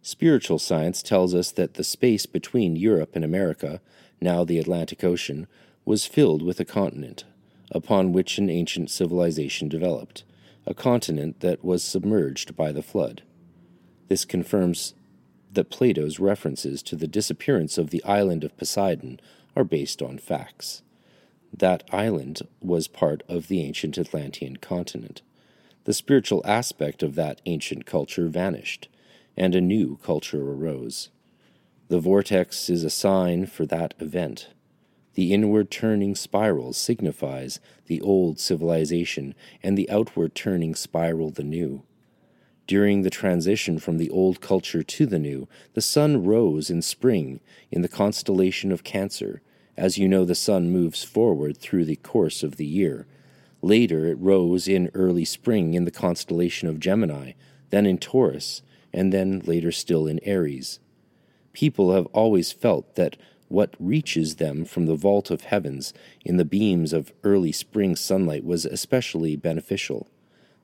Spiritual 0.00 0.58
science 0.58 1.02
tells 1.02 1.34
us 1.34 1.50
that 1.52 1.74
the 1.74 1.84
space 1.84 2.24
between 2.24 2.76
Europe 2.76 3.10
and 3.14 3.26
America, 3.26 3.82
now 4.22 4.42
the 4.42 4.58
Atlantic 4.58 5.04
Ocean, 5.04 5.46
was 5.84 6.06
filled 6.06 6.40
with 6.40 6.58
a 6.60 6.64
continent, 6.64 7.24
upon 7.70 8.12
which 8.12 8.38
an 8.38 8.50
ancient 8.50 8.90
civilization 8.90 9.68
developed, 9.68 10.24
a 10.66 10.74
continent 10.74 11.40
that 11.40 11.64
was 11.64 11.82
submerged 11.82 12.56
by 12.56 12.72
the 12.72 12.82
flood. 12.82 13.22
This 14.08 14.24
confirms 14.24 14.94
that 15.52 15.70
Plato's 15.70 16.20
references 16.20 16.82
to 16.84 16.96
the 16.96 17.08
disappearance 17.08 17.78
of 17.78 17.90
the 17.90 18.04
island 18.04 18.44
of 18.44 18.56
Poseidon 18.56 19.20
are 19.56 19.64
based 19.64 20.02
on 20.02 20.18
facts. 20.18 20.82
That 21.52 21.84
island 21.92 22.42
was 22.60 22.88
part 22.88 23.22
of 23.28 23.48
the 23.48 23.62
ancient 23.62 23.96
Atlantean 23.96 24.56
continent. 24.56 25.22
The 25.84 25.94
spiritual 25.94 26.42
aspect 26.44 27.02
of 27.02 27.14
that 27.14 27.40
ancient 27.46 27.86
culture 27.86 28.28
vanished, 28.28 28.88
and 29.36 29.54
a 29.54 29.60
new 29.60 29.98
culture 30.02 30.42
arose. 30.42 31.08
The 31.88 32.00
vortex 32.00 32.68
is 32.68 32.82
a 32.84 32.90
sign 32.90 33.46
for 33.46 33.64
that 33.66 33.94
event. 34.00 34.48
The 35.16 35.32
inward 35.32 35.70
turning 35.70 36.14
spiral 36.14 36.74
signifies 36.74 37.58
the 37.86 38.02
old 38.02 38.38
civilization, 38.38 39.34
and 39.62 39.76
the 39.76 39.88
outward 39.88 40.34
turning 40.34 40.74
spiral 40.74 41.30
the 41.30 41.42
new. 41.42 41.84
During 42.66 43.00
the 43.00 43.08
transition 43.08 43.78
from 43.78 43.96
the 43.96 44.10
old 44.10 44.42
culture 44.42 44.82
to 44.82 45.06
the 45.06 45.18
new, 45.18 45.48
the 45.72 45.80
sun 45.80 46.22
rose 46.22 46.68
in 46.68 46.82
spring 46.82 47.40
in 47.70 47.80
the 47.80 47.88
constellation 47.88 48.70
of 48.70 48.84
Cancer. 48.84 49.40
As 49.74 49.96
you 49.96 50.06
know, 50.06 50.26
the 50.26 50.34
sun 50.34 50.70
moves 50.70 51.02
forward 51.02 51.56
through 51.56 51.86
the 51.86 51.96
course 51.96 52.42
of 52.42 52.56
the 52.56 52.66
year. 52.66 53.06
Later, 53.62 54.04
it 54.08 54.18
rose 54.20 54.68
in 54.68 54.90
early 54.92 55.24
spring 55.24 55.72
in 55.72 55.86
the 55.86 55.90
constellation 55.90 56.68
of 56.68 56.78
Gemini, 56.78 57.32
then 57.70 57.86
in 57.86 57.96
Taurus, 57.96 58.60
and 58.92 59.14
then 59.14 59.40
later 59.46 59.72
still 59.72 60.06
in 60.06 60.20
Aries. 60.24 60.78
People 61.54 61.94
have 61.94 62.04
always 62.06 62.52
felt 62.52 62.96
that 62.96 63.16
what 63.48 63.74
reaches 63.78 64.36
them 64.36 64.64
from 64.64 64.86
the 64.86 64.94
vault 64.94 65.30
of 65.30 65.42
heavens 65.42 65.92
in 66.24 66.36
the 66.36 66.44
beams 66.44 66.92
of 66.92 67.12
early 67.22 67.52
spring 67.52 67.94
sunlight 67.94 68.44
was 68.44 68.64
especially 68.64 69.36
beneficial. 69.36 70.08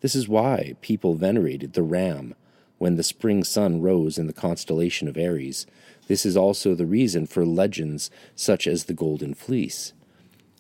This 0.00 0.14
is 0.14 0.28
why 0.28 0.74
people 0.80 1.14
venerated 1.14 1.74
the 1.74 1.82
ram 1.82 2.34
when 2.78 2.96
the 2.96 3.04
spring 3.04 3.44
sun 3.44 3.80
rose 3.80 4.18
in 4.18 4.26
the 4.26 4.32
constellation 4.32 5.06
of 5.06 5.16
Aries. 5.16 5.66
This 6.08 6.26
is 6.26 6.36
also 6.36 6.74
the 6.74 6.86
reason 6.86 7.26
for 7.26 7.46
legends 7.46 8.10
such 8.34 8.66
as 8.66 8.84
the 8.84 8.94
Golden 8.94 9.34
Fleece. 9.34 9.92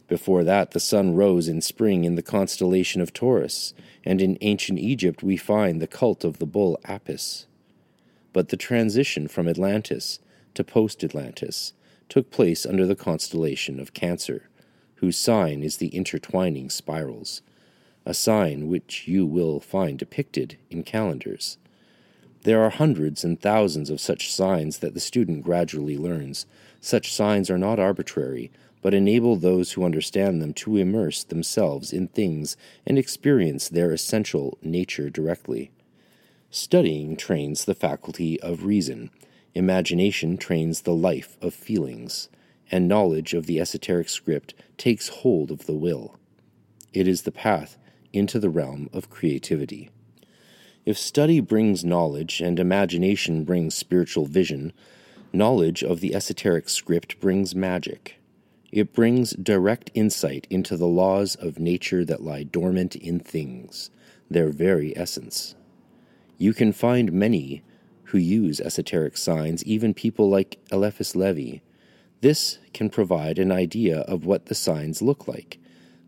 Before 0.06 0.44
that, 0.44 0.70
the 0.70 0.78
sun 0.78 1.16
rose 1.16 1.48
in 1.48 1.60
spring 1.60 2.04
in 2.04 2.14
the 2.14 2.22
constellation 2.22 3.00
of 3.00 3.12
Taurus, 3.12 3.74
and 4.04 4.20
in 4.20 4.38
ancient 4.40 4.78
Egypt 4.78 5.22
we 5.22 5.36
find 5.36 5.82
the 5.82 5.86
cult 5.88 6.22
of 6.22 6.38
the 6.38 6.46
bull 6.46 6.78
Apis. 6.84 7.46
But 8.32 8.50
the 8.50 8.56
transition 8.56 9.26
from 9.26 9.48
Atlantis 9.48 10.20
to 10.54 10.62
post 10.62 11.02
Atlantis 11.02 11.72
took 12.12 12.30
place 12.30 12.66
under 12.66 12.84
the 12.84 12.94
constellation 12.94 13.80
of 13.80 13.94
Cancer, 13.94 14.50
whose 14.96 15.16
sign 15.16 15.62
is 15.62 15.78
the 15.78 15.86
intertwining 15.96 16.68
spirals, 16.68 17.40
a 18.04 18.12
sign 18.12 18.68
which 18.68 19.08
you 19.08 19.24
will 19.24 19.60
find 19.60 19.98
depicted 19.98 20.58
in 20.68 20.82
calendars. 20.82 21.56
There 22.42 22.62
are 22.62 22.68
hundreds 22.68 23.24
and 23.24 23.40
thousands 23.40 23.88
of 23.88 23.98
such 23.98 24.30
signs 24.30 24.80
that 24.80 24.92
the 24.92 25.00
student 25.00 25.42
gradually 25.42 25.96
learns. 25.96 26.44
Such 26.82 27.14
signs 27.14 27.48
are 27.48 27.56
not 27.56 27.78
arbitrary, 27.78 28.50
but 28.82 28.92
enable 28.92 29.36
those 29.36 29.72
who 29.72 29.82
understand 29.82 30.42
them 30.42 30.52
to 30.52 30.76
immerse 30.76 31.24
themselves 31.24 31.94
in 31.94 32.08
things 32.08 32.58
and 32.84 32.98
experience 32.98 33.70
their 33.70 33.90
essential 33.90 34.58
nature 34.60 35.08
directly. 35.08 35.70
Studying 36.50 37.16
trains 37.16 37.64
the 37.64 37.74
faculty 37.74 38.38
of 38.42 38.66
reason, 38.66 39.08
imagination 39.54 40.36
trains 40.36 40.82
the 40.82 40.94
life 40.94 41.36
of 41.42 41.54
feelings, 41.54 42.28
and 42.70 42.88
knowledge 42.88 43.34
of 43.34 43.46
the 43.46 43.60
esoteric 43.60 44.08
script 44.08 44.54
takes 44.78 45.08
hold 45.08 45.50
of 45.50 45.66
the 45.66 45.74
will. 45.74 46.16
It 46.92 47.06
is 47.06 47.22
the 47.22 47.32
path 47.32 47.76
into 48.12 48.38
the 48.38 48.50
realm 48.50 48.88
of 48.92 49.10
creativity. 49.10 49.90
If 50.84 50.98
study 50.98 51.40
brings 51.40 51.84
knowledge 51.84 52.40
and 52.40 52.58
imagination 52.58 53.44
brings 53.44 53.74
spiritual 53.74 54.26
vision, 54.26 54.72
knowledge 55.32 55.82
of 55.82 56.00
the 56.00 56.14
esoteric 56.14 56.68
script 56.68 57.20
brings 57.20 57.54
magic. 57.54 58.18
It 58.72 58.92
brings 58.92 59.32
direct 59.32 59.90
insight 59.94 60.46
into 60.50 60.76
the 60.76 60.88
laws 60.88 61.36
of 61.36 61.58
nature 61.58 62.04
that 62.06 62.22
lie 62.22 62.42
dormant 62.42 62.96
in 62.96 63.20
things, 63.20 63.90
their 64.30 64.48
very 64.48 64.96
essence. 64.96 65.54
You 66.38 66.52
can 66.52 66.72
find 66.72 67.12
many 67.12 67.62
who 68.12 68.18
use 68.18 68.60
esoteric 68.60 69.16
signs, 69.16 69.64
even 69.64 69.94
people 69.94 70.28
like 70.28 70.58
Eliphas 70.70 71.16
Levi. 71.16 71.60
This 72.20 72.58
can 72.74 72.90
provide 72.90 73.38
an 73.38 73.50
idea 73.50 74.00
of 74.00 74.26
what 74.26 74.46
the 74.46 74.54
signs 74.54 75.00
look 75.00 75.26
like, 75.26 75.58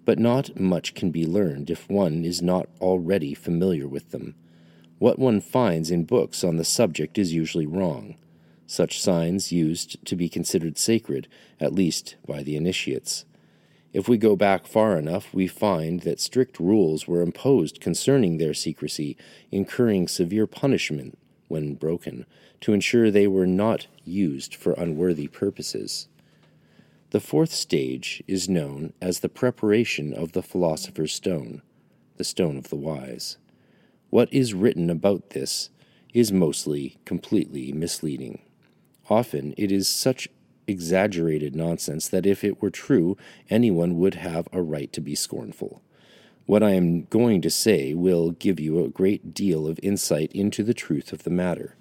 but 0.05 0.18
not 0.18 0.61
much 0.61 0.94
can 0.94 1.11
be 1.11 1.24
learned 1.24 1.70
if 1.70 1.88
one 1.88 2.22
is 2.26 2.42
not 2.42 2.68
already 2.78 3.32
familiar 3.32 3.88
with 3.88 4.11
them. 4.11 4.34
What 4.98 5.18
one 5.18 5.40
finds 5.40 5.90
in 5.90 6.05
books 6.05 6.44
on 6.44 6.59
the 6.59 6.64
subject 6.64 7.16
is 7.16 7.32
usually 7.32 7.66
wrong. 7.66 8.16
Such 8.66 9.00
signs 9.00 9.50
used 9.50 10.05
to 10.05 10.14
be 10.14 10.28
considered 10.28 10.76
sacred, 10.76 11.26
at 11.59 11.72
least 11.72 12.16
by 12.26 12.42
the 12.42 12.55
initiates. 12.55 13.24
If 13.94 14.09
we 14.09 14.18
go 14.18 14.36
back 14.36 14.66
far 14.66 14.98
enough, 14.98 15.32
we 15.32 15.46
find 15.46 16.00
that 16.00 16.20
strict 16.20 16.61
rules 16.61 17.09
were 17.09 17.22
imposed 17.22 17.80
concerning 17.80 18.36
their 18.36 18.52
secrecy, 18.52 19.16
incurring 19.50 20.07
severe 20.07 20.46
punishment 20.46 21.16
when 21.49 21.74
broken, 21.74 22.26
to 22.61 22.72
ensure 22.72 23.11
they 23.11 23.26
were 23.26 23.47
not 23.47 23.86
used 24.05 24.55
for 24.55 24.72
unworthy 24.72 25.28
purposes. 25.28 26.09
The 27.11 27.20
fourth 27.20 27.53
stage 27.53 28.22
is 28.26 28.49
known 28.49 28.92
as 29.01 29.20
the 29.20 29.28
preparation 29.28 30.12
of 30.12 30.32
the 30.32 30.42
philosopher's 30.42 31.12
stone, 31.12 31.62
the 32.16 32.24
stone 32.24 32.57
of 32.57 32.68
the 32.68 32.76
wise. 32.76 33.36
What 34.11 34.32
is 34.32 34.55
written 34.55 34.90
about 34.90 35.30
this 35.30 35.70
is 36.12 36.32
mostly 36.32 36.97
completely 37.05 37.72
misleading. 37.72 38.40
Often 39.11 39.55
it 39.57 39.70
is 39.70 39.88
such 39.88 40.28
exaggerated 40.66 41.55
nonsense 41.55 42.09
that 42.09 42.26
if 42.26 42.42
it 42.42 42.62
were 42.62 42.70
true, 42.70 43.16
anyone 43.51 43.99
would 43.99 44.14
have 44.14 44.49
a 44.53 44.62
right 44.62 44.92
to 44.92 45.01
be 45.01 45.14
scornful. 45.14 45.82
What 46.47 46.62
I 46.62 46.72
am 46.72 47.05
going 47.05 47.40
to 47.40 47.51
say 47.51 47.95
will 47.95 48.32
give 48.32 48.61
you 48.61 48.84
a 48.84 48.90
great 48.90 49.32
deal 49.32 49.66
of 49.66 49.80
insight 49.82 50.30
into 50.32 50.62
the 50.62 50.74
truth 50.74 51.11
of 51.11 51.22
the 51.22 51.30
matter. 51.30 51.74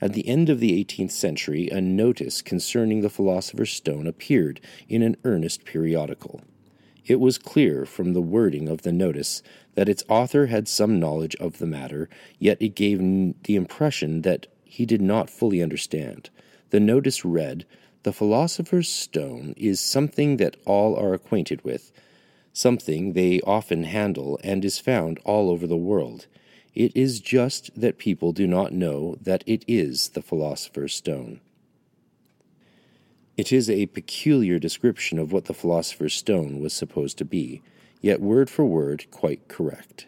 At 0.00 0.12
the 0.12 0.26
end 0.26 0.48
of 0.48 0.58
the 0.58 0.84
18th 0.84 1.12
century, 1.12 1.68
a 1.68 1.80
notice 1.80 2.42
concerning 2.42 3.00
the 3.00 3.10
Philosopher's 3.10 3.72
Stone 3.72 4.08
appeared 4.08 4.60
in 4.88 5.02
an 5.02 5.16
earnest 5.22 5.64
periodical. 5.64 6.40
It 7.06 7.20
was 7.20 7.38
clear 7.38 7.86
from 7.86 8.12
the 8.12 8.20
wording 8.20 8.68
of 8.68 8.82
the 8.82 8.92
notice 8.92 9.40
that 9.76 9.88
its 9.88 10.02
author 10.08 10.46
had 10.46 10.66
some 10.66 10.98
knowledge 10.98 11.36
of 11.36 11.58
the 11.58 11.66
matter, 11.66 12.08
yet 12.40 12.60
it 12.60 12.74
gave 12.74 12.98
the 12.98 13.54
impression 13.54 14.22
that 14.22 14.48
he 14.64 14.84
did 14.84 15.00
not 15.00 15.30
fully 15.30 15.62
understand. 15.62 16.28
The 16.70 16.80
notice 16.80 17.24
read, 17.24 17.66
The 18.02 18.12
philosopher's 18.12 18.88
stone 18.88 19.54
is 19.56 19.78
something 19.78 20.38
that 20.38 20.56
all 20.66 20.96
are 20.96 21.14
acquainted 21.14 21.64
with, 21.64 21.92
something 22.52 23.12
they 23.12 23.40
often 23.42 23.84
handle, 23.84 24.38
and 24.42 24.64
is 24.64 24.78
found 24.78 25.18
all 25.24 25.50
over 25.50 25.66
the 25.66 25.76
world. 25.76 26.26
It 26.74 26.96
is 26.96 27.20
just 27.20 27.80
that 27.80 27.98
people 27.98 28.32
do 28.32 28.46
not 28.46 28.72
know 28.72 29.16
that 29.20 29.44
it 29.46 29.64
is 29.66 30.10
the 30.10 30.22
philosopher's 30.22 30.94
stone. 30.94 31.40
It 33.36 33.52
is 33.52 33.70
a 33.70 33.86
peculiar 33.86 34.58
description 34.58 35.18
of 35.18 35.32
what 35.32 35.44
the 35.44 35.54
philosopher's 35.54 36.14
stone 36.14 36.60
was 36.60 36.72
supposed 36.72 37.18
to 37.18 37.24
be, 37.24 37.62
yet 38.00 38.20
word 38.20 38.50
for 38.50 38.64
word 38.64 39.06
quite 39.10 39.46
correct. 39.48 40.06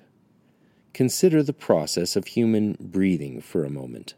Consider 0.93 1.43
the 1.43 1.53
process 1.53 2.17
of 2.17 2.27
human 2.27 2.77
breathing 2.81 3.41
for 3.41 3.65
a 3.65 3.71
moment. 3.71 4.15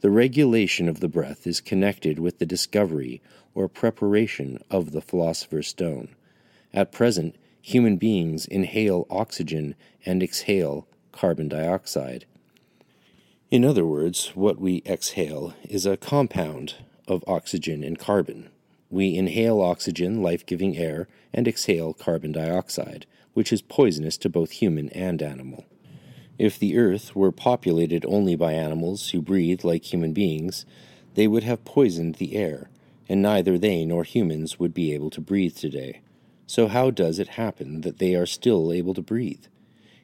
The 0.00 0.10
regulation 0.10 0.88
of 0.88 0.98
the 0.98 1.08
breath 1.08 1.46
is 1.46 1.60
connected 1.60 2.18
with 2.18 2.40
the 2.40 2.46
discovery 2.46 3.22
or 3.54 3.68
preparation 3.68 4.58
of 4.68 4.90
the 4.90 5.00
philosopher's 5.00 5.68
stone. 5.68 6.08
At 6.74 6.90
present, 6.90 7.36
human 7.62 7.96
beings 7.96 8.44
inhale 8.46 9.06
oxygen 9.08 9.74
and 10.04 10.22
exhale 10.22 10.86
carbon 11.12 11.48
dioxide. 11.48 12.26
In 13.50 13.64
other 13.64 13.86
words, 13.86 14.32
what 14.34 14.60
we 14.60 14.82
exhale 14.84 15.54
is 15.68 15.86
a 15.86 15.96
compound 15.96 16.74
of 17.06 17.22
oxygen 17.26 17.84
and 17.84 17.98
carbon. 17.98 18.48
We 18.90 19.14
inhale 19.14 19.60
oxygen, 19.60 20.22
life 20.22 20.44
giving 20.44 20.76
air, 20.76 21.06
and 21.32 21.46
exhale 21.46 21.94
carbon 21.94 22.32
dioxide, 22.32 23.06
which 23.32 23.52
is 23.52 23.62
poisonous 23.62 24.16
to 24.18 24.28
both 24.28 24.50
human 24.50 24.88
and 24.90 25.22
animal. 25.22 25.64
If 26.38 26.58
the 26.58 26.76
earth 26.76 27.14
were 27.14 27.30
populated 27.30 28.04
only 28.06 28.34
by 28.34 28.54
animals 28.54 29.10
who 29.10 29.22
breathe 29.22 29.64
like 29.64 29.92
human 29.92 30.12
beings, 30.12 30.66
they 31.14 31.28
would 31.28 31.44
have 31.44 31.64
poisoned 31.64 32.16
the 32.16 32.34
air, 32.34 32.70
and 33.08 33.22
neither 33.22 33.56
they 33.56 33.84
nor 33.84 34.02
humans 34.02 34.58
would 34.58 34.74
be 34.74 34.92
able 34.92 35.10
to 35.10 35.20
breathe 35.20 35.56
today. 35.56 36.00
So, 36.54 36.68
how 36.68 36.90
does 36.90 37.18
it 37.18 37.40
happen 37.40 37.80
that 37.80 37.98
they 37.98 38.14
are 38.14 38.26
still 38.26 38.70
able 38.70 38.92
to 38.92 39.00
breathe? 39.00 39.46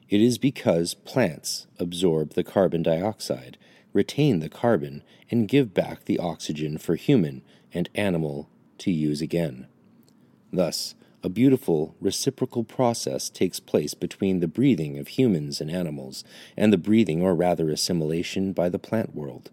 It 0.09 0.19
is 0.19 0.39
because 0.39 0.95
plants 0.95 1.67
absorb 1.77 2.33
the 2.33 2.43
carbon 2.43 2.81
dioxide 2.81 3.59
retain 3.93 4.39
the 4.39 4.49
carbon, 4.49 5.03
and 5.31 5.47
give 5.47 5.73
back 5.73 6.05
the 6.05 6.19
oxygen 6.19 6.77
for 6.77 6.95
human 6.95 7.41
and 7.73 7.89
animal 7.95 8.49
to 8.79 8.91
use 8.91 9.21
again. 9.21 9.67
Thus, 10.51 10.95
a 11.21 11.29
beautiful 11.29 11.95
reciprocal 11.99 12.63
process 12.63 13.29
takes 13.29 13.59
place 13.59 13.93
between 13.93 14.39
the 14.39 14.47
breathing 14.47 14.97
of 14.97 15.09
humans 15.09 15.59
and 15.59 15.69
animals 15.69 16.23
and 16.55 16.71
the 16.71 16.77
breathing 16.77 17.21
or 17.21 17.35
rather 17.35 17.69
assimilation 17.69 18.53
by 18.53 18.69
the 18.69 18.79
plant 18.79 19.13
world. 19.13 19.51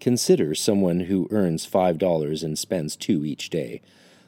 Consider 0.00 0.54
someone 0.54 1.00
who 1.00 1.28
earns 1.30 1.66
$5 1.66 2.44
and 2.44 2.58
spends 2.58 2.94
2 2.94 3.24
each 3.24 3.48
day. 3.48 3.80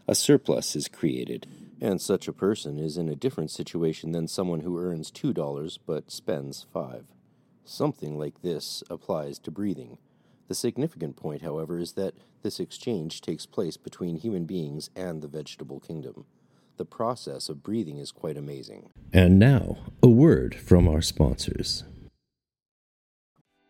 A 0.09 0.15
surplus 0.15 0.75
is 0.75 0.89
created, 0.89 1.47
and 1.81 2.01
such 2.01 2.29
a 2.29 2.33
person 2.33 2.79
is 2.79 2.97
in 2.97 3.09
a 3.09 3.17
different 3.17 3.51
situation 3.51 4.13
than 4.13 4.29
someone 4.29 4.61
who 4.61 4.79
earns 4.79 5.11
$2 5.11 5.79
but 5.87 6.11
spends 6.11 6.67
5. 6.73 7.07
Something 7.65 8.19
like 8.19 8.43
this 8.43 8.83
applies 8.91 9.39
to 9.41 9.51
breathing. 9.51 9.99
The 10.49 10.55
significant 10.55 11.17
point, 11.17 11.43
however, 11.43 11.79
is 11.79 11.93
that 11.93 12.15
this 12.43 12.59
exchange 12.59 13.21
takes 13.21 13.45
place 13.45 13.77
between 13.77 14.17
human 14.17 14.45
beings 14.45 14.91
and 14.97 15.21
the 15.21 15.29
vegetable 15.29 15.79
kingdom. 15.81 16.25
The 16.79 16.85
process 16.85 17.49
of 17.49 17.63
breathing 17.63 17.99
is 17.99 18.13
quite 18.13 18.37
amazing. 18.37 18.91
And 19.13 19.39
now, 19.39 19.79
a 20.03 20.09
word 20.09 20.55
from 20.55 20.89
our 20.89 21.03
sponsors. 21.03 21.85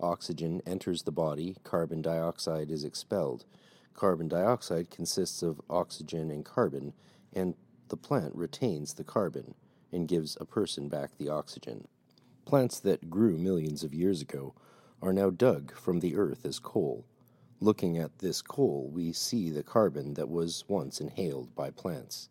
Oxygen 0.00 0.62
enters 0.66 1.02
the 1.02 1.12
body, 1.12 1.56
carbon 1.62 2.00
dioxide 2.02 2.70
is 2.70 2.84
expelled. 2.84 3.44
Carbon 3.94 4.28
dioxide 4.28 4.90
consists 4.90 5.42
of 5.42 5.60
oxygen 5.68 6.30
and 6.30 6.44
carbon, 6.44 6.94
and 7.32 7.54
the 7.88 7.96
plant 7.96 8.34
retains 8.34 8.94
the 8.94 9.04
carbon 9.04 9.54
and 9.92 10.08
gives 10.08 10.36
a 10.40 10.44
person 10.44 10.88
back 10.88 11.10
the 11.18 11.28
oxygen. 11.28 11.86
Plants 12.44 12.80
that 12.80 13.10
grew 13.10 13.36
millions 13.36 13.84
of 13.84 13.94
years 13.94 14.22
ago 14.22 14.54
are 15.02 15.12
now 15.12 15.30
dug 15.30 15.74
from 15.74 16.00
the 16.00 16.16
earth 16.16 16.44
as 16.44 16.58
coal. 16.58 17.04
Looking 17.60 17.98
at 17.98 18.20
this 18.20 18.40
coal, 18.40 18.88
we 18.92 19.12
see 19.12 19.50
the 19.50 19.62
carbon 19.62 20.14
that 20.14 20.30
was 20.30 20.64
once 20.66 21.00
inhaled 21.00 21.54
by 21.54 21.70
plants. 21.70 22.28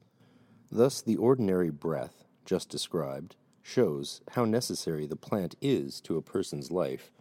Thus, 0.72 1.02
the 1.02 1.18
ordinary 1.18 1.70
breath, 1.70 2.26
just 2.46 2.70
described, 2.70 3.36
shows 3.62 4.22
how 4.32 4.46
necessary 4.46 5.06
the 5.06 5.16
plant 5.16 5.56
is 5.62 6.02
to 6.02 6.18
a 6.18 6.22
person's 6.22 6.72
life 6.72 7.12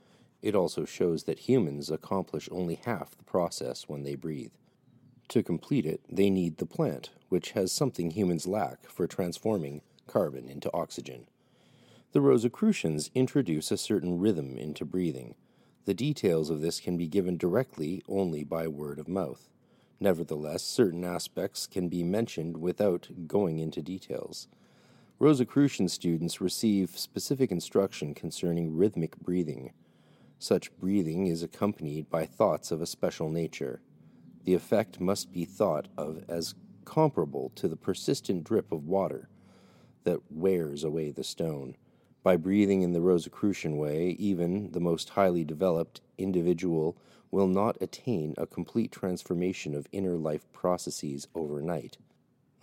it 0.43 0.55
also 0.55 0.85
shows 0.85 1.25
that 1.25 1.41
humans 1.41 1.91
accomplish 1.91 2.49
only 2.53 2.77
half 2.77 3.17
the 3.17 3.25
process 3.25 3.89
when 3.89 4.03
they 4.03 4.15
breathe. 4.15 4.53
To 5.29 5.43
complete 5.43 5.85
it, 5.85 6.01
they 6.09 6.31
need 6.31 6.57
the 6.57 6.67
plant, 6.67 7.11
which 7.29 7.53
has 7.53 7.71
something 7.71 8.13
humans 8.13 8.47
lack 8.47 8.89
for 8.89 9.07
transforming 9.07 9.83
carbon 10.07 10.49
into 10.49 10.73
oxygen. 10.73 11.27
The 12.13 12.23
Rosicrucians 12.23 13.11
introduce 13.15 13.71
a 13.71 13.77
certain 13.77 14.19
rhythm 14.19 14.57
into 14.57 14.87
breathing. 14.87 15.35
The 15.85 15.93
details 15.93 16.49
of 16.49 16.63
this 16.63 16.81
can 16.81 16.97
be 16.97 17.07
given 17.07 17.37
directly 17.37 18.03
only 18.09 18.45
by 18.45 18.67
word 18.69 18.99
of 18.99 19.09
mouth. 19.09 19.51
Nevertheless, 20.01 20.63
certain 20.63 21.05
aspects 21.05 21.67
can 21.67 21.89
be 21.89 22.03
mentioned 22.03 22.57
without 22.57 23.09
going 23.27 23.59
into 23.59 23.83
details. 23.83 24.49
Rosicrucian 25.19 25.89
students 25.89 26.41
receive 26.41 26.97
specific 26.97 27.51
instruction 27.51 28.15
concerning 28.15 28.77
rhythmic 28.77 29.19
breathing. 29.19 29.73
Such 30.39 30.77
breathing 30.79 31.27
is 31.27 31.43
accompanied 31.43 32.09
by 32.09 32.25
thoughts 32.25 32.71
of 32.71 32.81
a 32.81 32.87
special 32.87 33.29
nature. 33.29 33.81
The 34.45 34.55
effect 34.55 35.01
must 35.01 35.33
be 35.33 35.45
thought 35.45 35.89
of 35.97 36.25
as 36.29 36.55
comparable 36.85 37.51
to 37.57 37.69
the 37.69 37.77
persistent 37.77 38.45
drip 38.45 38.71
of 38.71 38.87
water 38.87 39.29
that 40.05 40.21
wears 40.31 40.85
away 40.85 41.11
the 41.11 41.25
stone. 41.25 41.77
By 42.23 42.37
breathing 42.37 42.83
in 42.83 42.93
the 42.93 43.01
Rosicrucian 43.01 43.77
way, 43.77 44.11
even 44.19 44.71
the 44.73 44.81
most 44.81 45.11
highly 45.11 45.45
developed 45.45 46.01
individual 46.19 46.97
will 47.31 47.47
not 47.47 47.77
attain 47.81 48.35
a 48.39 48.47
complete 48.47 48.93
transformation 48.93 49.75
of 49.75 49.89
inner 49.93 50.17
life 50.17 50.51
processes 50.53 51.29
overnight. 51.35 51.99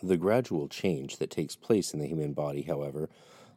The 0.02 0.18
gradual 0.18 0.68
change 0.68 1.18
that 1.18 1.30
takes 1.30 1.56
place 1.56 1.94
in 1.94 2.00
the 2.00 2.08
human 2.08 2.34
body, 2.34 2.64
however, 2.64 3.10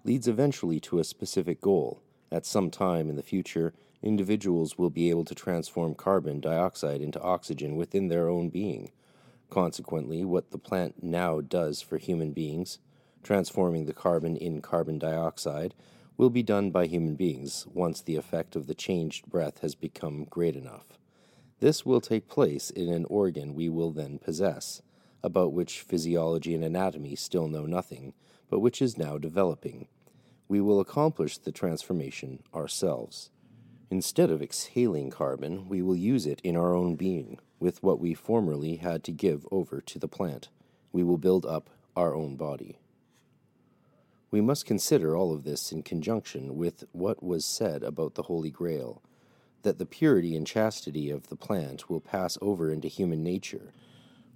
leads 0.05 0.29
eventually 0.29 0.81
to 0.81 0.99
a 0.99 1.05
specific 1.05 1.61
goal. 1.61 2.03
At 2.31 2.47
some 2.47 2.71
time 2.71 3.09
in 3.09 3.17
the 3.17 3.23
future, 3.23 3.73
individuals 4.03 4.79
will 4.79 4.91
be 4.91 5.11
able 5.11 5.25
to 5.25 5.35
transform 5.35 5.95
carbon 5.95 6.41
dioxide 6.41 7.01
into 7.01 7.21
oxygen 7.21 7.77
within 7.77 8.09
their 8.09 8.29
own 8.29 8.49
being. 8.49 8.91
Consequently, 9.51 10.25
what 10.25 10.51
the 10.51 10.59
plant 10.59 11.03
now 11.03 11.41
does 11.41 11.81
for 11.81 11.99
human 11.99 12.33
beings, 12.33 12.79
transforming 13.23 13.87
the 13.87 13.93
carbon 13.93 14.37
in 14.37 14.61
carbon 14.61 14.99
dioxide, 14.99 15.75
will 16.17 16.31
be 16.31 16.43
done 16.43 16.71
by 16.71 16.87
human 16.87 17.15
beings 17.15 17.67
once 17.73 18.01
the 18.01 18.17
effect 18.17 18.57
of 18.57 18.67
the 18.67 18.75
changed 18.75 19.27
breath 19.27 19.61
has 19.61 19.75
become 19.75 20.25
great 20.25 20.57
enough. 20.57 20.99
This 21.61 21.87
will 21.87 22.01
take 22.01 22.29
place 22.29 22.71
in 22.71 22.89
an 22.93 23.05
organ 23.07 23.55
we 23.55 23.69
will 23.69 23.91
then 23.91 24.19
possess, 24.19 24.83
about 25.23 25.53
which 25.53 25.81
physiology 25.81 26.55
and 26.55 26.63
anatomy 26.63 27.17
still 27.17 27.49
know 27.49 27.67
nothing, 27.67 28.15
but 28.51 28.61
which 28.61 28.81
is 28.81 28.99
now 28.99 29.19
developing. 29.19 29.89
We 30.49 30.61
will 30.61 30.81
accomplish 30.81 31.39
the 31.39 31.53
transformation 31.53 32.43
ourselves. 32.55 33.31
Instead 33.91 34.31
of 34.31 34.43
exhaling 34.43 35.11
carbon, 35.11 35.69
we 35.69 35.81
will 35.81 35.97
use 35.97 36.27
it 36.27 36.41
in 36.45 36.57
our 36.57 36.75
own 36.75 36.95
being, 36.95 37.39
with 37.59 37.83
what 37.83 37.99
we 37.99 38.13
formerly 38.13 38.77
had 38.77 39.03
to 39.03 39.13
give 39.13 39.47
over 39.51 39.81
to 39.81 39.99
the 39.99 40.09
plant. 40.09 40.49
We 40.93 41.03
will 41.03 41.17
build 41.17 41.47
up 41.47 41.71
our 41.97 42.15
own 42.15 42.37
body. 42.37 42.79
We 44.31 44.43
must 44.43 44.67
consider 44.67 45.17
all 45.17 45.33
of 45.33 45.45
this 45.45 45.73
in 45.73 45.83
conjunction 45.83 46.57
with 46.59 46.85
what 46.93 47.23
was 47.23 47.47
said 47.47 47.83
about 47.83 48.15
the 48.15 48.25
Holy 48.25 48.51
Grail 48.51 49.03
that 49.63 49.79
the 49.79 49.87
purity 49.87 50.37
and 50.37 50.47
chastity 50.47 51.11
of 51.11 51.29
the 51.29 51.37
plant 51.37 51.91
will 51.91 52.01
pass 52.01 52.39
over 52.41 52.71
into 52.71 52.89
human 52.89 53.23
nature. 53.23 53.73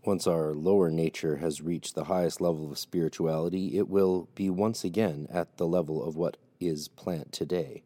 Once 0.04 0.26
our 0.26 0.52
lower 0.52 0.90
nature 0.90 1.36
has 1.36 1.60
reached 1.60 1.94
the 1.94 2.04
highest 2.04 2.40
level 2.40 2.70
of 2.70 2.78
spirituality, 2.78 3.78
it 3.78 3.88
will 3.88 4.28
be 4.34 4.50
once 4.50 4.82
again 4.82 5.28
at 5.30 5.58
the 5.58 5.66
level 5.66 6.02
of 6.02 6.16
what 6.16 6.36
is 6.58 6.88
plant 6.88 7.30
today. 7.32 7.82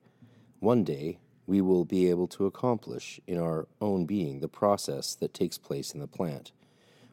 One 0.61 0.83
day, 0.83 1.19
we 1.47 1.61
will 1.61 1.84
be 1.84 2.11
able 2.11 2.26
to 2.26 2.47
accomplish 2.47 3.20
in 3.26 3.38
our 3.38 3.68
own 3.80 4.05
being 4.05 4.40
the 4.40 4.49
process 4.49 5.14
that 5.14 5.34
takes 5.34 5.59
place 5.59 5.92
in 5.92 6.01
the 6.01 6.07
plant. 6.07 6.53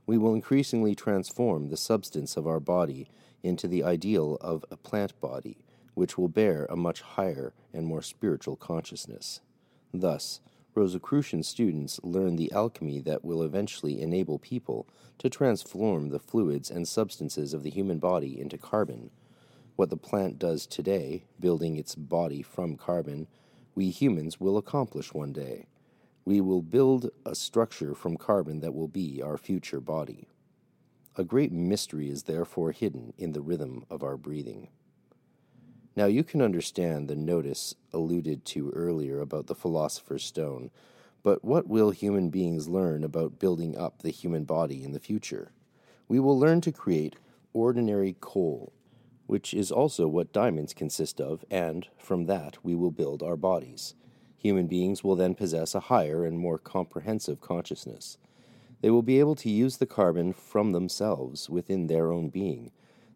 We 0.06 0.18
will 0.18 0.34
increasingly 0.34 0.96
transform 0.96 1.70
the 1.70 1.78
substance 1.78 2.36
of 2.36 2.48
our 2.48 2.60
body 2.60 3.10
into 3.42 3.68
the 3.68 3.84
ideal 3.84 4.38
of 4.42 4.66
a 4.72 4.78
plant 4.78 5.20
body, 5.22 5.66
which 5.94 6.18
will 6.18 6.28
bear 6.28 6.66
a 6.70 6.76
much 6.76 7.02
higher 7.02 7.54
and 7.74 7.86
more 7.86 8.02
spiritual 8.02 8.56
consciousness. 8.56 9.42
Thus, 9.94 10.42
Rosicrucian 10.76 11.44
students 11.44 12.00
learn 12.04 12.36
the 12.36 12.52
alchemy 12.52 13.00
that 13.02 13.24
will 13.24 13.44
eventually 13.44 14.02
enable 14.02 14.40
people 14.40 14.88
to 15.20 15.30
transform 15.30 16.10
the 16.10 16.20
fluids 16.20 16.72
and 16.72 16.88
substances 16.88 17.54
of 17.54 17.62
the 17.62 17.70
human 17.70 18.00
body 18.00 18.40
into 18.40 18.58
carbon. 18.58 19.12
What 19.76 19.92
the 19.92 19.98
plant 19.98 20.40
does 20.40 20.66
today, 20.66 21.26
building 21.40 21.78
its 21.78 21.94
body 21.94 22.42
from 22.42 22.76
carbon, 22.76 23.28
we 23.76 23.90
humans 23.90 24.40
will 24.40 24.58
accomplish 24.58 25.14
one 25.14 25.34
day. 25.34 25.66
We 26.26 26.42
will 26.42 26.62
build 26.62 27.10
a 27.26 27.36
structure 27.36 27.94
from 27.96 28.18
carbon 28.18 28.60
that 28.62 28.74
will 28.74 28.88
be 28.88 29.22
our 29.22 29.38
future 29.38 29.82
body. 29.82 30.28
A 31.16 31.24
great 31.24 31.52
mystery 31.52 32.10
is 32.10 32.24
therefore 32.24 32.72
hidden 32.72 33.14
in 33.18 33.34
the 33.34 33.42
rhythm 33.42 33.86
of 33.90 34.04
our 34.04 34.18
breathing. 34.18 34.70
Now 35.96 36.06
you 36.06 36.24
can 36.24 36.42
understand 36.42 37.08
the 37.08 37.16
notice 37.16 37.76
alluded 37.92 38.46
to 38.46 38.72
earlier 38.72 39.20
about 39.20 39.48
the 39.48 39.56
philosopher's 39.56 40.24
stone, 40.24 40.72
but 41.22 41.44
what 41.44 41.68
will 41.68 41.92
human 41.92 42.30
beings 42.30 42.68
learn 42.68 43.04
about 43.04 43.40
building 43.40 43.78
up 43.78 44.02
the 44.02 44.10
human 44.10 44.44
body 44.44 44.84
in 44.84 44.92
the 44.92 45.00
future? 45.00 45.52
We 46.08 46.20
will 46.20 46.38
learn 46.38 46.62
to 46.62 46.72
create 46.72 47.16
ordinary 47.54 48.16
coal 48.20 48.74
which 49.34 49.52
is 49.52 49.72
also 49.72 50.08
what 50.08 50.32
diamonds 50.32 50.76
consist 50.76 51.20
of, 51.20 51.44
and 51.50 51.88
from 51.98 52.28
that 52.28 52.56
we 52.62 52.76
will 52.76 52.92
build 52.92 53.24
our 53.24 53.36
bodies. 53.36 53.96
Human 54.38 54.68
beings 54.68 55.04
will 55.04 55.16
then 55.16 55.34
possess 55.34 55.74
a 55.74 55.80
higher 55.80 56.24
and 56.24 56.38
more 56.38 56.60
comprehensive 56.60 57.42
consciousness. 57.42 58.20
They 58.82 58.92
will 58.92 59.02
be 59.02 59.20
able 59.20 59.34
to 59.38 59.50
use 59.50 59.78
the 59.78 59.88
carbon 59.88 60.34
from 60.34 60.72
themselves 60.72 61.50
within 61.50 61.88
their 61.88 62.12
own 62.12 62.30
being. 62.30 62.70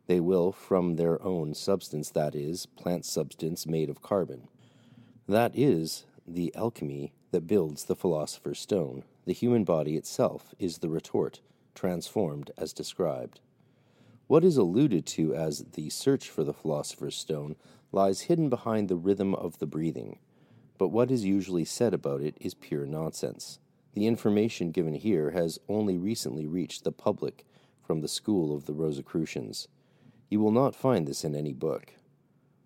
They 0.08 0.20
will 0.20 0.52
from 0.52 0.96
their 0.96 1.22
own 1.22 1.54
substance, 1.54 2.10
that 2.10 2.34
is, 2.34 2.66
plant 2.66 3.06
substance 3.06 3.68
made 3.68 3.88
of 3.88 4.02
carbon. 4.02 4.48
That 5.28 5.52
is 5.54 6.08
the 6.28 6.52
alchemy 6.56 7.14
that 7.30 7.46
builds 7.46 7.84
the 7.84 7.96
philosopher's 7.96 8.60
stone. 8.60 9.04
The 9.26 9.34
human 9.34 9.66
body 9.66 9.96
itself 9.96 10.56
is 10.58 10.80
the 10.80 10.90
retort, 10.90 11.42
transformed 11.76 12.50
as 12.58 12.74
described. 12.74 13.40
What 14.28 14.44
is 14.44 14.58
alluded 14.58 15.06
to 15.08 15.34
as 15.34 15.60
the 15.74 15.90
search 15.90 16.30
for 16.30 16.44
the 16.44 16.54
philosopher's 16.54 17.16
stone 17.16 17.56
lies 17.94 18.22
hidden 18.22 18.50
behind 18.50 18.90
the 18.90 18.98
rhythm 18.98 19.34
of 19.34 19.60
the 19.60 19.66
breathing, 19.66 20.20
but 20.78 20.90
what 20.90 21.12
is 21.12 21.24
usually 21.24 21.64
said 21.64 21.94
about 21.94 22.22
it 22.22 22.36
is 22.42 22.54
pure 22.54 22.86
nonsense. 22.86 23.60
The 23.94 24.06
information 24.06 24.72
given 24.72 24.96
here 24.96 25.32
has 25.32 25.60
only 25.70 25.98
recently 25.98 26.46
reached 26.46 26.84
the 26.84 26.92
public 26.92 27.46
from 27.82 28.02
the 28.02 28.10
school 28.10 28.54
of 28.54 28.66
the 28.66 28.74
Rosicrucians. 28.74 29.70
You 30.30 30.42
will 30.42 30.52
not 30.52 30.76
find 30.76 31.08
this 31.08 31.24
in 31.24 31.34
any 31.34 31.54
book. 31.54 31.94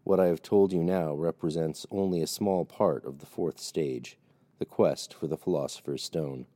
What 0.03 0.19
I 0.19 0.25
have 0.25 0.41
told 0.41 0.73
you 0.73 0.83
now 0.83 1.13
represents 1.13 1.85
only 1.91 2.23
a 2.23 2.27
small 2.27 2.65
part 2.65 3.05
of 3.05 3.19
the 3.19 3.27
fourth 3.27 3.59
stage, 3.59 4.17
the 4.57 4.65
quest 4.65 5.13
for 5.13 5.27
the 5.27 5.37
Philosopher's 5.37 6.03
Stone. 6.03 6.47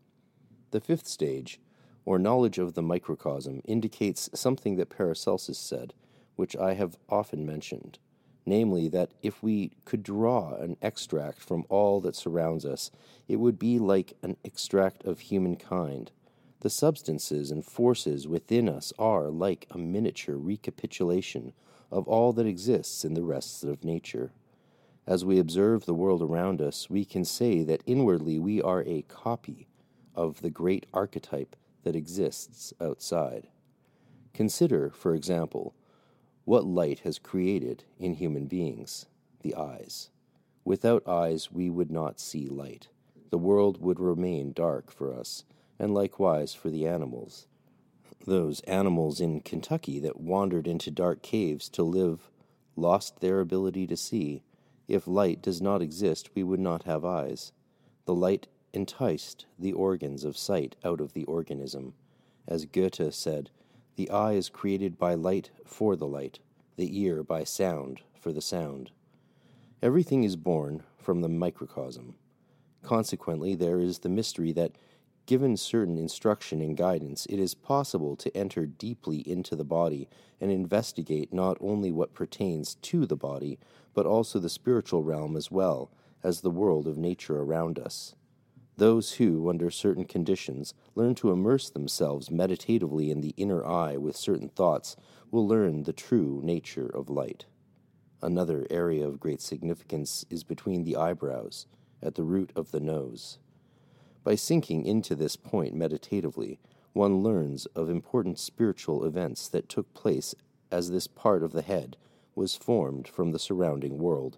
The 0.72 0.82
fifth 0.82 1.06
stage, 1.06 1.60
or 2.06 2.20
knowledge 2.20 2.58
of 2.58 2.76
the 2.76 2.82
microcosm, 2.82 3.62
indicates 3.66 4.30
something 4.34 4.76
that 4.76 4.89
Paracelsus 4.89 5.58
said, 5.58 5.93
which 6.36 6.56
I 6.56 6.74
have 6.76 6.97
often 7.10 7.45
mentioned 7.45 7.99
namely, 8.45 8.88
that 8.89 9.12
if 9.22 9.41
we 9.41 9.72
could 9.86 10.03
draw 10.03 10.53
an 10.56 10.78
extract 10.82 11.39
from 11.39 11.66
all 11.70 11.99
that 12.01 12.16
surrounds 12.16 12.66
us, 12.66 12.91
it 13.28 13.38
would 13.38 13.58
be 13.58 13.80
like 13.80 14.14
an 14.22 14.38
extract 14.43 15.03
of 15.03 15.20
humankind. 15.20 16.12
The 16.62 16.70
substances 16.70 17.51
and 17.51 17.66
forces 17.66 18.28
within 18.28 18.70
us 18.70 18.93
are 18.97 19.30
like 19.30 19.68
a 19.72 19.78
miniature 19.78 20.38
recapitulation 20.38 21.53
of 21.91 22.08
all 22.08 22.34
that 22.34 22.45
exists 22.45 23.03
in 23.03 23.14
the 23.14 23.24
rest 23.24 23.64
of 23.64 23.84
nature. 23.84 24.32
As 25.08 25.24
we 25.24 25.38
observe 25.38 25.86
the 25.86 25.93
world 25.93 26.22
around 26.22 26.62
us, 26.62 26.89
we 26.89 27.06
can 27.06 27.26
say 27.26 27.64
that 27.64 27.84
inwardly 27.86 28.39
we 28.39 28.62
are 28.62 28.84
a 28.84 29.03
copy 29.03 29.68
of 30.16 30.41
the 30.41 30.49
great 30.49 30.86
archetype 30.93 31.56
that 31.86 31.95
exists 31.95 32.73
outside. 32.81 33.47
Consider, 34.33 34.89
for 34.89 35.15
example, 35.15 35.73
what 36.43 36.65
light 36.65 36.99
has 36.99 37.17
created 37.17 37.86
in 37.97 38.15
human 38.15 38.47
beings 38.47 39.05
the 39.41 39.55
eyes. 39.55 40.09
Without 40.65 41.07
eyes, 41.07 41.51
we 41.51 41.69
would 41.69 41.91
not 41.91 42.19
see 42.19 42.47
light. 42.47 42.88
The 43.29 43.38
world 43.38 43.79
would 43.79 43.99
remain 43.99 44.51
dark 44.51 44.91
for 44.91 45.13
us, 45.13 45.45
and 45.77 45.93
likewise 45.93 46.55
for 46.55 46.71
the 46.71 46.88
animals. 46.88 47.47
Those 48.25 48.61
animals 48.61 49.21
in 49.21 49.41
Kentucky 49.41 49.99
that 49.99 50.19
wandered 50.19 50.67
into 50.67 50.89
dark 50.89 51.21
caves 51.21 51.69
to 51.69 51.83
live 51.83 52.31
lost 52.75 53.19
their 53.19 53.39
ability 53.39 53.86
to 53.88 53.95
see. 53.95 54.41
If 54.88 55.07
light 55.07 55.41
does 55.43 55.61
not 55.61 55.83
exist, 55.83 56.31
we 56.33 56.43
would 56.43 56.59
not 56.59 56.83
have 56.83 57.05
eyes. 57.05 57.51
The 58.05 58.15
light 58.15 58.47
enticed 58.76 59.45
the 59.57 59.73
organs 59.73 60.23
of 60.23 60.38
sight 60.38 60.76
out 60.84 60.99
of 60.99 61.13
the 61.13 61.23
organism. 61.26 61.93
As 62.47 62.65
Goethe 62.65 63.13
said, 63.13 63.49
the 63.95 64.09
eye 64.09 64.34
is 64.34 64.49
created 64.49 64.97
by 64.97 65.13
light 65.13 65.51
for 65.65 65.95
the 65.95 66.07
light, 66.07 66.39
the 66.76 66.99
ear 67.01 67.23
by 67.23 67.43
sound 67.43 68.01
for 68.19 68.32
the 68.32 68.41
sound. 68.41 68.91
Everything 69.82 70.23
is 70.23 70.36
born 70.36 70.84
from 70.97 71.21
the 71.21 71.30
microcosm. 71.30 72.15
Consequently, 72.84 73.55
there 73.55 73.80
is 73.80 73.99
the 73.99 74.09
mystery 74.09 74.51
that, 74.51 74.73
given 75.26 75.57
certain 75.57 75.97
instruction 75.97 76.61
and 76.61 76.76
guidance, 76.78 77.26
it 77.28 77.39
is 77.39 77.55
possible 77.55 78.15
to 78.15 78.36
enter 78.36 78.65
deeply 78.65 79.17
into 79.28 79.55
the 79.55 79.63
body 79.63 80.09
and 80.41 80.51
investigate 80.51 81.34
not 81.34 81.57
only 81.61 81.91
what 81.91 82.13
pertains 82.13 82.76
to 82.76 83.05
the 83.05 83.15
body, 83.15 83.57
but 83.93 84.05
also 84.05 84.38
the 84.39 84.49
spiritual 84.49 85.01
realm 85.01 85.36
as 85.38 85.49
well 85.49 85.89
as 86.23 86.41
the 86.41 86.51
world 86.51 86.88
of 86.88 86.97
nature 86.97 87.39
around 87.39 87.80
us. 87.80 88.15
Those 88.78 89.13
who, 89.13 89.49
under 89.49 89.71
certain 89.71 90.03
conditions, 90.03 90.73
learn 90.95 91.15
to 91.15 91.32
immerse 91.32 91.69
themselves 91.69 92.30
meditatively 92.30 93.09
in 93.09 93.21
the 93.21 93.34
inner 93.38 93.65
eye 93.65 93.95
with 93.95 94.17
certain 94.17 94.49
thoughts 94.49 94.97
will 95.32 95.47
learn 95.47 95.84
the 95.84 95.93
true 95.93 96.41
nature 96.43 96.88
of 96.88 97.09
light. 97.09 97.45
Another 98.21 98.67
area 98.69 99.07
of 99.07 99.19
great 99.19 99.41
significance 99.41 100.26
is 100.30 100.43
between 100.43 100.84
the 100.84 100.97
eyebrows, 100.97 101.67
at 102.01 102.15
the 102.15 102.23
root 102.23 102.51
of 102.55 102.71
the 102.71 102.82
nose. 102.82 103.39
By 104.26 104.36
sinking 104.36 104.86
into 104.86 105.15
this 105.15 105.38
point 105.38 105.73
meditatively, 105.73 106.59
one 106.91 107.19
learns 107.19 107.67
of 107.67 107.89
important 107.89 108.39
spiritual 108.39 109.05
events 109.05 109.47
that 109.49 109.69
took 109.69 109.93
place 109.93 110.36
as 110.69 110.89
this 110.89 111.07
part 111.07 111.43
of 111.43 111.53
the 111.53 111.61
head 111.61 111.95
was 112.36 112.57
formed 112.57 113.07
from 113.07 113.32
the 113.32 113.39
surrounding 113.39 113.99
world. 113.99 114.38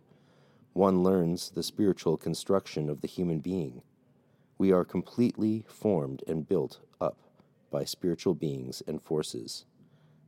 One 0.74 1.02
learns 1.02 1.50
the 1.52 1.64
spiritual 1.64 2.18
construction 2.18 2.88
of 2.90 3.02
the 3.02 3.08
human 3.08 3.40
being 3.40 3.82
we 4.58 4.72
are 4.72 4.86
completely 4.86 5.64
formed 5.68 6.24
and 6.28 6.48
built 6.48 6.80
up 7.00 7.18
by 7.70 7.86
spiritual 7.86 8.34
beings 8.34 8.82
and 8.88 9.02
forces. 9.02 9.66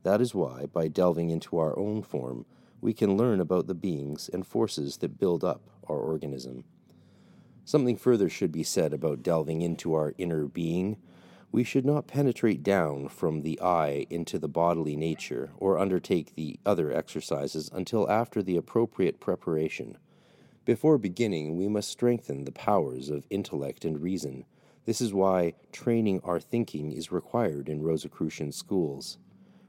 That 0.02 0.20
is 0.20 0.34
why, 0.34 0.66
by 0.66 0.88
delving 0.88 1.30
into 1.30 1.58
our 1.58 1.78
own 1.78 2.02
form, 2.02 2.46
we 2.80 2.94
can 2.94 3.16
learn 3.16 3.40
about 3.40 3.66
the 3.66 3.74
beings 3.74 4.30
and 4.32 4.46
forces 4.46 4.98
that 4.98 5.18
build 5.18 5.44
up 5.44 5.62
our 5.88 5.98
organism. 5.98 6.64
Something 7.64 7.96
further 7.96 8.28
should 8.28 8.52
be 8.52 8.62
said 8.62 8.92
about 8.92 9.22
delving 9.22 9.62
into 9.62 9.94
our 9.94 10.14
inner 10.16 10.46
being. 10.46 10.96
We 11.52 11.64
should 11.64 11.84
not 11.84 12.06
penetrate 12.06 12.62
down 12.62 13.08
from 13.08 13.42
the 13.42 13.60
eye 13.60 14.06
into 14.08 14.38
the 14.38 14.48
bodily 14.48 14.96
nature 14.96 15.50
or 15.58 15.78
undertake 15.78 16.34
the 16.34 16.58
other 16.64 16.92
exercises 16.92 17.70
until 17.72 18.10
after 18.10 18.42
the 18.42 18.56
appropriate 18.56 19.20
preparation. 19.20 19.98
Before 20.70 20.98
beginning, 20.98 21.56
we 21.56 21.66
must 21.66 21.90
strengthen 21.90 22.44
the 22.44 22.52
powers 22.52 23.10
of 23.10 23.26
intellect 23.28 23.84
and 23.84 24.00
reason. 24.00 24.44
This 24.84 25.00
is 25.00 25.12
why 25.12 25.54
training 25.72 26.20
our 26.22 26.38
thinking 26.38 26.92
is 26.92 27.10
required 27.10 27.68
in 27.68 27.82
Rosicrucian 27.82 28.52
schools. 28.52 29.18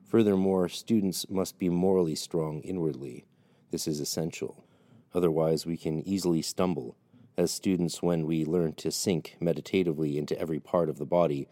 Furthermore, 0.04 0.70
students 0.70 1.28
must 1.28 1.58
be 1.58 1.70
morally 1.70 2.14
strong 2.14 2.60
inwardly. 2.60 3.26
This 3.72 3.88
is 3.88 4.00
essential. 4.00 4.64
Otherwise, 5.12 5.66
we 5.66 5.76
can 5.76 6.08
easily 6.08 6.44
stumble. 6.44 6.96
As 7.36 7.50
students, 7.50 8.04
when 8.04 8.28
we 8.28 8.46
learn 8.46 8.74
to 8.74 8.92
sink 8.92 9.38
meditatively 9.40 10.20
into 10.20 10.38
every 10.38 10.60
part 10.60 10.88
of 10.88 11.00
the 11.00 11.06
body, 11.08 11.48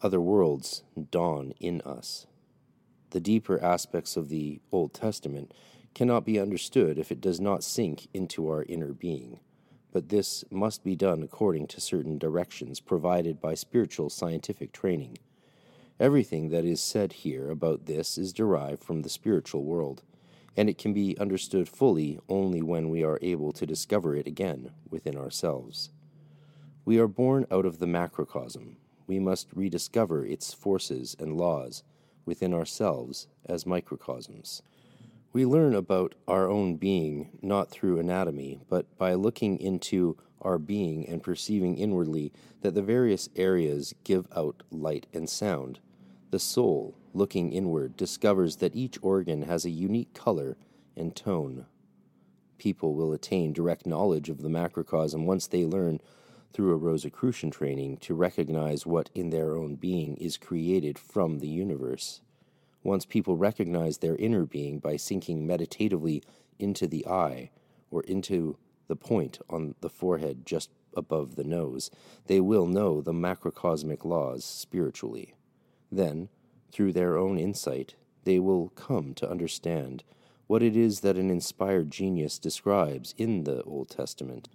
other 0.00 0.20
worlds 0.20 0.84
dawn 1.10 1.54
in 1.58 1.80
us. 1.80 2.28
The 3.10 3.18
deeper 3.20 3.60
aspects 3.60 4.16
of 4.16 4.28
the 4.28 4.60
Old 4.70 4.94
Testament 4.94 5.52
cannot 5.96 6.26
be 6.26 6.38
understood 6.38 6.98
if 6.98 7.10
it 7.10 7.22
does 7.22 7.40
not 7.40 7.64
sink 7.64 8.06
into 8.12 8.50
our 8.50 8.64
inner 8.64 8.92
being. 8.92 9.40
But 9.92 10.10
this 10.10 10.44
must 10.50 10.84
be 10.84 10.94
done 10.94 11.22
according 11.22 11.68
to 11.68 11.80
certain 11.80 12.18
directions 12.18 12.80
provided 12.80 13.40
by 13.40 13.54
spiritual 13.54 14.10
scientific 14.10 14.72
training. 14.72 15.16
Everything 15.98 16.50
that 16.50 16.66
is 16.66 16.82
said 16.82 17.14
here 17.14 17.50
about 17.50 17.86
this 17.86 18.18
is 18.18 18.34
derived 18.34 18.84
from 18.84 19.00
the 19.00 19.08
spiritual 19.08 19.64
world, 19.64 20.02
and 20.54 20.68
it 20.68 20.76
can 20.76 20.92
be 20.92 21.16
understood 21.18 21.66
fully 21.66 22.18
only 22.28 22.60
when 22.60 22.90
we 22.90 23.02
are 23.02 23.18
able 23.22 23.54
to 23.54 23.64
discover 23.64 24.14
it 24.14 24.26
again 24.26 24.72
within 24.90 25.16
ourselves. 25.16 25.88
We 26.84 26.98
are 26.98 27.08
born 27.08 27.46
out 27.50 27.64
of 27.64 27.78
the 27.78 27.86
macrocosm. 27.86 28.76
We 29.06 29.18
must 29.18 29.48
rediscover 29.54 30.26
its 30.26 30.52
forces 30.52 31.16
and 31.18 31.38
laws 31.38 31.84
within 32.26 32.52
ourselves 32.52 33.28
as 33.46 33.64
microcosms. 33.64 34.60
We 35.36 35.44
learn 35.44 35.74
about 35.74 36.14
our 36.26 36.48
own 36.48 36.76
being 36.76 37.38
not 37.42 37.70
through 37.70 37.98
anatomy, 37.98 38.62
but 38.70 38.86
by 38.96 39.12
looking 39.12 39.60
into 39.60 40.16
our 40.40 40.58
being 40.58 41.06
and 41.06 41.22
perceiving 41.22 41.76
inwardly 41.76 42.32
that 42.62 42.74
the 42.74 42.80
various 42.80 43.28
areas 43.36 43.94
give 44.02 44.26
out 44.34 44.62
light 44.70 45.06
and 45.12 45.28
sound. 45.28 45.78
The 46.30 46.38
soul, 46.38 46.96
looking 47.12 47.52
inward, 47.52 47.98
discovers 47.98 48.56
that 48.56 48.74
each 48.74 48.98
organ 49.02 49.42
has 49.42 49.66
a 49.66 49.70
unique 49.70 50.14
color 50.14 50.56
and 50.96 51.14
tone. 51.14 51.66
People 52.56 52.94
will 52.94 53.12
attain 53.12 53.52
direct 53.52 53.84
knowledge 53.84 54.30
of 54.30 54.40
the 54.40 54.48
macrocosm 54.48 55.26
once 55.26 55.46
they 55.46 55.66
learn 55.66 56.00
through 56.54 56.72
a 56.72 56.78
Rosicrucian 56.78 57.50
training 57.50 57.98
to 57.98 58.14
recognize 58.14 58.86
what 58.86 59.10
in 59.14 59.28
their 59.28 59.54
own 59.54 59.74
being 59.74 60.16
is 60.16 60.38
created 60.38 60.98
from 60.98 61.40
the 61.40 61.48
universe. 61.48 62.22
Once 62.86 63.04
people 63.04 63.36
recognize 63.36 63.98
their 63.98 64.14
inner 64.14 64.46
being 64.46 64.78
by 64.78 64.96
sinking 64.96 65.44
meditatively 65.44 66.22
into 66.60 66.86
the 66.86 67.04
eye 67.04 67.50
or 67.90 68.04
into 68.04 68.56
the 68.86 68.94
point 68.94 69.40
on 69.50 69.74
the 69.80 69.90
forehead 69.90 70.46
just 70.46 70.70
above 70.96 71.34
the 71.34 71.42
nose, 71.42 71.90
they 72.28 72.38
will 72.38 72.64
know 72.64 73.00
the 73.00 73.12
macrocosmic 73.12 74.04
laws 74.04 74.44
spiritually. 74.44 75.34
Then, 75.90 76.28
through 76.70 76.92
their 76.92 77.18
own 77.18 77.38
insight, 77.38 77.96
they 78.22 78.38
will 78.38 78.68
come 78.68 79.14
to 79.14 79.28
understand 79.28 80.04
what 80.46 80.62
it 80.62 80.76
is 80.76 81.00
that 81.00 81.16
an 81.16 81.28
inspired 81.28 81.90
genius 81.90 82.38
describes 82.38 83.16
in 83.18 83.42
the 83.42 83.64
Old 83.64 83.90
Testament. 83.90 84.48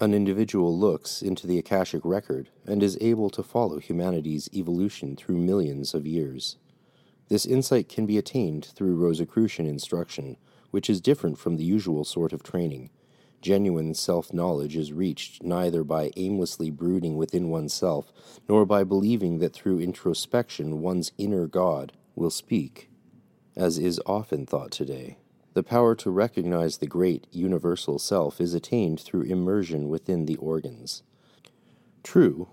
An 0.00 0.12
individual 0.12 0.78
looks 0.78 1.22
into 1.22 1.46
the 1.46 1.56
Akashic 1.56 2.04
record 2.04 2.50
and 2.66 2.82
is 2.82 2.98
able 3.00 3.30
to 3.30 3.42
follow 3.42 3.78
humanity's 3.78 4.50
evolution 4.52 5.16
through 5.16 5.38
millions 5.38 5.94
of 5.94 6.06
years. 6.06 6.58
This 7.28 7.46
insight 7.46 7.88
can 7.88 8.06
be 8.06 8.18
attained 8.18 8.64
through 8.64 8.96
Rosicrucian 8.96 9.66
instruction, 9.66 10.36
which 10.70 10.90
is 10.90 11.00
different 11.00 11.38
from 11.38 11.56
the 11.56 11.64
usual 11.64 12.04
sort 12.04 12.32
of 12.32 12.42
training. 12.42 12.90
Genuine 13.40 13.94
self 13.94 14.32
knowledge 14.32 14.76
is 14.76 14.92
reached 14.92 15.42
neither 15.42 15.84
by 15.84 16.10
aimlessly 16.16 16.70
brooding 16.70 17.16
within 17.16 17.50
oneself, 17.50 18.12
nor 18.48 18.64
by 18.64 18.84
believing 18.84 19.38
that 19.38 19.52
through 19.52 19.80
introspection 19.80 20.80
one's 20.80 21.12
inner 21.18 21.46
God 21.46 21.92
will 22.14 22.30
speak, 22.30 22.90
as 23.56 23.78
is 23.78 24.00
often 24.06 24.46
thought 24.46 24.70
today. 24.70 25.18
The 25.54 25.62
power 25.62 25.94
to 25.96 26.10
recognize 26.10 26.78
the 26.78 26.86
great 26.86 27.26
universal 27.30 27.98
self 27.98 28.40
is 28.40 28.54
attained 28.54 29.00
through 29.00 29.22
immersion 29.22 29.88
within 29.88 30.26
the 30.26 30.36
organs. 30.36 31.02
True, 32.02 32.48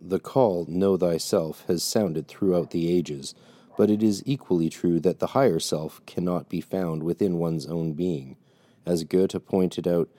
the 0.00 0.18
call, 0.18 0.64
Know 0.68 0.96
Thyself, 0.96 1.64
has 1.66 1.82
sounded 1.82 2.28
throughout 2.28 2.70
the 2.70 2.90
ages 2.90 3.34
but 3.80 3.88
it 3.88 4.02
is 4.02 4.22
equally 4.26 4.68
true 4.68 5.00
that 5.00 5.20
the 5.20 5.28
higher 5.28 5.58
self 5.58 6.04
cannot 6.04 6.50
be 6.50 6.60
found 6.60 7.02
within 7.02 7.38
one's 7.38 7.64
own 7.64 7.94
being. 7.94 8.36
As 8.84 9.04
Goethe 9.04 9.42
pointed 9.46 9.88
out, 9.88 10.10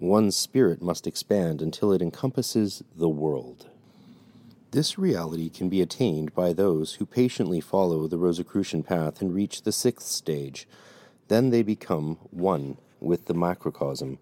one's 0.00 0.34
spirit 0.34 0.82
must 0.82 1.06
expand 1.06 1.62
until 1.62 1.92
it 1.92 2.02
encompasses 2.02 2.82
the 2.96 3.08
world. 3.08 3.70
This 4.72 4.98
reality 4.98 5.50
can 5.50 5.68
be 5.68 5.80
attained 5.80 6.34
by 6.34 6.52
those 6.52 6.94
who 6.94 7.06
patiently 7.06 7.60
follow 7.60 8.08
the 8.08 8.18
Rosicrucian 8.18 8.82
path 8.82 9.20
and 9.20 9.32
reach 9.32 9.62
the 9.62 9.70
sixth 9.70 10.08
stage. 10.08 10.66
Then 11.28 11.50
they 11.50 11.62
become 11.62 12.18
one 12.32 12.76
with 12.98 13.26
the 13.26 13.34
macrocosm. 13.34 14.18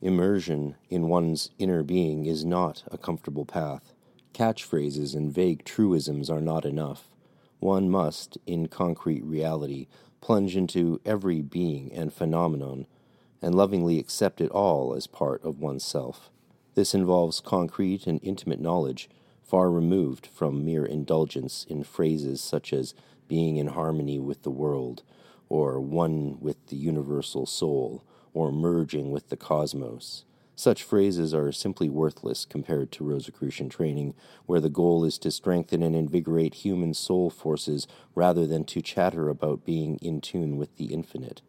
Immersion 0.00 0.74
in 0.90 1.06
one's 1.06 1.50
inner 1.56 1.84
being 1.84 2.26
is 2.26 2.44
not 2.44 2.82
a 2.90 2.98
comfortable 2.98 3.44
path. 3.44 3.92
Catchphrases 4.34 5.14
and 5.14 5.32
vague 5.32 5.64
truisms 5.64 6.28
are 6.28 6.40
not 6.40 6.64
enough. 6.64 7.11
One 7.62 7.88
must, 7.88 8.38
in 8.44 8.66
concrete 8.66 9.24
reality, 9.24 9.86
plunge 10.20 10.56
into 10.56 11.00
every 11.04 11.42
being 11.42 11.92
and 11.92 12.12
phenomenon, 12.12 12.88
and 13.40 13.54
lovingly 13.54 14.00
accept 14.00 14.40
it 14.40 14.50
all 14.50 14.94
as 14.94 15.06
part 15.06 15.44
of 15.44 15.60
oneself. 15.60 16.28
This 16.74 16.92
involves 16.92 17.38
concrete 17.38 18.04
and 18.08 18.18
intimate 18.20 18.60
knowledge, 18.60 19.08
far 19.44 19.70
removed 19.70 20.26
from 20.26 20.64
mere 20.64 20.84
indulgence 20.84 21.64
in 21.70 21.84
phrases 21.84 22.40
such 22.40 22.72
as 22.72 22.94
being 23.28 23.58
in 23.58 23.68
harmony 23.68 24.18
with 24.18 24.42
the 24.42 24.50
world, 24.50 25.04
or 25.48 25.78
one 25.78 26.40
with 26.40 26.66
the 26.66 26.74
universal 26.74 27.46
soul, 27.46 28.02
or 28.34 28.50
merging 28.50 29.12
with 29.12 29.28
the 29.28 29.36
cosmos. 29.36 30.24
Such 30.62 30.84
phrases 30.84 31.34
are 31.34 31.50
simply 31.50 31.88
worthless 31.88 32.44
compared 32.44 32.92
to 32.92 33.02
Rosicrucian 33.02 33.68
training, 33.68 34.14
where 34.46 34.60
the 34.60 34.70
goal 34.70 35.04
is 35.04 35.18
to 35.18 35.32
strengthen 35.32 35.82
and 35.82 35.96
invigorate 35.96 36.54
human 36.54 36.94
soul 36.94 37.30
forces 37.30 37.88
rather 38.14 38.46
than 38.46 38.62
to 38.66 38.80
chatter 38.80 39.28
about 39.28 39.64
being 39.64 39.96
in 39.96 40.20
tune 40.20 40.56
with 40.56 40.76
the 40.76 40.94
infinite. 40.94 41.42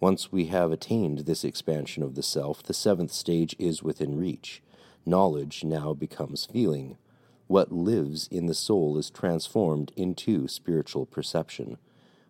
Once 0.00 0.30
we 0.30 0.48
have 0.48 0.70
attained 0.70 1.20
this 1.20 1.44
expansion 1.44 2.02
of 2.02 2.14
the 2.14 2.22
self, 2.22 2.62
the 2.62 2.74
seventh 2.74 3.10
stage 3.10 3.56
is 3.58 3.82
within 3.82 4.18
reach. 4.18 4.62
Knowledge 5.06 5.64
now 5.64 5.94
becomes 5.94 6.44
feeling. 6.44 6.98
What 7.46 7.72
lives 7.72 8.28
in 8.30 8.48
the 8.48 8.54
soul 8.54 8.98
is 8.98 9.08
transformed 9.08 9.92
into 9.96 10.46
spiritual 10.46 11.06
perception. 11.06 11.78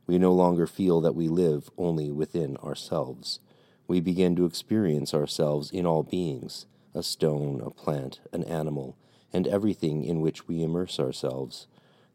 We 0.06 0.18
no 0.18 0.32
longer 0.32 0.68
feel 0.68 1.00
that 1.00 1.16
we 1.16 1.26
live 1.26 1.68
only 1.76 2.12
within 2.12 2.56
ourselves 2.58 3.40
we 3.86 4.00
begin 4.00 4.36
to 4.36 4.44
experience 4.44 5.12
ourselves 5.14 5.70
in 5.70 5.86
all 5.86 6.02
beings 6.02 6.66
a 6.94 7.02
stone, 7.02 7.60
a 7.64 7.70
plant, 7.70 8.20
an 8.32 8.44
animal, 8.44 8.96
and 9.32 9.46
everything 9.48 10.04
in 10.04 10.20
which 10.20 10.46
we 10.46 10.62
immerse 10.62 11.00
ourselves. 11.00 11.66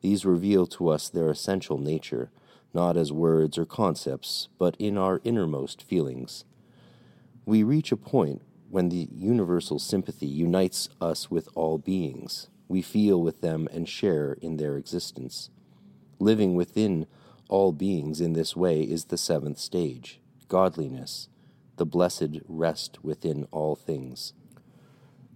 These 0.02 0.26
reveal 0.26 0.68
to 0.68 0.90
us 0.90 1.10
their 1.10 1.32
essential 1.32 1.80
nature, 1.80 2.30
not 2.76 2.96
as 2.96 3.12
words 3.12 3.58
or 3.58 3.66
concepts, 3.66 4.50
but 4.60 4.76
in 4.78 4.96
our 4.96 5.20
innermost 5.24 5.82
feelings. 5.82 6.46
We 7.44 7.64
reach 7.64 7.92
a 7.92 7.98
point 7.98 8.44
when 8.70 8.90
the 8.90 9.08
universal 9.12 9.80
sympathy 9.80 10.28
unites 10.28 10.90
us 11.02 11.32
with 11.32 11.50
all 11.56 11.80
beings. 11.80 12.50
We 12.68 12.84
feel 12.84 13.20
with 13.22 13.42
them 13.42 13.68
and 13.72 13.90
share 13.90 14.34
in 14.34 14.58
their 14.58 14.78
existence. 14.78 15.50
Living 16.20 16.54
within 16.54 17.08
all 17.50 17.72
beings 17.72 18.22
in 18.22 18.34
this 18.34 18.56
way 18.56 18.82
is 18.82 19.06
the 19.06 19.18
seventh 19.18 19.58
stage 19.58 20.20
godliness 20.50 21.28
the 21.78 21.86
blessed 21.86 22.42
rest 22.48 23.04
within 23.04 23.48
all 23.52 23.76
things. 23.76 24.34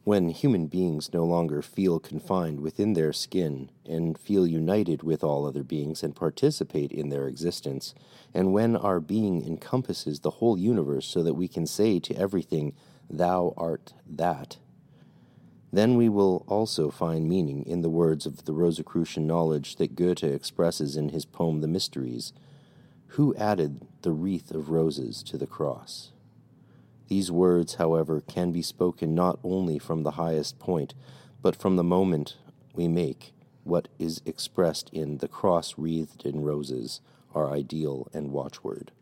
When 0.03 0.29
human 0.29 0.65
beings 0.65 1.13
no 1.13 1.23
longer 1.23 1.61
feel 1.61 1.99
confined 1.99 2.59
within 2.59 2.93
their 2.93 3.13
skin 3.13 3.69
and 3.85 4.17
feel 4.17 4.47
united 4.47 5.03
with 5.03 5.23
all 5.23 5.45
other 5.45 5.63
beings 5.63 6.01
and 6.01 6.15
participate 6.15 6.91
in 6.91 7.09
their 7.09 7.27
existence, 7.27 7.93
and 8.33 8.51
when 8.51 8.75
our 8.75 8.99
being 8.99 9.45
encompasses 9.45 10.19
the 10.19 10.31
whole 10.31 10.57
universe 10.57 11.05
so 11.05 11.21
that 11.21 11.35
we 11.35 11.47
can 11.47 11.67
say 11.67 11.99
to 11.99 12.17
everything, 12.17 12.73
Thou 13.09 13.53
art 13.55 13.93
that, 14.07 14.57
then 15.71 15.95
we 15.95 16.09
will 16.09 16.43
also 16.47 16.89
find 16.89 17.29
meaning 17.29 17.63
in 17.65 17.81
the 17.81 17.89
words 17.89 18.25
of 18.25 18.45
the 18.45 18.53
Rosicrucian 18.53 19.25
knowledge 19.25 19.77
that 19.77 19.95
Goethe 19.95 20.23
expresses 20.23 20.97
in 20.97 21.09
his 21.09 21.25
poem 21.25 21.61
The 21.61 21.67
Mysteries. 21.67 22.33
Who 23.15 23.35
added 23.35 23.85
the 24.01 24.11
wreath 24.11 24.51
of 24.51 24.69
roses 24.69 25.23
to 25.23 25.37
the 25.37 25.47
cross? 25.47 26.10
These 27.11 27.29
words, 27.29 27.73
however, 27.73 28.21
can 28.21 28.53
be 28.53 28.61
spoken 28.61 29.13
not 29.13 29.37
only 29.43 29.79
from 29.79 30.03
the 30.03 30.11
highest 30.11 30.59
point, 30.59 30.93
but 31.41 31.57
from 31.57 31.75
the 31.75 31.83
moment 31.83 32.37
we 32.73 32.87
make 32.87 33.33
what 33.65 33.89
is 33.99 34.21
expressed 34.25 34.89
in 34.93 35.17
the 35.17 35.27
cross 35.27 35.77
wreathed 35.77 36.25
in 36.25 36.39
roses, 36.39 37.01
our 37.35 37.51
ideal 37.51 38.07
and 38.13 38.31
watchword. 38.31 38.93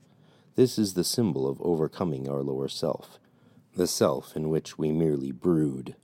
This 0.56 0.80
is 0.80 0.96
the 0.96 1.04
symbol 1.04 1.48
of 1.48 1.62
overcoming 1.62 2.28
our 2.28 2.42
lower 2.42 2.68
self, 2.68 3.20
the 3.76 3.86
self 3.86 4.36
in 4.36 4.50
which 4.50 4.76
we 4.76 4.92
merely 4.92 5.32
brood. 5.32 5.96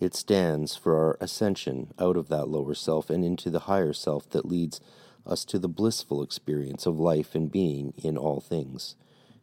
It 0.00 0.16
stands 0.16 0.74
for 0.74 0.96
our 0.96 1.16
ascension 1.20 1.92
out 2.00 2.16
of 2.16 2.28
that 2.30 2.48
lower 2.48 2.74
self 2.74 3.10
and 3.10 3.24
into 3.24 3.48
the 3.48 3.70
higher 3.70 3.92
self 3.92 4.28
that 4.30 4.44
leads 4.44 4.80
us 5.24 5.44
to 5.44 5.60
the 5.60 5.68
blissful 5.68 6.20
experience 6.20 6.84
of 6.84 6.98
life 6.98 7.36
and 7.36 7.48
being 7.48 7.94
in 7.96 8.18
all 8.18 8.40
things. 8.40 8.96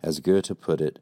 As 0.04 0.20
Goethe 0.20 0.60
put 0.60 0.82
it, 0.82 1.00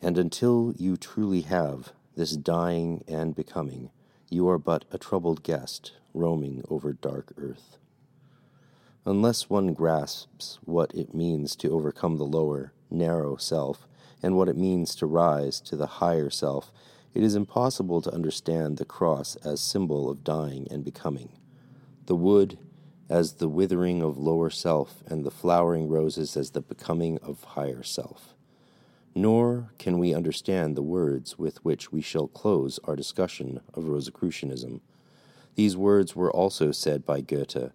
and 0.00 0.16
until 0.16 0.72
you 0.76 0.96
truly 0.96 1.42
have 1.42 1.92
this 2.14 2.36
dying 2.36 3.04
and 3.08 3.34
becoming, 3.34 3.90
you 4.30 4.48
are 4.48 4.58
but 4.58 4.84
a 4.92 4.98
troubled 4.98 5.42
guest 5.42 5.92
roaming 6.14 6.62
over 6.68 6.92
dark 6.92 7.32
earth. 7.36 7.78
Unless 9.04 9.48
one 9.48 9.72
grasps 9.72 10.58
what 10.64 10.94
it 10.94 11.14
means 11.14 11.56
to 11.56 11.70
overcome 11.70 12.16
the 12.16 12.24
lower, 12.24 12.72
narrow 12.90 13.36
self, 13.36 13.88
and 14.22 14.36
what 14.36 14.48
it 14.48 14.56
means 14.56 14.94
to 14.96 15.06
rise 15.06 15.60
to 15.60 15.76
the 15.76 15.86
higher 15.86 16.30
self, 16.30 16.72
it 17.14 17.22
is 17.22 17.34
impossible 17.34 18.02
to 18.02 18.12
understand 18.12 18.76
the 18.76 18.84
cross 18.84 19.36
as 19.36 19.60
symbol 19.60 20.10
of 20.10 20.24
dying 20.24 20.68
and 20.70 20.84
becoming. 20.84 21.30
The 22.06 22.16
wood 22.16 22.58
as 23.08 23.34
the 23.34 23.48
withering 23.48 24.02
of 24.02 24.18
lower 24.18 24.50
self, 24.50 25.02
and 25.06 25.24
the 25.24 25.30
flowering 25.30 25.88
roses 25.88 26.36
as 26.36 26.50
the 26.50 26.60
becoming 26.60 27.18
of 27.22 27.42
higher 27.44 27.82
self 27.82 28.34
nor 29.18 29.72
can 29.78 29.98
we 29.98 30.14
understand 30.14 30.76
the 30.76 30.82
words 30.82 31.36
with 31.36 31.64
which 31.64 31.90
we 31.90 32.00
shall 32.00 32.28
close 32.28 32.78
our 32.84 32.94
discussion 32.94 33.60
of 33.74 33.88
Rosicrucianism. 33.88 34.80
These 35.56 35.76
words 35.76 36.14
were 36.14 36.30
also 36.30 36.70
said 36.70 37.04
by 37.04 37.22
Goethe, 37.22 37.72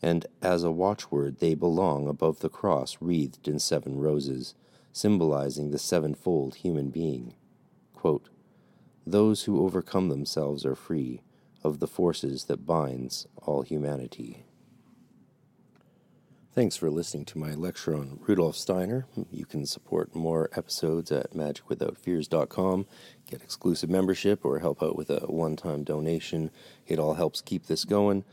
and 0.00 0.26
as 0.40 0.64
a 0.64 0.70
watchword 0.70 1.38
they 1.38 1.54
belong 1.54 2.08
above 2.08 2.40
the 2.40 2.48
cross 2.48 2.96
wreathed 2.98 3.46
in 3.46 3.58
seven 3.58 3.98
roses, 3.98 4.54
symbolizing 4.90 5.70
the 5.70 5.78
sevenfold 5.78 6.54
human 6.54 6.88
being. 6.88 7.34
Quote, 7.92 8.30
Those 9.06 9.42
who 9.42 9.62
overcome 9.62 10.08
themselves 10.08 10.64
are 10.64 10.74
free 10.74 11.20
of 11.62 11.78
the 11.78 11.86
forces 11.86 12.44
that 12.44 12.64
binds 12.64 13.26
all 13.42 13.60
humanity. 13.60 14.45
Thanks 16.56 16.74
for 16.74 16.88
listening 16.88 17.26
to 17.26 17.38
my 17.38 17.52
lecture 17.52 17.94
on 17.94 18.18
Rudolf 18.26 18.56
Steiner. 18.56 19.04
You 19.30 19.44
can 19.44 19.66
support 19.66 20.14
more 20.14 20.48
episodes 20.54 21.12
at 21.12 21.34
magicwithoutfears.com, 21.34 22.86
get 23.28 23.42
exclusive 23.42 23.90
membership, 23.90 24.42
or 24.42 24.60
help 24.60 24.82
out 24.82 24.96
with 24.96 25.10
a 25.10 25.26
one 25.26 25.56
time 25.56 25.84
donation. 25.84 26.50
It 26.86 26.98
all 26.98 27.12
helps 27.12 27.42
keep 27.42 27.66
this 27.66 27.84
going. 27.84 28.24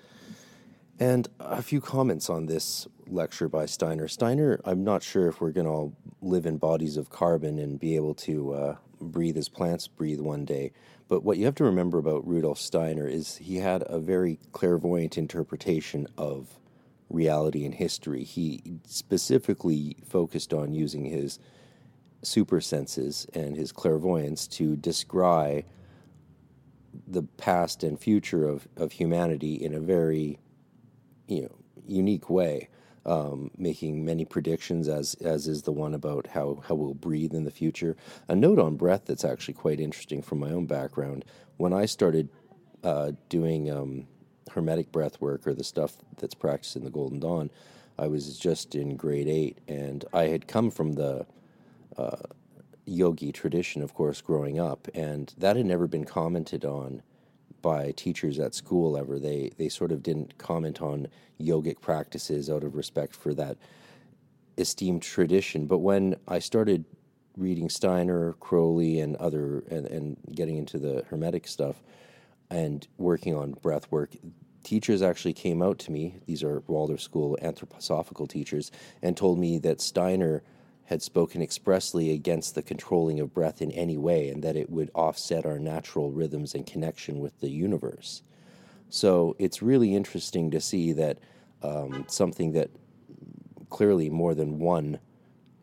And 0.98 1.28
a 1.38 1.62
few 1.62 1.82
comments 1.82 2.30
on 2.30 2.46
this 2.46 2.88
lecture 3.08 3.50
by 3.50 3.66
Steiner. 3.66 4.08
Steiner, 4.08 4.58
I'm 4.64 4.86
not 4.86 5.04
sure 5.04 5.28
if 5.28 5.42
we're 5.42 5.52
going 5.52 5.68
to 5.68 5.74
all 5.74 5.94
live 6.22 6.46
in 6.46 6.56
bodies 6.56 6.96
of 6.96 7.10
carbon 7.10 7.60
and 7.60 7.78
be 7.78 7.98
able 7.98 8.14
to 8.14 8.54
uh, 8.54 8.76
breathe 9.02 9.36
as 9.36 9.50
plants 9.50 9.90
breathe 9.90 10.22
one 10.22 10.46
day. 10.46 10.72
But 11.10 11.26
what 11.26 11.38
you 11.38 11.44
have 11.44 11.56
to 11.56 11.66
remember 11.66 11.98
about 11.98 12.26
Rudolf 12.26 12.58
Steiner 12.58 13.06
is 13.06 13.36
he 13.36 13.58
had 13.58 13.84
a 13.86 14.00
very 14.00 14.40
clairvoyant 14.54 15.18
interpretation 15.18 16.08
of 16.18 16.58
reality 17.14 17.64
and 17.64 17.76
history. 17.76 18.24
He 18.24 18.62
specifically 18.86 19.96
focused 20.06 20.54
on 20.54 20.74
using 20.74 21.06
his 21.06 21.40
super 22.24 22.60
senses 22.60 23.28
and 23.34 23.56
his 23.56 23.72
clairvoyance 23.72 24.48
to 24.48 24.76
descry 24.76 25.66
the 27.08 27.24
past 27.24 27.84
and 27.84 28.00
future 28.00 28.48
of, 28.48 28.68
of 28.78 28.94
humanity 28.94 29.56
in 29.56 29.74
a 29.74 29.80
very 29.80 30.40
you 31.28 31.44
know 31.44 31.56
unique 31.86 32.30
way 32.30 32.70
um, 33.06 33.52
making 33.58 34.06
many 34.06 34.24
predictions 34.24 34.88
as 34.88 35.16
as 35.16 35.48
is 35.48 35.64
the 35.64 35.72
one 35.72 35.94
about 35.94 36.28
how, 36.28 36.62
how 36.68 36.76
we'll 36.76 36.94
breathe 36.94 37.34
in 37.34 37.44
the 37.44 37.52
future 37.52 37.98
a 38.28 38.36
note 38.36 38.60
on 38.60 38.78
breath 38.78 39.06
that's 39.06 39.26
actually 39.26 39.54
quite 39.54 39.80
interesting 39.80 40.22
from 40.22 40.40
my 40.40 40.52
own 40.52 40.66
background 40.66 41.26
when 41.58 41.74
I 41.74 41.86
started 41.86 42.30
uh, 42.84 43.12
doing 43.30 43.72
um, 43.72 44.08
hermetic 44.52 44.92
breath 44.92 45.20
work 45.22 45.46
or 45.48 45.54
the 45.54 45.64
stuff 45.64 45.98
that's 46.18 46.36
practiced 46.36 46.76
in 46.76 46.84
the 46.84 46.90
Golden 46.90 47.20
Dawn, 47.20 47.50
I 47.98 48.08
was 48.08 48.38
just 48.38 48.76
in 48.76 48.96
grade 48.96 49.28
eight, 49.28 49.60
and 49.68 50.04
I 50.14 50.24
had 50.24 50.48
come 50.48 50.72
from 50.72 50.94
the 50.94 51.26
uh, 51.98 52.18
yogi 52.86 53.32
tradition, 53.32 53.82
of 53.82 53.94
course, 53.94 54.22
growing 54.22 54.60
up, 54.60 54.88
and 54.94 55.34
that 55.38 55.56
had 55.56 55.66
never 55.66 55.88
been 55.88 56.06
commented 56.06 56.66
on 56.66 57.02
by 57.62 57.92
teachers 57.92 58.40
at 58.40 58.54
school 58.56 58.98
ever. 58.98 59.20
They 59.20 59.52
they 59.58 59.70
sort 59.70 59.92
of 59.92 60.04
didn't 60.04 60.38
comment 60.38 60.82
on 60.82 61.08
yogic 61.40 61.82
practices 61.82 62.50
out 62.50 62.64
of 62.64 62.76
respect 62.76 63.16
for 63.16 63.34
that 63.36 63.58
esteemed 64.58 65.02
tradition. 65.02 65.66
But 65.66 65.80
when 65.80 66.16
I 66.28 66.40
started 66.40 66.86
reading 67.38 67.70
Steiner, 67.70 68.34
Crowley, 68.34 69.00
and 69.00 69.16
other, 69.16 69.64
and, 69.72 69.88
and 69.88 70.18
getting 70.36 70.58
into 70.58 70.78
the 70.78 71.04
Hermetic 71.10 71.48
stuff 71.48 71.82
and 72.50 72.88
working 72.98 73.36
on 73.36 73.52
breath 73.52 73.92
work, 73.92 74.16
teachers 74.64 75.02
actually 75.02 75.34
came 75.34 75.62
out 75.62 75.80
to 75.80 75.92
me. 75.92 76.20
These 76.26 76.44
are 76.44 76.64
Waldorf 76.68 77.02
School 77.02 77.38
anthroposophical 77.42 78.30
teachers, 78.30 78.72
and 79.02 79.16
told 79.16 79.40
me 79.40 79.60
that 79.60 79.82
Steiner 79.82 80.44
had 80.86 81.02
spoken 81.02 81.42
expressly 81.42 82.12
against 82.12 82.56
the 82.56 82.62
controlling 82.62 83.20
of 83.20 83.34
breath 83.34 83.62
in 83.62 83.72
any 83.72 83.98
way 83.98 84.30
and 84.30 84.44
that 84.44 84.56
it 84.56 84.70
would 84.70 84.92
offset 84.94 85.46
our 85.46 85.58
natural 85.58 86.12
rhythms 86.12 86.54
and 86.54 86.66
connection 86.66 87.20
with 87.20 87.40
the 87.40 87.50
universe. 87.50 88.22
So 88.90 89.36
it's 89.40 89.62
really 89.62 89.96
interesting 89.96 90.52
to 90.52 90.60
see 90.60 90.94
that 90.94 91.20
um, 91.64 92.06
something 92.10 92.52
that 92.52 92.70
clearly 93.70 94.10
more 94.10 94.36
than 94.36 94.60
one 94.60 95.00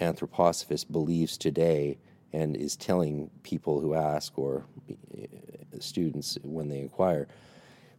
anthroposophist 0.01 0.91
believes 0.91 1.37
today 1.37 1.99
and 2.33 2.57
is 2.57 2.77
telling 2.77 3.31
people 3.43 3.81
who 3.81 3.95
ask 3.95 4.39
or 4.39 4.65
students 5.79 6.39
when 6.43 6.69
they 6.69 6.81
inquire 6.81 7.29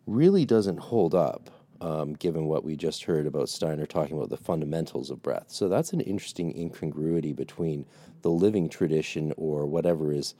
really 0.05 0.45
doesn't 0.45 0.79
hold 0.79 1.15
up 1.15 1.49
um, 1.81 2.13
given 2.13 2.45
what 2.45 2.63
we 2.63 2.75
just 2.75 3.03
heard 3.05 3.25
about 3.25 3.49
Steiner 3.49 3.87
talking 3.87 4.15
about 4.15 4.29
the 4.29 4.37
fundamentals 4.37 5.09
of 5.09 5.23
breath. 5.23 5.45
So 5.47 5.67
that's 5.67 5.93
an 5.93 6.01
interesting 6.01 6.55
incongruity 6.55 7.33
between 7.33 7.85
the 8.21 8.29
living 8.29 8.69
tradition 8.69 9.33
or 9.35 9.65
whatever 9.65 10.11
is 10.11 10.35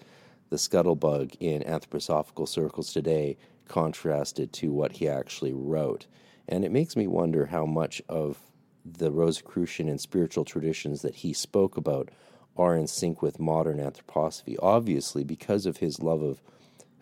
the 0.49 0.57
scuttlebug 0.57 1.35
in 1.39 1.63
anthroposophical 1.63 2.47
circles 2.47 2.93
today 2.93 3.37
contrasted 3.67 4.53
to 4.53 4.71
what 4.71 4.93
he 4.93 5.07
actually 5.07 5.53
wrote. 5.53 6.05
And 6.47 6.63
it 6.63 6.71
makes 6.71 6.95
me 6.95 7.07
wonder 7.07 7.47
how 7.47 7.65
much 7.65 8.01
of 8.07 8.37
the 8.85 9.11
Rosicrucian 9.11 9.87
and 9.87 9.99
spiritual 9.99 10.45
traditions 10.45 11.01
that 11.01 11.15
he 11.15 11.33
spoke 11.33 11.77
about 11.77 12.09
are 12.57 12.75
in 12.75 12.85
sync 12.85 13.21
with 13.21 13.39
modern 13.39 13.77
anthroposophy. 13.77 14.57
Obviously, 14.61 15.23
because 15.23 15.65
of 15.65 15.77
his 15.77 16.01
love 16.01 16.21
of 16.21 16.41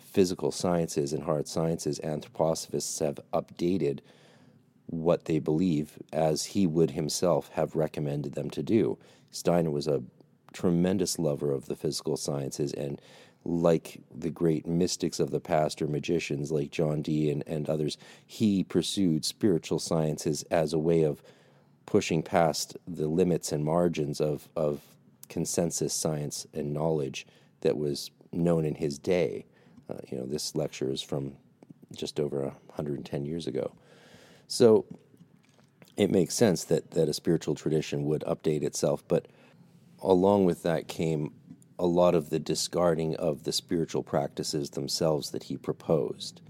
physical 0.09 0.51
sciences 0.51 1.13
and 1.13 1.23
hard 1.23 1.47
sciences, 1.47 1.99
anthroposophists 2.03 2.99
have 2.99 3.19
updated 3.33 3.99
what 4.87 5.25
they 5.25 5.39
believe 5.39 5.99
as 6.11 6.45
he 6.45 6.65
would 6.65 6.91
himself 6.91 7.49
have 7.53 7.75
recommended 7.75 8.33
them 8.33 8.49
to 8.49 8.63
do. 8.63 8.97
Steiner 9.31 9.69
was 9.69 9.87
a 9.87 10.03
tremendous 10.51 11.19
lover 11.19 11.51
of 11.51 11.67
the 11.67 11.75
physical 11.75 12.17
sciences 12.17 12.73
and 12.73 12.99
like 13.45 14.01
the 14.13 14.29
great 14.29 14.67
mystics 14.67 15.19
of 15.19 15.31
the 15.31 15.39
past 15.39 15.81
or 15.81 15.87
magicians 15.87 16.51
like 16.51 16.71
John 16.71 17.01
Dee 17.01 17.29
and, 17.29 17.43
and 17.47 17.69
others, 17.69 17.97
he 18.25 18.63
pursued 18.63 19.23
spiritual 19.23 19.79
sciences 19.79 20.43
as 20.51 20.73
a 20.73 20.79
way 20.79 21.03
of 21.03 21.21
pushing 21.85 22.21
past 22.21 22.77
the 22.87 23.07
limits 23.07 23.51
and 23.51 23.63
margins 23.63 24.19
of, 24.19 24.49
of 24.55 24.81
consensus 25.29 25.93
science 25.93 26.45
and 26.53 26.73
knowledge 26.73 27.25
that 27.61 27.77
was 27.77 28.11
known 28.31 28.65
in 28.65 28.75
his 28.75 28.99
day. 28.99 29.45
Uh, 29.89 29.95
you 30.09 30.17
know, 30.17 30.25
this 30.25 30.55
lecture 30.55 30.91
is 30.91 31.01
from 31.01 31.33
just 31.95 32.19
over 32.19 32.43
110 32.43 33.25
years 33.25 33.47
ago. 33.47 33.71
So 34.47 34.85
it 35.97 36.11
makes 36.11 36.35
sense 36.35 36.63
that, 36.65 36.91
that 36.91 37.09
a 37.09 37.13
spiritual 37.13 37.55
tradition 37.55 38.05
would 38.05 38.21
update 38.21 38.63
itself, 38.63 39.03
but 39.07 39.27
along 40.01 40.45
with 40.45 40.63
that 40.63 40.87
came 40.87 41.33
a 41.77 41.85
lot 41.85 42.13
of 42.13 42.29
the 42.29 42.39
discarding 42.39 43.15
of 43.15 43.43
the 43.43 43.53
spiritual 43.53 44.03
practices 44.03 44.71
themselves 44.71 45.31
that 45.31 45.43
he 45.43 45.57
proposed. 45.57 46.41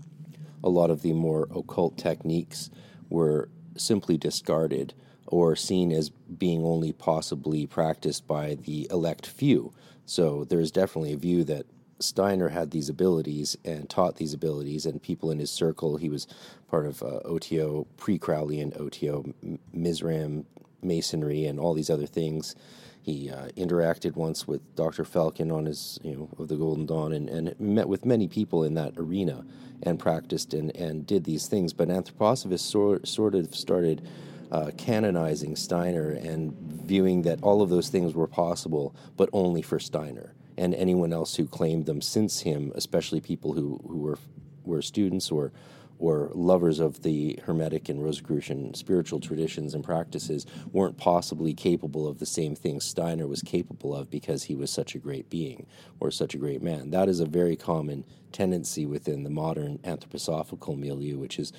A 0.63 0.69
lot 0.69 0.89
of 0.89 1.01
the 1.01 1.13
more 1.13 1.47
occult 1.55 1.97
techniques 1.97 2.69
were 3.09 3.49
simply 3.77 4.17
discarded 4.17 4.93
or 5.27 5.55
seen 5.55 5.91
as 5.91 6.09
being 6.09 6.63
only 6.63 6.91
possibly 6.91 7.67
practiced 7.67 8.27
by 8.27 8.55
the 8.55 8.87
elect 8.91 9.27
few. 9.27 9.71
So 10.05 10.43
there's 10.43 10.71
definitely 10.71 11.13
a 11.13 11.17
view 11.17 11.43
that 11.45 11.67
Steiner 11.99 12.49
had 12.49 12.71
these 12.71 12.89
abilities 12.89 13.57
and 13.65 13.89
taught 13.89 14.15
these 14.15 14.33
abilities, 14.33 14.85
and 14.85 15.01
people 15.01 15.31
in 15.31 15.39
his 15.39 15.51
circle, 15.51 15.97
he 15.97 16.09
was 16.09 16.27
part 16.69 16.85
of 16.85 17.03
uh, 17.03 17.19
OTO, 17.25 17.87
pre 17.97 18.17
Crowleyan 18.17 18.79
OTO, 18.79 19.33
Misraim, 19.75 20.45
Masonry, 20.81 21.45
and 21.45 21.59
all 21.59 21.73
these 21.73 21.89
other 21.89 22.05
things. 22.05 22.55
He 23.01 23.29
uh, 23.29 23.49
interacted 23.57 24.15
once 24.15 24.47
with 24.47 24.75
Dr. 24.75 25.03
Felkin 25.03 25.51
on 25.53 25.65
his, 25.65 25.99
you 26.03 26.15
know, 26.15 26.29
of 26.37 26.47
the 26.47 26.55
Golden 26.55 26.85
Dawn, 26.85 27.11
and, 27.13 27.29
and 27.29 27.59
met 27.59 27.89
with 27.89 28.05
many 28.05 28.27
people 28.27 28.63
in 28.63 28.75
that 28.75 28.93
arena, 28.97 29.45
and 29.83 29.99
practiced 29.99 30.53
and, 30.53 30.75
and 30.75 31.05
did 31.05 31.23
these 31.23 31.47
things. 31.47 31.73
But 31.73 31.89
anthroposophists 31.89 32.59
sort, 32.59 33.07
sort 33.07 33.35
of 33.35 33.55
started 33.55 34.07
uh, 34.51 34.71
canonizing 34.77 35.55
Steiner 35.55 36.11
and 36.11 36.53
viewing 36.59 37.21
that 37.23 37.41
all 37.41 37.61
of 37.61 37.69
those 37.69 37.89
things 37.89 38.13
were 38.13 38.27
possible, 38.27 38.95
but 39.15 39.29
only 39.31 39.61
for 39.61 39.79
Steiner 39.79 40.33
and 40.59 40.75
anyone 40.75 41.13
else 41.13 41.35
who 41.37 41.47
claimed 41.47 41.85
them 41.85 42.01
since 42.01 42.41
him, 42.41 42.71
especially 42.75 43.21
people 43.21 43.53
who, 43.53 43.79
who 43.87 43.97
were 43.97 44.19
were 44.65 44.81
students 44.81 45.31
or 45.31 45.51
or 45.97 46.31
lovers 46.33 46.79
of 46.79 47.03
the 47.03 47.37
Hermetic 47.43 47.89
and 47.89 48.01
Rosicrucian 48.01 48.73
spiritual 48.73 49.19
traditions 49.19 49.73
and 49.73 49.83
practices 49.83 50.45
weren't 50.71 50.97
possibly 50.97 51.53
capable 51.53 52.07
of 52.07 52.19
the 52.19 52.25
same 52.25 52.55
things 52.55 52.85
Steiner 52.85 53.27
was 53.27 53.41
capable 53.41 53.93
of 53.93 54.09
because 54.09 54.43
he 54.43 54.55
was 54.55 54.71
such 54.71 54.95
a 54.95 54.99
great 54.99 55.29
being 55.29 55.65
or 55.99 56.09
such 56.09 56.33
a 56.33 56.37
great 56.37 56.61
man. 56.61 56.91
That 56.91 57.09
is 57.09 57.19
a 57.19 57.25
very 57.25 57.57
common 57.57 58.05
tendency 58.31 58.85
within 58.85 59.23
the 59.23 59.29
modern 59.29 59.79
anthroposophical 59.79 60.77
milieu, 60.77 61.17
which 61.17 61.37
is 61.37 61.51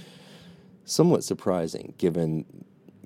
somewhat 0.86 1.22
surprising 1.22 1.92
given 1.98 2.46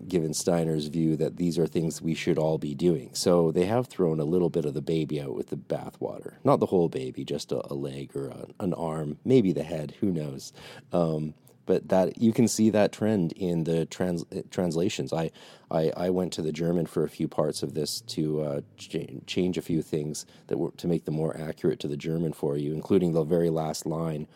given 0.09 0.35
Steiner's 0.35 0.87
view 0.87 1.17
that 1.17 1.37
these 1.37 1.59
are 1.59 1.67
things 1.67 2.03
we 2.03 2.15
should 2.15 2.39
all 2.39 2.59
be 2.59 2.75
doing. 2.75 3.11
So 3.15 3.51
they 3.51 3.67
have 3.67 3.87
thrown 3.87 4.21
a 4.21 4.25
little 4.25 4.51
bit 4.51 4.65
of 4.65 4.75
the 4.75 4.83
baby 4.83 5.21
out 5.21 5.35
with 5.35 5.49
the 5.49 5.57
bathwater. 5.57 6.35
Not 6.45 6.61
the 6.61 6.67
whole 6.67 6.89
baby, 6.89 7.25
just 7.25 7.53
a, 7.53 7.63
a 7.73 7.75
leg 7.75 8.15
or 8.15 8.29
a, 8.29 8.47
an 8.61 8.75
arm, 8.75 9.19
maybe 9.25 9.53
the 9.53 9.63
head, 9.63 9.95
who 10.01 10.11
knows. 10.11 10.53
Um, 10.93 11.35
but 11.67 11.89
that 11.89 12.21
you 12.21 12.33
can 12.33 12.49
see 12.49 12.71
that 12.71 12.93
trend 12.93 13.33
in 13.33 13.65
the 13.65 13.87
trans, 13.87 14.25
translations. 14.51 15.13
I, 15.13 15.31
I, 15.71 15.93
I 15.97 16.11
went 16.11 16.33
to 16.35 16.43
the 16.43 16.53
German 16.53 16.87
for 16.87 17.05
a 17.05 17.09
few 17.09 17.29
parts 17.29 17.63
of 17.63 17.75
this 17.75 18.01
to 18.03 18.43
uh, 18.43 18.61
ch- 18.77 19.23
change 19.27 19.57
a 19.57 19.63
few 19.63 19.83
things 19.83 20.27
that 20.49 20.59
were 20.59 20.73
to 20.73 20.87
make 20.87 21.05
them 21.05 21.15
more 21.15 21.37
accurate 21.37 21.81
to 21.81 21.89
the 21.89 21.97
German 21.97 22.33
for 22.33 22.57
you, 22.57 22.73
including 22.75 23.13
the 23.13 23.25
very 23.25 23.51
last 23.51 23.87
line 23.87 24.27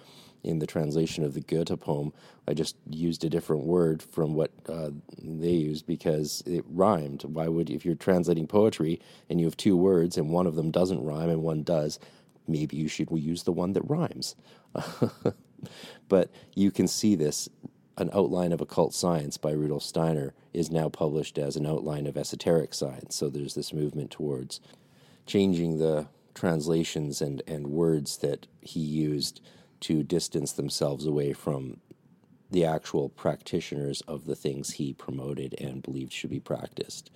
in 0.43 0.59
the 0.59 0.67
translation 0.67 1.25
of 1.25 1.35
the 1.35 1.41
Goethe 1.41 1.79
poem, 1.81 2.13
I 2.47 2.55
just 2.55 2.77
used 2.89 3.25
a 3.25 3.29
different 3.29 3.65
word 3.65 4.03
from 4.03 4.35
what 4.35 4.51
uh, 4.69 4.91
they 5.19 5.51
used 5.51 5.87
because 5.87 6.43
it 6.47 6.65
rhymed. 6.69 7.25
Why 7.25 7.49
would, 7.49 7.71
if 7.71 7.85
you're 7.85 7.95
translating 7.95 8.47
poetry 8.47 9.01
and 9.29 9.41
you 9.41 9.47
have 9.47 9.57
two 9.57 9.77
words 9.77 10.17
and 10.17 10.31
one 10.31 10.47
of 10.47 10.55
them 10.55 10.71
doesn't 10.71 11.05
rhyme 11.05 11.29
and 11.29 11.43
one 11.43 11.63
does, 11.63 11.99
maybe 12.47 12.77
you 12.77 12.89
should 12.89 13.11
use 13.11 13.43
the 13.43 13.53
one 13.53 13.73
that 13.75 13.83
rhymes. 13.83 14.35
but 16.09 16.31
you 16.55 16.71
can 16.71 16.89
see 16.89 17.15
this. 17.15 17.49
An 17.97 18.11
outline 18.15 18.53
of 18.53 18.61
occult 18.61 18.95
science 18.95 19.37
by 19.37 19.51
Rudolf 19.51 19.83
Steiner 19.83 20.33
is 20.55 20.71
now 20.71 20.89
published 20.89 21.37
as 21.37 21.57
an 21.57 21.67
outline 21.67 22.07
of 22.07 22.17
esoteric 22.17 22.73
science. 22.73 23.17
So 23.17 23.29
there's 23.29 23.55
this 23.55 23.73
movement 23.73 24.13
towards 24.13 24.61
changing 25.27 25.79
the 25.79 26.07
translations 26.33 27.21
and, 27.21 27.43
and 27.49 27.67
words 27.67 28.19
that 28.19 28.47
he 28.61 28.79
used 28.81 29.41
to 29.81 30.03
distance 30.03 30.53
themselves 30.53 31.07
away 31.07 31.33
from 31.33 31.81
the 32.51 32.65
actual 32.65 33.11
practitioners 33.11 34.01
of 34.03 34.25
the 34.25 34.35
things 34.35 34.73
he 34.73 34.93
promoted 34.95 35.55
and 35.61 35.83
believed 35.83 36.13
should 36.13 36.31
be 36.31 36.41
practiced. 36.41 37.11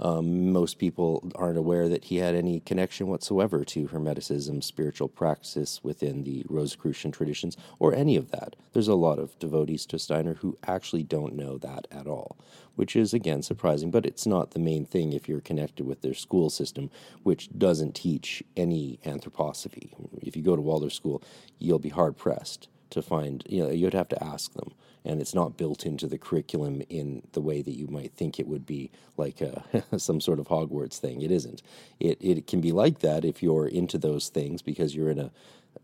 Um, 0.00 0.52
most 0.52 0.78
people 0.78 1.30
aren't 1.34 1.58
aware 1.58 1.88
that 1.88 2.04
he 2.04 2.16
had 2.16 2.34
any 2.34 2.60
connection 2.60 3.06
whatsoever 3.06 3.64
to 3.66 3.88
Hermeticism, 3.88 4.64
spiritual 4.64 5.08
practice 5.08 5.84
within 5.84 6.24
the 6.24 6.44
Rosicrucian 6.48 7.12
traditions, 7.12 7.58
or 7.78 7.94
any 7.94 8.16
of 8.16 8.30
that. 8.30 8.56
There's 8.72 8.88
a 8.88 8.94
lot 8.94 9.18
of 9.18 9.38
devotees 9.38 9.84
to 9.86 9.98
Steiner 9.98 10.34
who 10.34 10.56
actually 10.66 11.02
don't 11.02 11.36
know 11.36 11.58
that 11.58 11.86
at 11.90 12.06
all, 12.06 12.38
which 12.80 12.96
is 12.96 13.12
again 13.12 13.42
surprising, 13.42 13.90
but 13.90 14.06
it's 14.06 14.24
not 14.24 14.52
the 14.52 14.58
main 14.58 14.86
thing 14.86 15.12
if 15.12 15.28
you're 15.28 15.42
connected 15.42 15.84
with 15.84 16.00
their 16.00 16.14
school 16.14 16.48
system, 16.48 16.90
which 17.24 17.50
doesn't 17.58 17.94
teach 17.94 18.42
any 18.56 18.98
anthroposophy. 19.04 19.90
If 20.22 20.34
you 20.34 20.42
go 20.42 20.56
to 20.56 20.62
Waldorf 20.62 20.94
School, 20.94 21.22
you'll 21.58 21.78
be 21.78 21.90
hard 21.90 22.16
pressed 22.16 22.68
to 22.88 23.02
find, 23.02 23.44
you 23.46 23.62
know, 23.62 23.70
you'd 23.70 23.92
have 23.92 24.08
to 24.08 24.24
ask 24.24 24.54
them. 24.54 24.72
And 25.04 25.20
it's 25.20 25.34
not 25.34 25.58
built 25.58 25.84
into 25.84 26.06
the 26.06 26.16
curriculum 26.16 26.80
in 26.88 27.22
the 27.32 27.42
way 27.42 27.60
that 27.60 27.76
you 27.76 27.86
might 27.86 28.14
think 28.14 28.40
it 28.40 28.48
would 28.48 28.64
be, 28.64 28.90
like 29.18 29.42
uh, 29.42 29.60
a, 29.92 29.98
some 29.98 30.18
sort 30.18 30.40
of 30.40 30.48
Hogwarts 30.48 30.96
thing. 30.96 31.20
It 31.20 31.30
isn't. 31.30 31.62
It, 32.00 32.16
it 32.22 32.46
can 32.46 32.62
be 32.62 32.72
like 32.72 33.00
that 33.00 33.26
if 33.26 33.42
you're 33.42 33.68
into 33.68 33.98
those 33.98 34.30
things 34.30 34.62
because 34.62 34.94
you're 34.94 35.10
in 35.10 35.18
a 35.18 35.30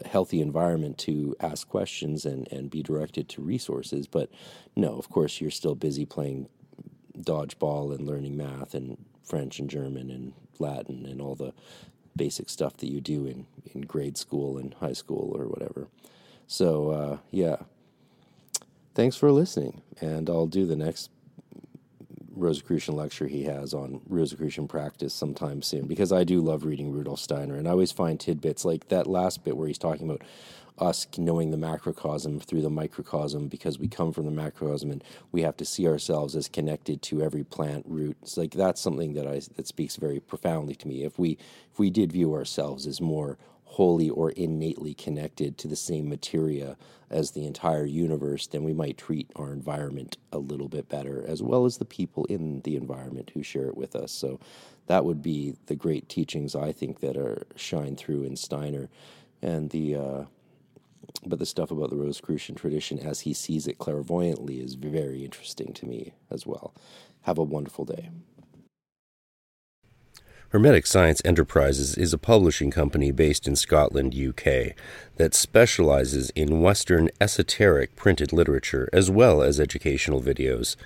healthy 0.05 0.41
environment 0.41 0.97
to 0.99 1.37
ask 1.41 1.69
questions 1.69 2.25
and, 2.25 2.51
and 2.51 2.71
be 2.71 2.83
directed 2.83 3.29
to 3.29 3.43
resources. 3.43 4.07
But 4.07 4.31
no, 4.75 4.97
of 4.97 5.11
course, 5.11 5.43
you're 5.43 5.51
still 5.51 5.75
busy 5.75 6.07
playing 6.07 6.49
dodgeball 7.21 7.95
and 7.95 8.07
learning 8.07 8.37
math 8.37 8.75
and 8.75 8.97
French 9.25 9.59
and 9.59 9.69
German 9.69 10.11
and 10.11 10.33
Latin 10.59 11.07
and 11.07 11.21
all 11.21 11.35
the 11.35 11.53
basic 12.15 12.49
stuff 12.49 12.77
that 12.79 12.91
you 12.91 13.01
do 13.01 13.27
in, 13.27 13.47
in 13.75 13.83
grade 13.83 14.17
school 14.17 14.57
and 14.57 14.75
high 14.75 14.93
school 14.93 15.35
or 15.37 15.47
whatever. 15.47 15.89
So, 16.47 16.91
uh, 16.91 17.19
yeah. 17.31 17.57
Thanks 18.95 19.17
for 19.17 19.31
listening, 19.31 19.83
and 20.01 20.31
I'll 20.31 20.47
do 20.47 20.65
the 20.65 20.77
next 20.77 21.11
Rosicrucian 22.37 22.95
lecture 22.95 23.27
he 23.27 23.45
has 23.45 23.73
on 23.73 24.01
Rosicrucian 24.09 24.69
practice 24.69 25.15
sometime 25.15 25.63
soon 25.63 25.87
because 25.87 26.13
I 26.13 26.23
do 26.23 26.41
love 26.41 26.65
reading 26.65 26.93
Rudolf 26.93 27.19
Steiner 27.19 27.57
and 27.57 27.67
I 27.67 27.71
always 27.71 27.93
find 27.93 28.21
tidbits 28.21 28.65
like 28.65 28.89
that 28.89 29.07
last 29.07 29.43
bit 29.43 29.57
where 29.57 29.67
he's 29.67 29.79
talking 29.79 30.09
about 30.09 30.23
us 30.79 31.07
knowing 31.17 31.51
the 31.51 31.57
macrocosm 31.57 32.41
through 32.41 32.63
the 32.63 32.71
microcosm 32.71 33.49
because 33.49 33.79
we 33.79 33.89
come 33.89 34.13
from 34.13 34.25
the 34.25 34.31
macrocosm 34.31 34.91
and 34.91 35.03
we 35.33 35.43
have 35.43 35.57
to 35.57 35.65
see 35.65 35.87
ourselves 35.87 36.37
as 36.37 36.49
connected 36.49 37.03
to 37.03 37.23
every 37.23 37.45
plant 37.45 37.85
root. 37.89 38.17
It's 38.23 38.37
like 38.37 38.53
that's 38.53 38.81
something 38.81 39.15
that 39.15 39.27
I 39.27 39.41
that 39.57 39.67
speaks 39.67 39.97
very 39.97 40.21
profoundly 40.21 40.75
to 40.77 40.89
me. 40.89 41.05
If 41.05 41.19
we 41.19 41.39
if 41.73 41.79
we 41.79 41.91
did 41.91 42.13
view 42.13 42.35
ourselves 42.35 42.87
as 42.87 43.01
more 43.01 43.39
wholly 43.65 44.09
or 44.09 44.31
innately 44.31 44.95
connected 44.95 45.59
to 45.59 45.69
the 45.69 45.77
same 45.77 46.09
materia 46.09 46.77
as 47.11 47.33
the 47.33 47.47
entire 47.47 47.85
universe, 47.85 48.47
then 48.47 48.65
we 48.65 48.73
might 48.73 48.97
treat 48.97 49.31
our 49.37 49.53
environment 49.53 50.17
a 50.33 50.39
little 50.39 50.69
bit 50.69 50.89
better, 50.89 51.25
as 51.27 51.43
well 51.43 51.65
as 51.65 51.77
the 51.77 51.85
people 51.85 52.25
in 52.27 52.61
the 52.63 52.77
environment 52.77 53.31
who 53.35 53.43
share 53.43 53.67
it 53.67 53.77
with 53.77 53.95
us. 53.95 54.13
So 54.13 54.41
that 54.87 55.05
would 55.05 55.23
be 55.23 55.55
the 55.67 55.77
great 55.77 56.09
teachings 56.09 56.55
I 56.55 56.73
think 56.73 57.01
that 57.01 57.17
are 57.17 57.47
shine 57.55 57.97
through 57.97 58.23
in 58.23 58.37
Steiner, 58.37 58.89
and 59.43 59.71
the 59.71 59.95
uh, 59.95 60.25
but 61.25 61.39
the 61.39 61.47
stuff 61.47 61.71
about 61.71 61.91
the 61.91 61.97
Rosicrucian 61.97 62.55
tradition 62.55 62.99
as 62.99 63.21
he 63.21 63.33
sees 63.33 63.67
it 63.67 63.79
clairvoyantly 63.79 64.61
is 64.61 64.75
very 64.75 65.25
interesting 65.25 65.73
to 65.75 65.87
me 65.87 66.15
as 66.31 66.47
well. 66.47 66.75
Have 67.23 67.39
a 67.39 67.43
wonderful 67.43 67.85
day. 67.85 68.11
Hermetic 70.51 70.87
Science 70.87 71.21
Enterprises 71.25 71.97
is 71.97 72.13
a 72.13 72.19
publishing 72.19 72.71
company 72.71 73.11
based 73.11 73.49
in 73.49 73.57
Scotland, 73.57 74.15
UK, 74.15 74.75
that 75.17 75.35
specializes 75.35 76.31
in 76.31 76.61
Western 76.61 77.11
esoteric 77.21 77.97
printed 77.97 78.33
literature 78.33 78.89
as 78.93 79.11
well 79.11 79.43
as 79.43 79.59
educational 79.59 80.23
videos. 80.23 80.77